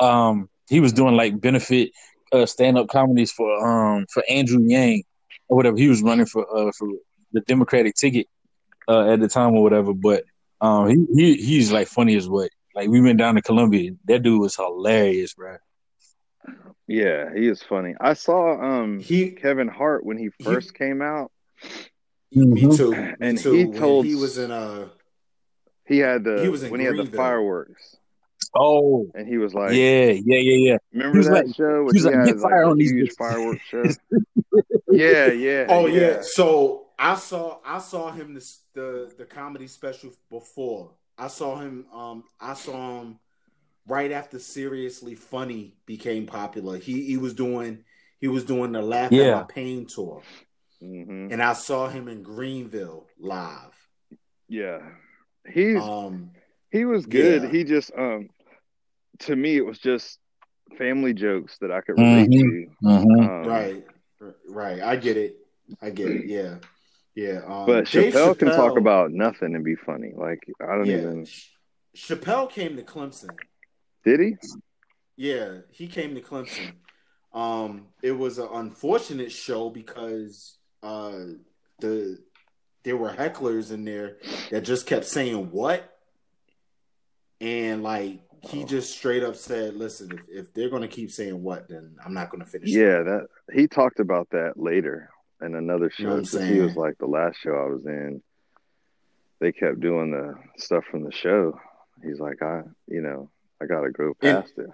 [0.00, 1.90] Um, he was doing like benefit
[2.34, 5.04] uh, stand up comedies for um for Andrew Yang
[5.48, 5.76] or whatever.
[5.76, 6.88] He was running for uh for
[7.32, 8.26] the Democratic ticket
[8.88, 9.94] uh at the time or whatever.
[9.94, 10.24] But
[10.60, 12.50] um he, he he's like funny as what.
[12.74, 13.92] Like we went down to Columbia.
[14.06, 15.56] That dude was hilarious, bro.
[16.86, 17.94] Yeah, he is funny.
[18.00, 21.30] I saw um He- Kevin Hart when he first came out.
[22.32, 22.76] Me Mhm.
[22.76, 22.90] too.
[23.20, 23.52] Me And too.
[23.54, 24.90] he When told- he was in a
[25.86, 27.96] He had the He was in when he had the fireworks,
[28.56, 30.76] Oh and he was like, yeah, yeah, yeah, yeah.
[30.92, 33.14] "Remember was that like- show he was he like, had "Get fire a on these
[33.16, 33.84] fireworks show?"
[34.90, 35.66] yeah, yeah.
[35.68, 36.18] Oh yeah.
[36.22, 40.92] So I saw I saw him this, the the comedy special before.
[41.18, 43.18] I saw him um I saw him
[43.88, 46.78] right after Seriously Funny became popular.
[46.78, 47.84] He he was doing
[48.20, 50.22] he was doing the Laugh at My Pain tour.
[50.80, 53.74] hmm And I saw him in Greenville live.
[54.48, 54.80] Yeah.
[55.48, 56.30] He's Um
[56.74, 57.44] he was good.
[57.44, 57.48] yeah.
[57.50, 58.28] He just um
[59.20, 60.18] to me it was just
[60.76, 62.40] family jokes that I could relate Mhm.
[62.40, 62.66] to.
[62.84, 63.28] Mhm.
[63.44, 63.86] Um, right.
[64.48, 64.80] Right.
[64.82, 65.36] I get it.
[65.80, 66.26] I get it.
[66.26, 66.56] Yeah.
[67.14, 67.42] Yeah.
[67.46, 70.12] Um But Dave Chappelle, can talk about nothing and be funny.
[70.16, 70.96] Like I don't yeah.
[70.98, 71.26] even
[71.96, 73.30] Chappelle came to Clemson.
[74.04, 74.36] did he?
[75.16, 76.72] Yeah, he came to Clemson.
[77.32, 81.18] Um, it was an unfortunate show because uh,
[81.80, 82.18] the
[82.82, 84.18] there were hecklers in there
[84.50, 85.93] that just kept saying what,
[87.40, 88.66] and like he oh.
[88.66, 92.30] just straight up said, "Listen, if, if they're gonna keep saying what, then I'm not
[92.30, 95.10] gonna finish." Yeah, that he talked about that later
[95.42, 96.02] in another show.
[96.02, 98.22] You know what I'm 'cause he was like the last show I was in.
[99.40, 101.58] They kept doing the stuff from the show.
[102.02, 103.30] He's like, I, you know,
[103.60, 104.70] I gotta go And- past it.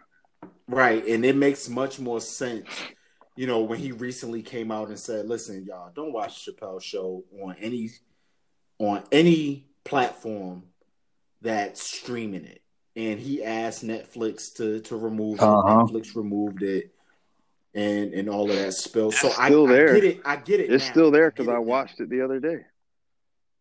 [0.69, 2.69] Right, and it makes much more sense,
[3.35, 7.25] you know, when he recently came out and said, "Listen, y'all, don't watch Chappelle's show
[7.43, 7.91] on any
[8.79, 10.70] on any platform
[11.43, 12.63] that's streaming it."
[12.97, 15.43] And he asked Netflix to to remove it.
[15.43, 15.85] Uh-huh.
[15.85, 16.91] Netflix removed it,
[17.75, 19.13] and and all of that spill.
[19.13, 19.95] So I, still I there.
[19.95, 20.21] get it.
[20.25, 20.71] I get it.
[20.73, 20.91] It's now.
[20.91, 22.59] still there because get I watched it the other day.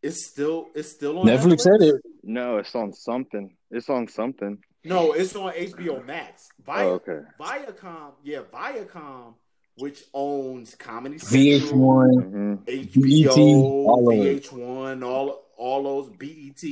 [0.01, 1.95] It's still it's still on Netflix said it.
[2.23, 3.55] No, it's on something.
[3.69, 4.57] It's on something.
[4.85, 6.47] No, it's on HBO Max.
[6.65, 7.19] Vi- Oh, okay.
[7.39, 9.33] Viacom, yeah, Viacom,
[9.75, 12.23] which owns Comedy Central, VH1.
[12.23, 12.53] mm-hmm.
[12.65, 16.63] HBO, BET, all VH1, all all those BET,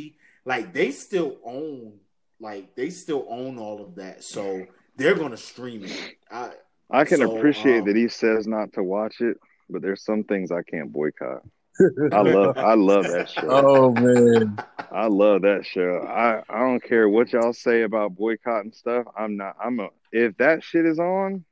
[0.48, 2.00] like they still own,
[2.40, 4.24] like they still own all of that.
[4.24, 4.66] So
[4.96, 6.18] they're gonna stream it.
[6.32, 6.52] I,
[6.90, 9.38] I can So, appreciate um, that he says not to watch it,
[9.70, 11.44] but there's some things I can't boycott.
[12.14, 13.50] I love I love that show.
[13.52, 14.58] Oh man.
[14.90, 16.00] I love that show.
[16.08, 19.06] I, I don't care what y'all say about boycotting stuff.
[19.18, 21.44] I'm not I'm a if that shit is on,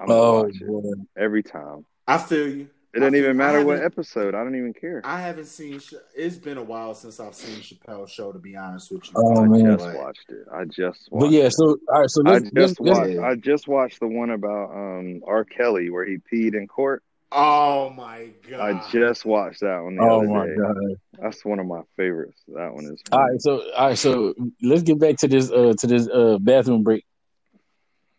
[0.00, 1.86] I'm gonna Oh watch it every time.
[2.08, 2.68] I feel you.
[2.98, 4.34] It doesn't even matter what episode.
[4.34, 5.00] I don't even care.
[5.04, 5.80] I haven't seen.
[6.14, 8.32] It's been a while since I've seen Chappelle's show.
[8.32, 9.78] To be honest with you, Oh, I man.
[9.78, 10.46] just watched it.
[10.52, 11.52] I just Watched But watched yeah, it.
[11.52, 14.08] so all right, so I let's, just let's, let's watched let's- I just watched the
[14.08, 15.44] one about um R.
[15.44, 17.02] Kelly where he peed in court.
[17.30, 18.60] Oh my god!
[18.60, 20.54] I just watched that one the Oh other my day.
[20.56, 20.76] god.
[21.20, 22.40] That's one of my favorites.
[22.48, 25.74] That one is All right, so all right, so let's get back to this uh
[25.78, 27.04] to this uh bathroom break.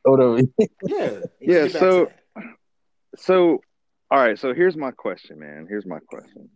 [0.05, 0.39] Oh no.
[0.87, 1.11] yeah,
[1.41, 2.09] Yeah, so-
[3.15, 3.61] So,
[4.11, 4.37] all right.
[4.39, 5.65] So here's my question, man.
[5.67, 6.49] Here's my question.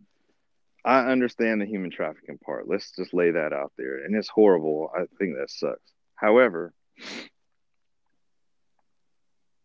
[0.84, 2.68] I understand the human trafficking part.
[2.68, 4.04] Let's just lay that out there.
[4.04, 4.90] And it's horrible.
[4.94, 5.80] I think that sucks.
[6.14, 6.74] However,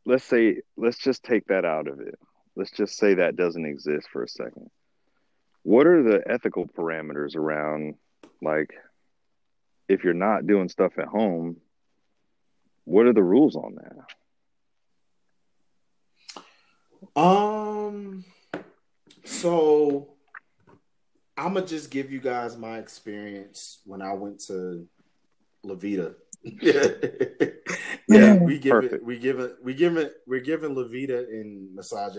[0.06, 2.18] let's say, let's just take that out of it.
[2.56, 4.70] Let's just say that doesn't exist for a second.
[5.64, 7.96] What are the ethical parameters around,
[8.42, 8.74] like,
[9.90, 11.58] if you're not doing stuff at home,
[12.86, 13.98] what are the rules on that?
[17.16, 17.69] Um,
[19.24, 20.10] so
[21.38, 24.88] I'm gonna just give you guys my experience when I went to
[25.66, 26.16] Levita.
[26.44, 27.48] yeah,
[28.10, 32.18] Yeah, we give it, we give it, we give it, we're giving Levita and Massage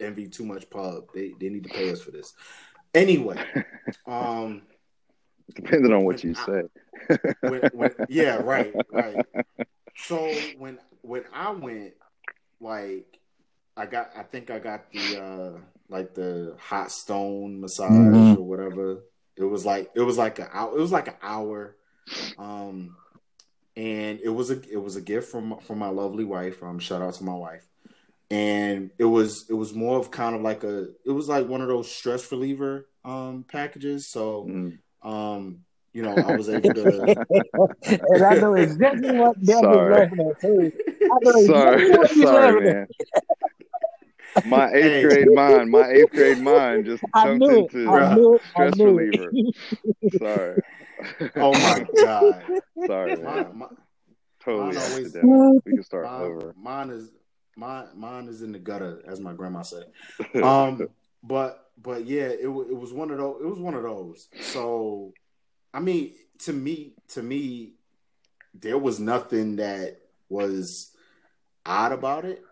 [0.00, 1.04] Envy, too much pub.
[1.14, 2.34] They they need to pay us for this.
[2.94, 3.36] Anyway,
[4.06, 4.62] um,
[5.54, 6.62] Depending on what you say.
[7.40, 9.24] when, when, yeah, right, right.
[9.96, 11.94] So when when I went,
[12.60, 13.17] like,
[13.78, 18.36] I got, I think I got the uh like the hot stone massage Mhm.
[18.36, 19.04] or whatever.
[19.36, 20.76] It was like it was like a hour.
[20.76, 21.76] It was like an hour,
[22.38, 22.96] um,
[23.76, 26.62] and it was a it was a gift from from my lovely wife.
[26.62, 27.66] Um, shout out to my wife.
[28.30, 31.62] And it was it was more of kind of like a it was like one
[31.62, 34.10] of those stress reliever um packages.
[34.10, 34.78] So Mm.
[35.02, 35.60] um,
[35.94, 37.10] you know, I was able to
[37.86, 39.88] and I know exactly what Deb was Sorry.
[39.88, 40.72] laughing at too.
[41.10, 42.86] I know sorry, what sorry, man.
[44.46, 45.02] My eighth Hey.
[45.02, 47.74] grade mind, my eighth grade mind just I jumped knew it.
[47.74, 48.42] into I knew it.
[48.44, 49.30] I stress knew reliever.
[49.32, 50.18] it.
[50.18, 50.62] Sorry.
[51.36, 52.42] Oh my god.
[52.86, 53.58] Sorry, My, man.
[53.58, 53.66] my,
[54.40, 56.54] Totally mine always- We can start mine, over.
[56.60, 57.10] mine is
[57.56, 59.84] mine mine is in the gutter, as my grandma said.
[60.42, 60.88] Um,
[61.22, 63.40] but but yeah, it it was one of those.
[63.40, 64.26] It was one of those.
[64.40, 65.12] So,
[65.72, 67.74] I mean, to me, to me,
[68.54, 70.90] there was nothing that was
[71.64, 72.42] odd about it.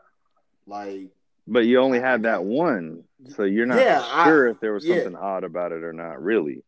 [0.69, 1.09] Like,
[1.47, 4.85] but you only had that one, so you're not Yeah, I- sure if there was
[4.85, 5.05] yeah.
[5.05, 6.23] something odd about it or not.
[6.23, 6.62] Really,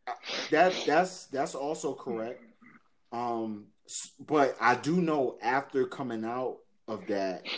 [0.51, 2.41] that that's that's also correct.
[3.13, 3.67] Um,
[4.21, 7.49] but I do know after coming out of that,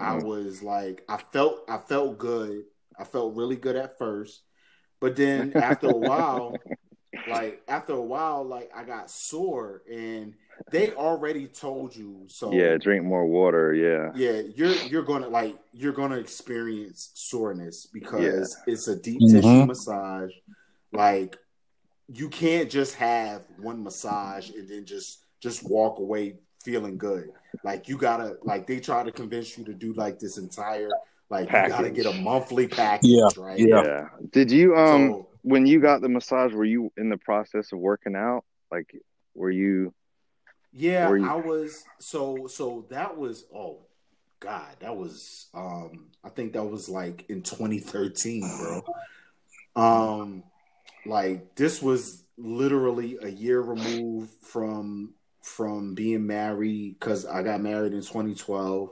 [0.00, 0.24] I Mhm.
[0.24, 2.64] was like, I felt I felt good.
[2.98, 4.42] I felt really good at first,
[5.00, 6.62] but then after a while,
[7.26, 10.34] like after a while, like I got sore, and
[10.70, 12.24] they already told you.
[12.28, 12.76] So yeah.
[12.76, 13.74] Drink more water.
[13.74, 19.30] Yeah, yeah, you're you're gonna like you're gonna experience soreness because it's a deep Mhm.
[19.30, 20.30] tissue massage.
[20.92, 21.36] Like
[22.08, 27.30] you can't just have one massage and then just just walk away feeling good.
[27.62, 30.90] Like you gotta like they try to convince you to do like this entire
[31.30, 33.58] like you gotta get a monthly package, Yeah, right?
[33.58, 34.08] Yeah.
[34.32, 36.52] Did you um So, when you got the massage?
[36.52, 38.44] Were you in the process of working out?
[38.70, 38.94] Like,
[39.34, 39.94] were you?
[40.72, 43.86] Yeah, Were you- I was so so that was oh
[44.38, 48.82] god, that was um I think that was like in 2013, bro.
[49.76, 50.44] Um
[51.06, 57.92] like this was literally a year removed from from being married cuz I got married
[57.92, 58.90] in 2012.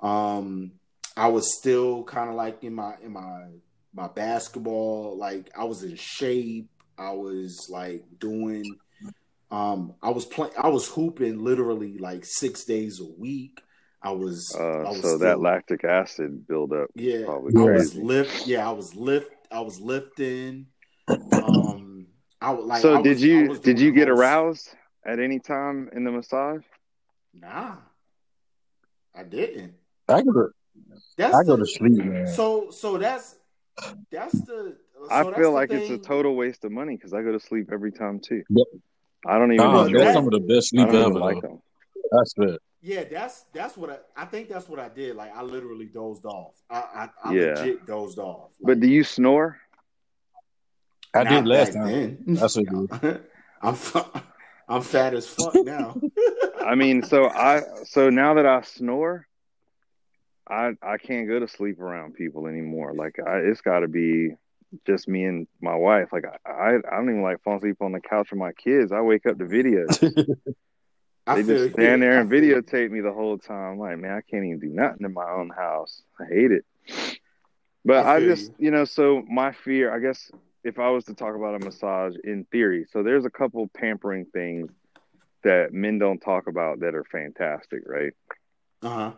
[0.00, 0.72] Um
[1.16, 3.46] I was still kind of like in my in my
[3.94, 6.68] my basketball like I was in shape.
[6.98, 8.64] I was like doing
[9.50, 10.52] um, I was playing.
[10.56, 13.60] I was hooping literally like six days a week.
[14.02, 14.54] I was.
[14.56, 16.88] I Uh, was so still- that lactic acid buildup.
[16.94, 18.46] Yeah, probably I was lift.
[18.46, 19.30] Yeah, I was lift.
[19.50, 20.66] I was lifting.
[21.08, 22.06] Um,
[22.40, 22.80] I would like.
[22.82, 24.68] so I did was- you did you get the whole- aroused
[25.04, 26.62] at any time in the massage?
[27.34, 27.76] Nah,
[29.14, 29.74] I didn't.
[30.08, 30.48] I go to
[31.16, 32.26] That's I go the- to sleep, man.
[32.28, 33.36] So so that's
[34.10, 34.76] that's the.
[34.94, 37.32] So I that's feel the like it's a total waste of money because I go
[37.32, 38.42] to sleep every time too.
[38.50, 38.66] Yep.
[39.26, 41.10] I don't even Nah, enjoy that's some of the best sleep ever.
[41.10, 41.60] like them.
[42.12, 42.60] That's it.
[42.82, 44.22] Yeah, that's that's what I.
[44.22, 45.16] I think that's what I did.
[45.16, 46.54] Like I literally dozed off.
[46.70, 47.54] I I, I Yeah.
[47.60, 48.50] legit dozed off.
[48.62, 49.58] But do you snore?
[51.14, 51.86] I did last time.
[51.86, 52.18] then.
[52.28, 52.66] That's what
[53.62, 53.76] I'm
[54.68, 56.00] I'm fat as fuck now.
[56.64, 59.26] I mean, so I so now that I snore,
[60.50, 62.94] I I can't go to sleep around people anymore.
[62.94, 64.30] Like I, it's got to be
[64.86, 66.08] just me and my wife.
[66.12, 68.92] Like I, I I don't even like falling asleep on the couch with my kids.
[68.92, 70.00] I wake up to videos.
[71.26, 72.02] I They feel just stand you.
[72.02, 73.72] there I and feel videotape me the whole time.
[73.74, 76.02] I'm like, man, I can't even do nothing in my own house.
[76.20, 76.64] I hate it.
[77.84, 80.30] But I I, feel just, you know, so my fear, I guess,
[80.64, 84.26] if I was to talk about a massage in theory, so there's a couple pampering
[84.26, 84.70] things
[85.42, 88.12] that men don't talk about that are fantastic, right?
[88.82, 89.12] Uh-huh.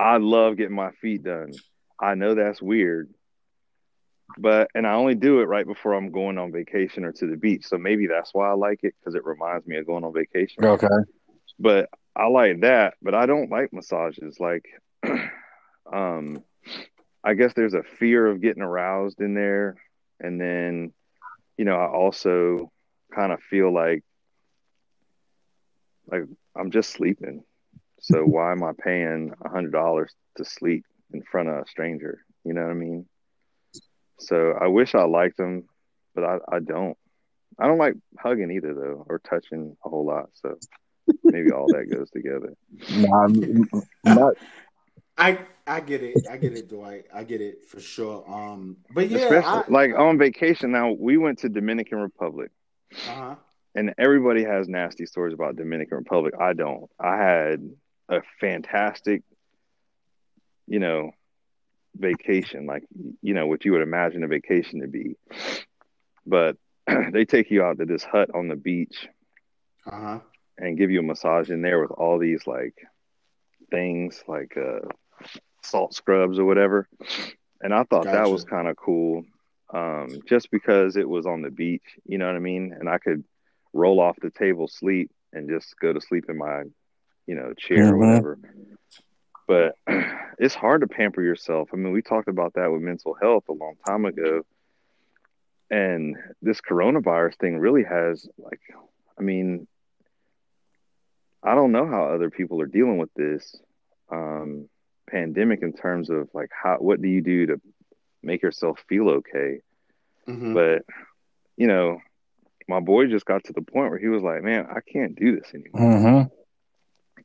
[0.00, 1.52] I love getting my feet done.
[2.00, 3.12] I know that's weird,
[4.38, 7.36] but and I only do it right before I'm going on vacation or to the
[7.36, 7.66] beach.
[7.66, 10.64] So maybe that's why I like it because it reminds me of going on vacation
[10.64, 10.86] Okay.
[11.58, 14.40] but I like that, but I don't like massages.
[14.40, 14.64] Like,
[15.92, 16.42] um,
[17.22, 19.76] I guess there's a fear of getting aroused in there,
[20.18, 20.92] and then,
[21.58, 22.72] you know, I also
[23.14, 24.02] kind of feel like,
[26.10, 26.24] like
[26.56, 27.44] I'm just sleeping.
[28.00, 32.24] So why am I paying a hundred dollars to sleep in front of a stranger?
[32.44, 33.06] You know what I mean?
[34.18, 35.68] So I wish I liked them,
[36.14, 36.96] but I, I don't.
[37.58, 40.30] I don't like hugging either though, or touching a whole lot.
[40.34, 40.56] So
[41.24, 42.54] maybe all that goes together.
[42.90, 43.68] Nah, I'm-
[44.04, 44.34] not,
[45.18, 46.26] I I get it.
[46.30, 47.04] I get it, Dwight.
[47.12, 48.24] I get it for sure.
[48.28, 50.72] Um but yeah, I, like on vacation.
[50.72, 52.50] Now we went to Dominican Republic,
[53.06, 53.34] uh-huh.
[53.74, 56.34] and everybody has nasty stories about Dominican Republic.
[56.40, 56.88] I don't.
[56.98, 57.70] I had
[58.10, 59.22] a fantastic,
[60.66, 61.12] you know,
[61.96, 62.66] vacation.
[62.66, 62.84] Like
[63.22, 65.16] you know what you would imagine a vacation to be,
[66.26, 66.56] but
[67.12, 69.08] they take you out to this hut on the beach
[69.86, 70.20] Uh-huh.
[70.58, 72.74] and give you a massage in there with all these like
[73.70, 74.86] things like uh
[75.62, 76.88] salt scrubs or whatever
[77.62, 79.22] and i thought that was kind of cool
[79.74, 82.98] um just because it was on the beach you know what i mean and i
[82.98, 83.24] could
[83.72, 86.62] roll off the table sleep and just go to sleep in my
[87.30, 88.00] you know chair or Mhm.
[88.08, 88.38] whatever
[89.46, 89.76] but
[90.44, 93.52] it's hard to pamper yourself i mean we talked about that with mental health a
[93.52, 94.42] long time ago
[95.70, 98.60] and this coronavirus thing really has like
[99.18, 99.66] i mean
[101.42, 103.58] I don't know how other people are dealing with this
[104.12, 104.68] um,
[105.08, 107.60] pandemic in terms of like how what do you do to
[108.22, 109.60] make yourself feel okay?
[110.28, 110.52] Mhm.
[110.52, 110.82] But
[111.56, 112.00] you know,
[112.68, 115.34] my boy just got to the point where he was like, "Man, I can't do
[115.38, 116.30] this anymore." Mhm.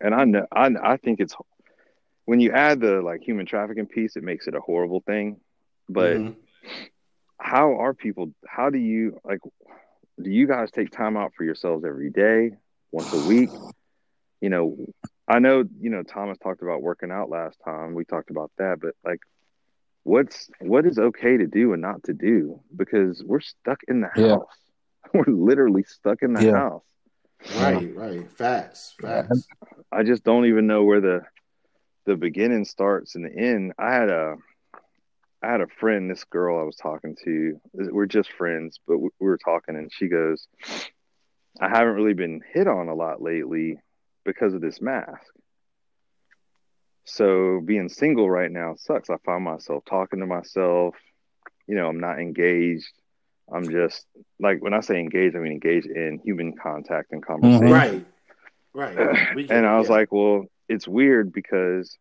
[0.02, 1.36] And I know, I I think it's
[2.26, 5.38] when you add the like human trafficking piece, it makes it a horrible thing.
[5.90, 6.36] But Mhm.
[7.40, 8.32] how are people?
[8.48, 9.40] How do you like?
[10.22, 12.52] Do you guys take time out for yourselves every day,
[12.92, 13.52] once a week?
[14.42, 14.78] You know,
[15.28, 17.94] I know you know Thomas talked about working out last time.
[17.94, 19.20] We talked about that, but like,
[20.04, 22.60] what's what is okay to do and not to do?
[22.76, 24.38] Because we're stuck in the Yeah.
[24.38, 24.58] house.
[25.14, 26.52] We're literally stuck in the Yeah.
[26.52, 26.84] house.
[27.54, 28.32] Right, right.
[28.32, 29.48] Facts, facts.
[29.92, 31.22] I just don't even know where the
[32.06, 33.74] the beginning starts and the end.
[33.78, 34.36] I had a
[35.42, 37.60] I had a friend, this girl I was talking to.
[37.74, 40.48] We're just friends, but we we were talking, and she goes,
[41.60, 43.80] "I haven't really been hit on a lot lately
[44.24, 45.32] because of this mask.
[47.06, 49.10] So being single right now sucks.
[49.10, 50.96] I find myself talking to myself.
[51.68, 52.92] You know, I'm not engaged.
[53.52, 54.06] I'm just
[54.40, 57.70] like when I say engaged, I mean engaged in human contact and conversation.
[57.72, 58.06] Right,
[58.74, 59.18] right.
[59.36, 59.96] We get and I was yeah.
[59.96, 61.98] like, well, it's weird because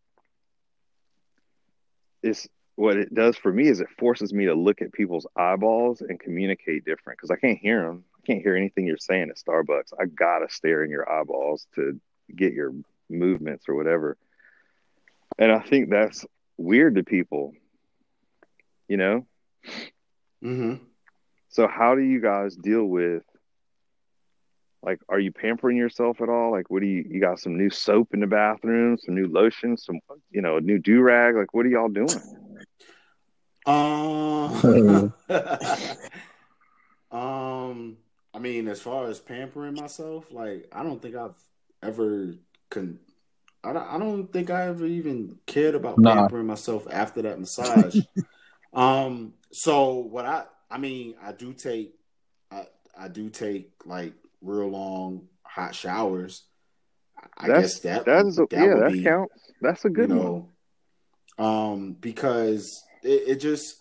[2.23, 6.01] it's what it does for me is it forces me to look at people's eyeballs
[6.01, 8.05] and communicate different because I can't hear them.
[8.17, 9.93] I can't hear anything you're saying at Starbucks.
[10.01, 12.01] I gotta stare in your eyeballs to
[12.35, 12.73] get your
[13.11, 14.17] movements or whatever.
[15.39, 16.25] And I think that's
[16.57, 17.53] weird to people,
[18.89, 19.27] you know?
[20.43, 20.81] Mhm.
[21.55, 23.23] So how do you guys deal with
[24.83, 26.51] like are you pampering yourself at all?
[26.51, 29.77] Like what do you you got some new soap in the bathroom, some new lotion,
[29.77, 30.01] some
[30.33, 31.37] you know, a new do rag?
[31.37, 32.21] Like what are y'all doing?
[33.67, 35.13] Um,
[37.13, 37.99] um,
[38.35, 41.39] I mean, as far as pampering myself, like I don't think I've
[41.85, 42.35] ever
[42.69, 42.99] con.
[43.63, 46.17] I don't, I don't think I ever even cared about Nah.
[46.17, 47.97] pampering myself after that massage.
[48.75, 51.95] um, so what I, I mean, I do take,
[52.51, 52.67] I,
[52.99, 56.45] I do take like real long hot showers.
[57.37, 59.35] I That's guess that that is a, yeah, that be- counts.
[59.61, 60.17] That's a good you
[61.39, 61.47] one.
[61.47, 63.77] um, because it, it just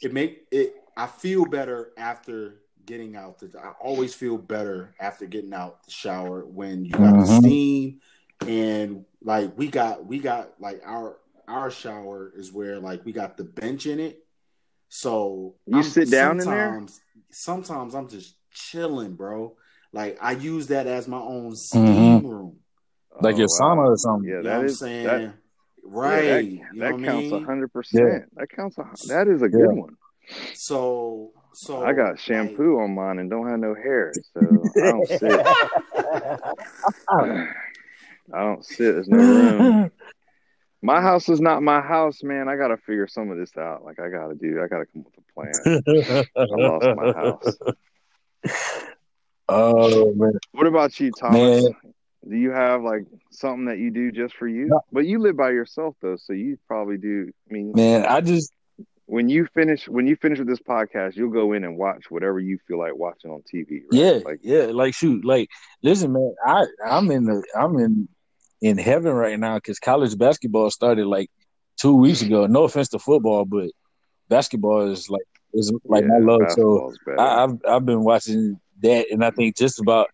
[0.00, 0.74] it make it.
[0.96, 3.38] I feel better after getting out.
[3.38, 7.40] The, I always feel better after getting out the shower when you got the Mhm.
[7.40, 8.00] steam
[8.46, 11.18] and like we got we got like our
[11.48, 14.24] our shower is where like we got the bench in it.
[14.90, 16.70] So You sit down in there?
[16.72, 17.00] sometimes-
[17.32, 19.56] Sometimes I'm just chilling, bro.
[19.92, 21.54] Like I use that as my own mm-hmm.
[21.54, 22.56] steam room.
[23.20, 24.28] Like your oh, sauna or something.
[24.28, 25.06] Oh, Yeah, You know that what I'm is saying?
[25.06, 25.34] that,
[25.84, 26.24] right.
[26.24, 27.44] yeah, you that, know that counts mean?
[27.44, 28.24] hundred percent.
[28.34, 28.78] That counts.
[28.78, 29.80] A, that is a good Yeah.
[29.80, 29.96] one.
[30.54, 34.40] So so I got shampoo on mine and don't have no hair, so
[34.76, 35.46] I don't sit.
[38.32, 38.94] I don't sit.
[38.94, 39.90] There's no room.
[40.82, 42.48] My house is not my house, man.
[42.48, 43.84] I gotta figure some of this out.
[43.84, 44.62] Like I gotta do.
[44.62, 46.26] I gotta come up with a plan.
[46.36, 47.58] I lost my house.
[49.52, 51.64] Oh man, What about you, Thomas?
[51.64, 51.92] Man.
[52.28, 54.66] Do you have like something that you do just for you?
[54.66, 54.80] No.
[54.92, 57.30] But you live by yourself though, so you probably do.
[57.50, 58.52] I mean, man, I just
[59.06, 62.38] when you finish when you finish with this podcast, you'll go in and watch whatever
[62.38, 63.70] you feel like watching on TV.
[63.70, 63.84] Right?
[63.90, 65.48] yeah, like yeah, like shoot, like
[65.82, 68.08] listen, man, I I'm in the I'm in
[68.60, 71.30] in heaven right now because college basketball started like
[71.76, 72.46] two weeks ago.
[72.46, 73.70] No offense to football, but
[74.28, 75.22] basketball is like
[75.54, 76.42] is like my love.
[76.50, 76.92] So.
[77.18, 80.08] I, I've I've been watching that, and I think just about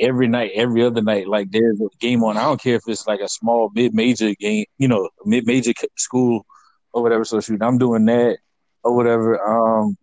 [0.00, 2.36] every night, every other night, like there's a game on.
[2.36, 5.72] I don't care if it's like a small mid major game, you know, mid major
[5.96, 6.44] school
[6.92, 7.24] or whatever.
[7.24, 8.38] So shoot, I'm doing that
[8.82, 9.40] or whatever.
[9.46, 9.96] Um,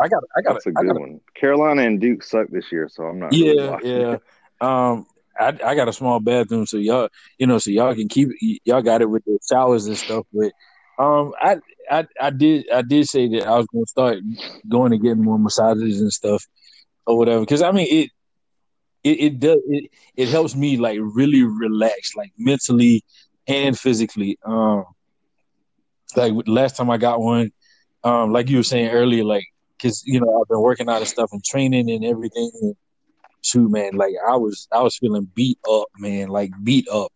[0.00, 1.20] I got I got That's a good got one.
[1.34, 3.32] Carolina and Duke suck this year, so I'm not.
[3.32, 4.16] yeah watching yeah.
[4.60, 5.06] Um,
[5.40, 7.08] I I got a small bathroom, so y'all
[7.38, 8.28] you know, so y'all can keep
[8.64, 10.52] y'all got it with the showers and stuff, but.
[10.98, 11.56] Um, I,
[11.90, 14.18] I I did I did say that I was gonna start
[14.68, 16.44] going and getting more massages and stuff
[17.06, 18.10] or whatever because I mean it
[19.04, 23.02] it, it does it, it helps me like really relax like mentally
[23.46, 24.84] and physically um
[26.16, 27.50] like last time i got one
[28.04, 29.44] um like you were saying earlier like
[29.76, 32.74] because you know i've been working out and stuff and training and everything and
[33.42, 37.12] shoot man like i was i was feeling beat up man like beat up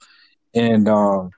[0.55, 1.31] and um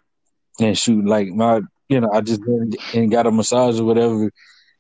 [0.60, 4.30] and shoot like my you know i just went and got a massage or whatever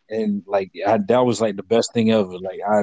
[0.08, 2.82] and like I, that was like the best thing ever like i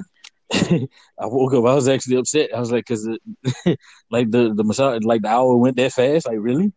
[0.53, 1.65] I woke up.
[1.65, 2.53] I was actually upset.
[2.55, 3.07] I was like, because
[4.11, 6.27] like the the massage, like the hour went that fast.
[6.27, 6.71] Like really?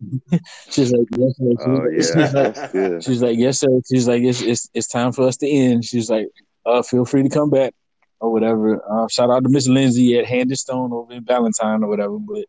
[0.70, 1.52] she's like, yes, sir.
[1.58, 3.80] She's Oh like, yeah, she's like, she's like, yes, sir.
[3.90, 5.84] She's like, it's it's it's time for us to end.
[5.84, 6.28] She's like,
[6.64, 7.74] uh, feel free to come back
[8.20, 8.80] or whatever.
[8.88, 12.18] Uh, shout out to Miss Lindsay at Hand and Stone over in Ballantyne or whatever.
[12.18, 12.44] But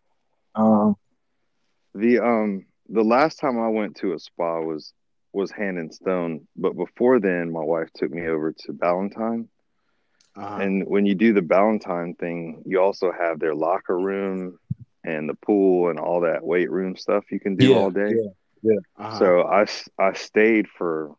[0.55, 0.95] um,
[1.93, 4.93] The um the last time I went to a spa was
[5.33, 9.47] was Hand and Stone, but before then, my wife took me over to Ballantyne.
[10.35, 10.55] Uh-huh.
[10.55, 14.57] And when you do the Ballantyne thing, you also have their locker room
[15.03, 18.13] and the pool and all that weight room stuff you can do Yeah, all day.
[18.61, 18.75] yeah.
[18.97, 19.19] Uh-huh.
[19.19, 19.43] So
[19.99, 21.11] I stayed for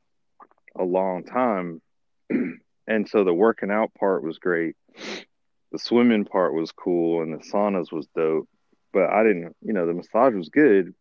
[0.79, 1.81] a long time.
[2.91, 4.75] and so the working out part was great.
[5.73, 8.49] The swimming part was cool and the saunas was dope.
[8.93, 10.93] But I didn't, you know, the massage was good.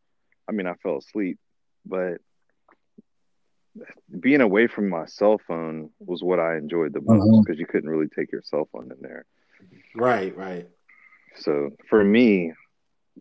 [0.48, 1.40] I mean, I fell asleep,
[1.86, 2.20] but
[4.20, 7.90] being away from my cell phone was what I enjoyed the most because you couldn't
[7.90, 9.26] really take your cell phone in there.
[9.96, 10.68] right, right.
[11.36, 12.54] So for me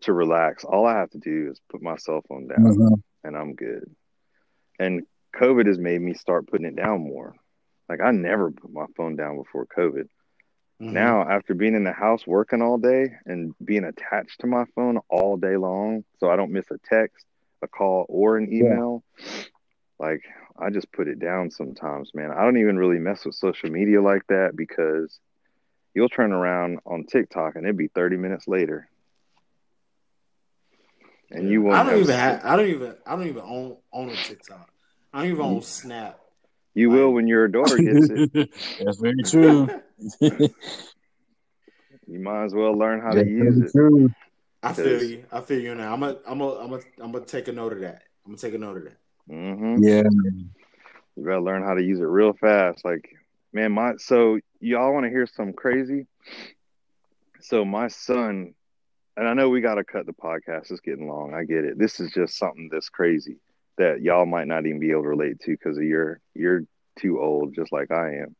[0.01, 3.01] to relax, all I have to do is put my cell phone down Mhm.
[3.23, 3.89] and I'm good.
[4.79, 5.05] And
[5.35, 7.33] COVID has made me start putting it down more.
[7.89, 10.07] Like I never put my phone down before COVID.
[10.79, 10.93] Mhm.
[10.93, 14.99] Now, after being in the house working all day and being attached to my phone
[15.09, 17.25] all day long, so I don't miss a text,
[17.61, 19.03] a call, or an email,
[19.99, 20.23] like
[20.57, 22.31] I just put it down sometimes, man.
[22.31, 25.19] I don't even really mess with social media like that because
[25.93, 28.87] you'll turn around on TikTok and it'd be 30 minutes later.
[31.31, 32.41] And you won't I don't even have.
[32.43, 32.95] I don't even.
[33.05, 34.71] I don't even own own a TikTok.
[35.13, 36.19] I don't even own Snap.
[36.73, 38.31] You will when your daughter gets it.
[38.85, 39.69] That's very true.
[42.07, 43.71] You might as well learn how to use it.
[43.71, 44.09] true.
[44.63, 45.25] I feel you.
[45.31, 45.93] I feel you now.
[45.93, 46.17] I'm gonna.
[46.25, 46.55] I'm gonna.
[46.55, 46.83] I'm gonna.
[47.01, 48.03] I'm gonna take a note of that.
[48.25, 48.97] I'm gonna take a note of that.
[49.27, 50.01] hmm Yeah.
[51.15, 52.83] You gotta learn how to use it real fast.
[52.83, 53.09] Like,
[53.53, 56.07] man, my so y'all want to hear some crazy?
[57.41, 58.53] So my son,
[59.15, 60.71] and I know we gotta cut the podcast.
[60.71, 61.33] It's getting long.
[61.33, 61.77] I get it.
[61.77, 63.37] This is just something that's crazy
[63.79, 66.61] that y'all might not even be able to relate to because you're you're
[66.99, 68.35] too old, just like I am.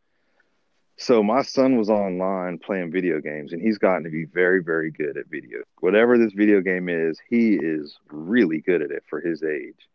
[0.97, 4.91] So my son was online playing video games, and he's gotten to be very, very
[4.91, 5.59] good at video.
[5.79, 9.87] Whatever this video game is, he is really good at it for his age.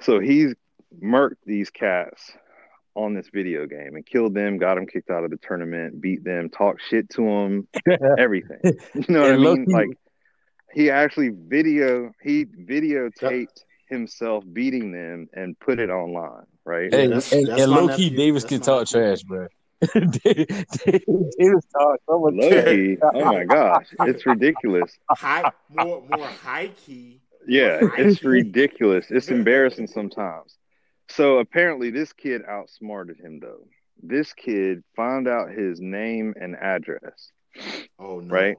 [0.00, 0.54] So he's
[1.02, 2.32] murked these cats
[2.94, 6.24] on this video game and killed them, got them kicked out of the tournament, beat
[6.24, 7.68] them, talked shit to them,
[8.18, 8.60] everything.
[8.64, 9.66] You know what I mean?
[9.68, 9.88] Like
[10.72, 16.92] he actually video he videotaped himself beating them and put it online, right?
[16.92, 18.10] Hey, that's- and, that's and low key.
[18.10, 19.00] Davis That's can talk nephew.
[19.00, 19.46] trash, bro.
[19.94, 22.64] Davis talk so much trash.
[22.66, 24.96] Loki, oh my gosh, it's ridiculous.
[25.10, 27.20] High, more, more high key.
[27.46, 29.06] Yeah, it's ridiculous.
[29.10, 30.56] It's embarrassing sometimes.
[31.08, 33.66] So apparently, this kid outsmarted him, though.
[34.02, 37.32] This kid found out his name and address
[37.98, 38.34] Oh no!
[38.34, 38.56] Right?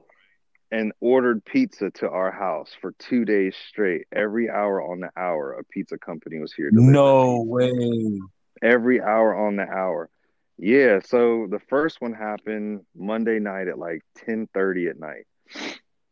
[0.72, 4.06] And ordered pizza to our house for two days straight.
[4.10, 6.70] Every hour on the hour, a pizza company was here.
[6.72, 8.18] No way.
[8.62, 10.08] every hour on the hour.
[10.58, 15.26] Yeah, so the first one happened Monday night at like 10:30 at night.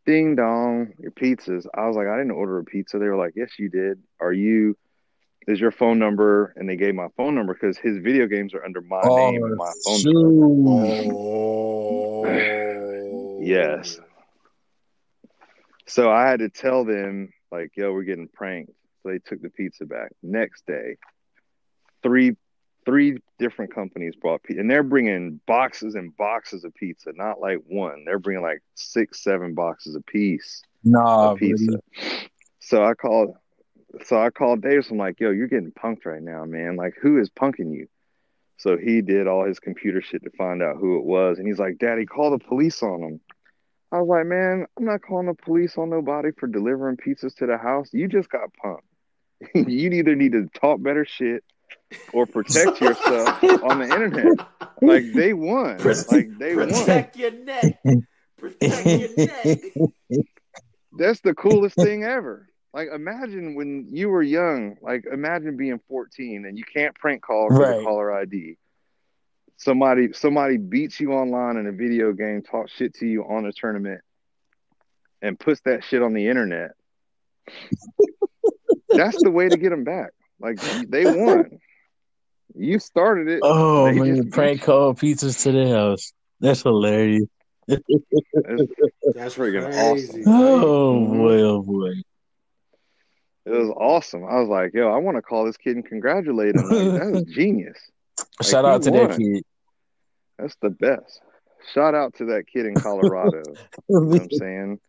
[0.07, 1.67] Ding dong, your pizzas.
[1.75, 2.99] I was like, I didn't order a pizza.
[2.99, 4.03] They were like, Yes, you did.
[4.21, 4.77] Are you
[5.47, 6.53] is your phone number?
[6.57, 9.43] And they gave my phone number because his video games are under my Oh, name
[9.45, 11.15] and my phone number.
[11.17, 12.25] Oh,
[13.43, 13.99] Yes.
[15.91, 18.71] So I had to tell them, like, yo, we're getting pranked.
[19.03, 20.13] So they took the pizza back.
[20.23, 20.97] Next day,
[22.03, 22.37] three
[22.87, 27.59] three different companies brought pizza, and they're bringing boxes and boxes of pizza, not like
[27.67, 28.05] one.
[28.05, 31.81] They're bringing like six, seven boxes a piece Nah, of pizza.
[32.61, 33.35] So I called,
[34.05, 34.91] so I called Davis.
[34.91, 36.77] I'm like, yo, you're getting punked right now, man.
[36.77, 37.89] Like, who is punking you?
[38.59, 41.59] So he did all his computer shit to find out who it was, and he's
[41.59, 43.21] like, Daddy, call the police on him.
[43.93, 47.47] I was like, man, I'm not calling the police on nobody for delivering pizzas to
[47.47, 47.89] the house.
[47.93, 48.81] You just got punked.
[49.69, 51.43] you either need to talk better shit
[52.13, 54.47] or protect yourself on the internet.
[54.83, 55.79] Like they won.
[55.79, 56.69] Like they won.
[56.69, 57.83] Protect your neck.
[58.39, 59.59] Protect your neck.
[60.97, 62.49] That's the coolest thing ever.
[62.73, 67.49] Like imagine when you were young, like imagine being 14 and you can't prank call
[67.49, 67.79] for Right.
[67.79, 68.57] the caller ID.
[69.61, 73.53] Somebody somebody beats you online in a video game, talks shit to you on a
[73.53, 74.01] tournament,
[75.21, 76.71] and puts that shit on the internet.
[78.89, 80.11] That's the way to get them back.
[80.41, 80.59] Like
[80.89, 81.59] they won.
[82.57, 83.41] You started it.
[83.43, 86.13] Oh They man, just- prank call pizzas to the house.
[86.41, 87.27] That's hilarious.
[87.69, 87.83] It's,
[89.15, 90.23] That's Friggin' crazy.
[90.27, 91.17] Oh Mhm.
[91.19, 91.91] boy, oh boy.
[93.45, 94.25] it was awesome.
[94.25, 96.63] I was like, yo, I want to call this kid and congratulate him.
[96.63, 97.77] Like, that was genius.
[98.43, 99.19] Shout he out to that won.
[99.19, 99.45] kid.
[100.41, 101.21] That's the best.
[101.75, 103.43] Shout out to that kid in Colorado.
[103.89, 104.81] you know what I'm saying?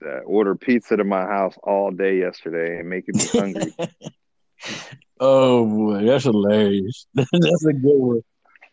[0.00, 3.74] That ordered pizza to my house all day yesterday and making me hungry.
[5.20, 7.06] oh boy, that's hilarious.
[7.14, 8.22] that's a good one.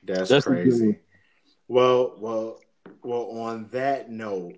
[0.03, 0.85] That's, That's crazy.
[0.87, 0.99] one.
[1.67, 2.59] Well, well,
[3.03, 3.23] well.
[3.41, 4.55] On that note,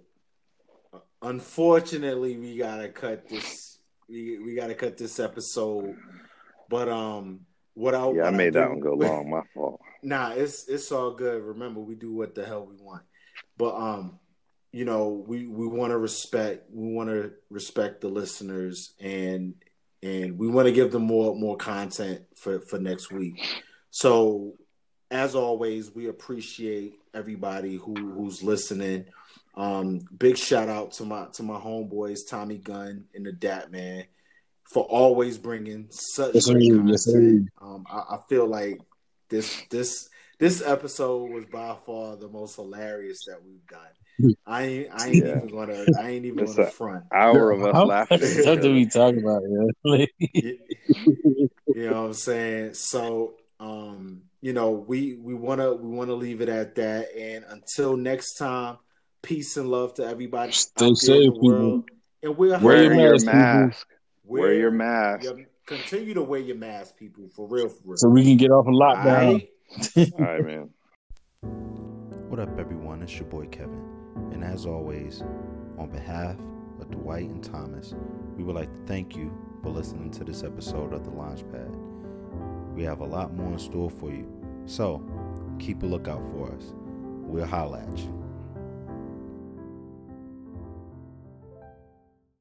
[1.22, 3.80] unfortunately, we gotta cut this.
[4.07, 5.95] We we gotta cut this episode.
[6.69, 7.41] But um,
[7.73, 9.30] what I Yeah, I what made do- that one go long.
[9.31, 9.81] My fault.
[10.02, 11.44] Nah, it's it's all good.
[11.44, 13.04] Remember, we do what the hell we want.
[13.58, 14.20] But um,
[14.72, 19.56] you know, we we want to respect we want to respect the listeners and
[20.02, 23.40] and we want to give them more more content for for next week.
[23.92, 24.54] So
[25.12, 29.06] as always, we appreciate everybody who who's listening.
[29.56, 34.06] Um, big shout out to my to my homeboys Tommy Gunn and the Dat Man
[34.72, 36.88] for always bringing such Yes, great content.
[36.88, 37.08] Yes.
[37.60, 38.80] Um, I, I feel like
[39.30, 44.35] this this this episode was by far the most hilarious that we've done.
[44.45, 45.38] I ain't I ain't Yeah.
[45.38, 47.03] even gonna I ain't even It's gonna front.
[47.14, 48.19] Hour of us How laughing.
[48.22, 49.69] much stuff do we talk about, man?
[50.41, 50.57] you
[51.76, 52.73] know what I'm saying?
[52.73, 57.10] So um, you know, we we wanna we wanna leave it at that.
[57.18, 58.77] And until next time,
[59.22, 61.84] peace and love to everybody Stay out in safe, the world.
[62.23, 63.88] And we're Wear Wear your your mask, mask.
[64.23, 65.26] wear, Wear your mask.
[65.26, 67.98] yeah, continue to wear your mask, people, for real, for real.
[67.98, 69.48] so we can get off of lockdown.
[69.96, 70.14] Alright?
[70.20, 70.70] All right, man.
[72.28, 73.04] What up, everyone?
[73.04, 73.80] It's your boy Kevin.
[74.32, 75.22] And as always,
[75.78, 76.36] on behalf
[76.82, 77.94] of Dwight and Thomas,
[78.36, 79.32] we would like to thank you
[79.62, 82.74] for listening to this episode of The Launchpad.
[82.74, 84.28] We have a lot more in store for you.
[84.66, 85.04] So,
[85.60, 86.74] keep a lookout for us.
[87.28, 88.19] We'll holla at you.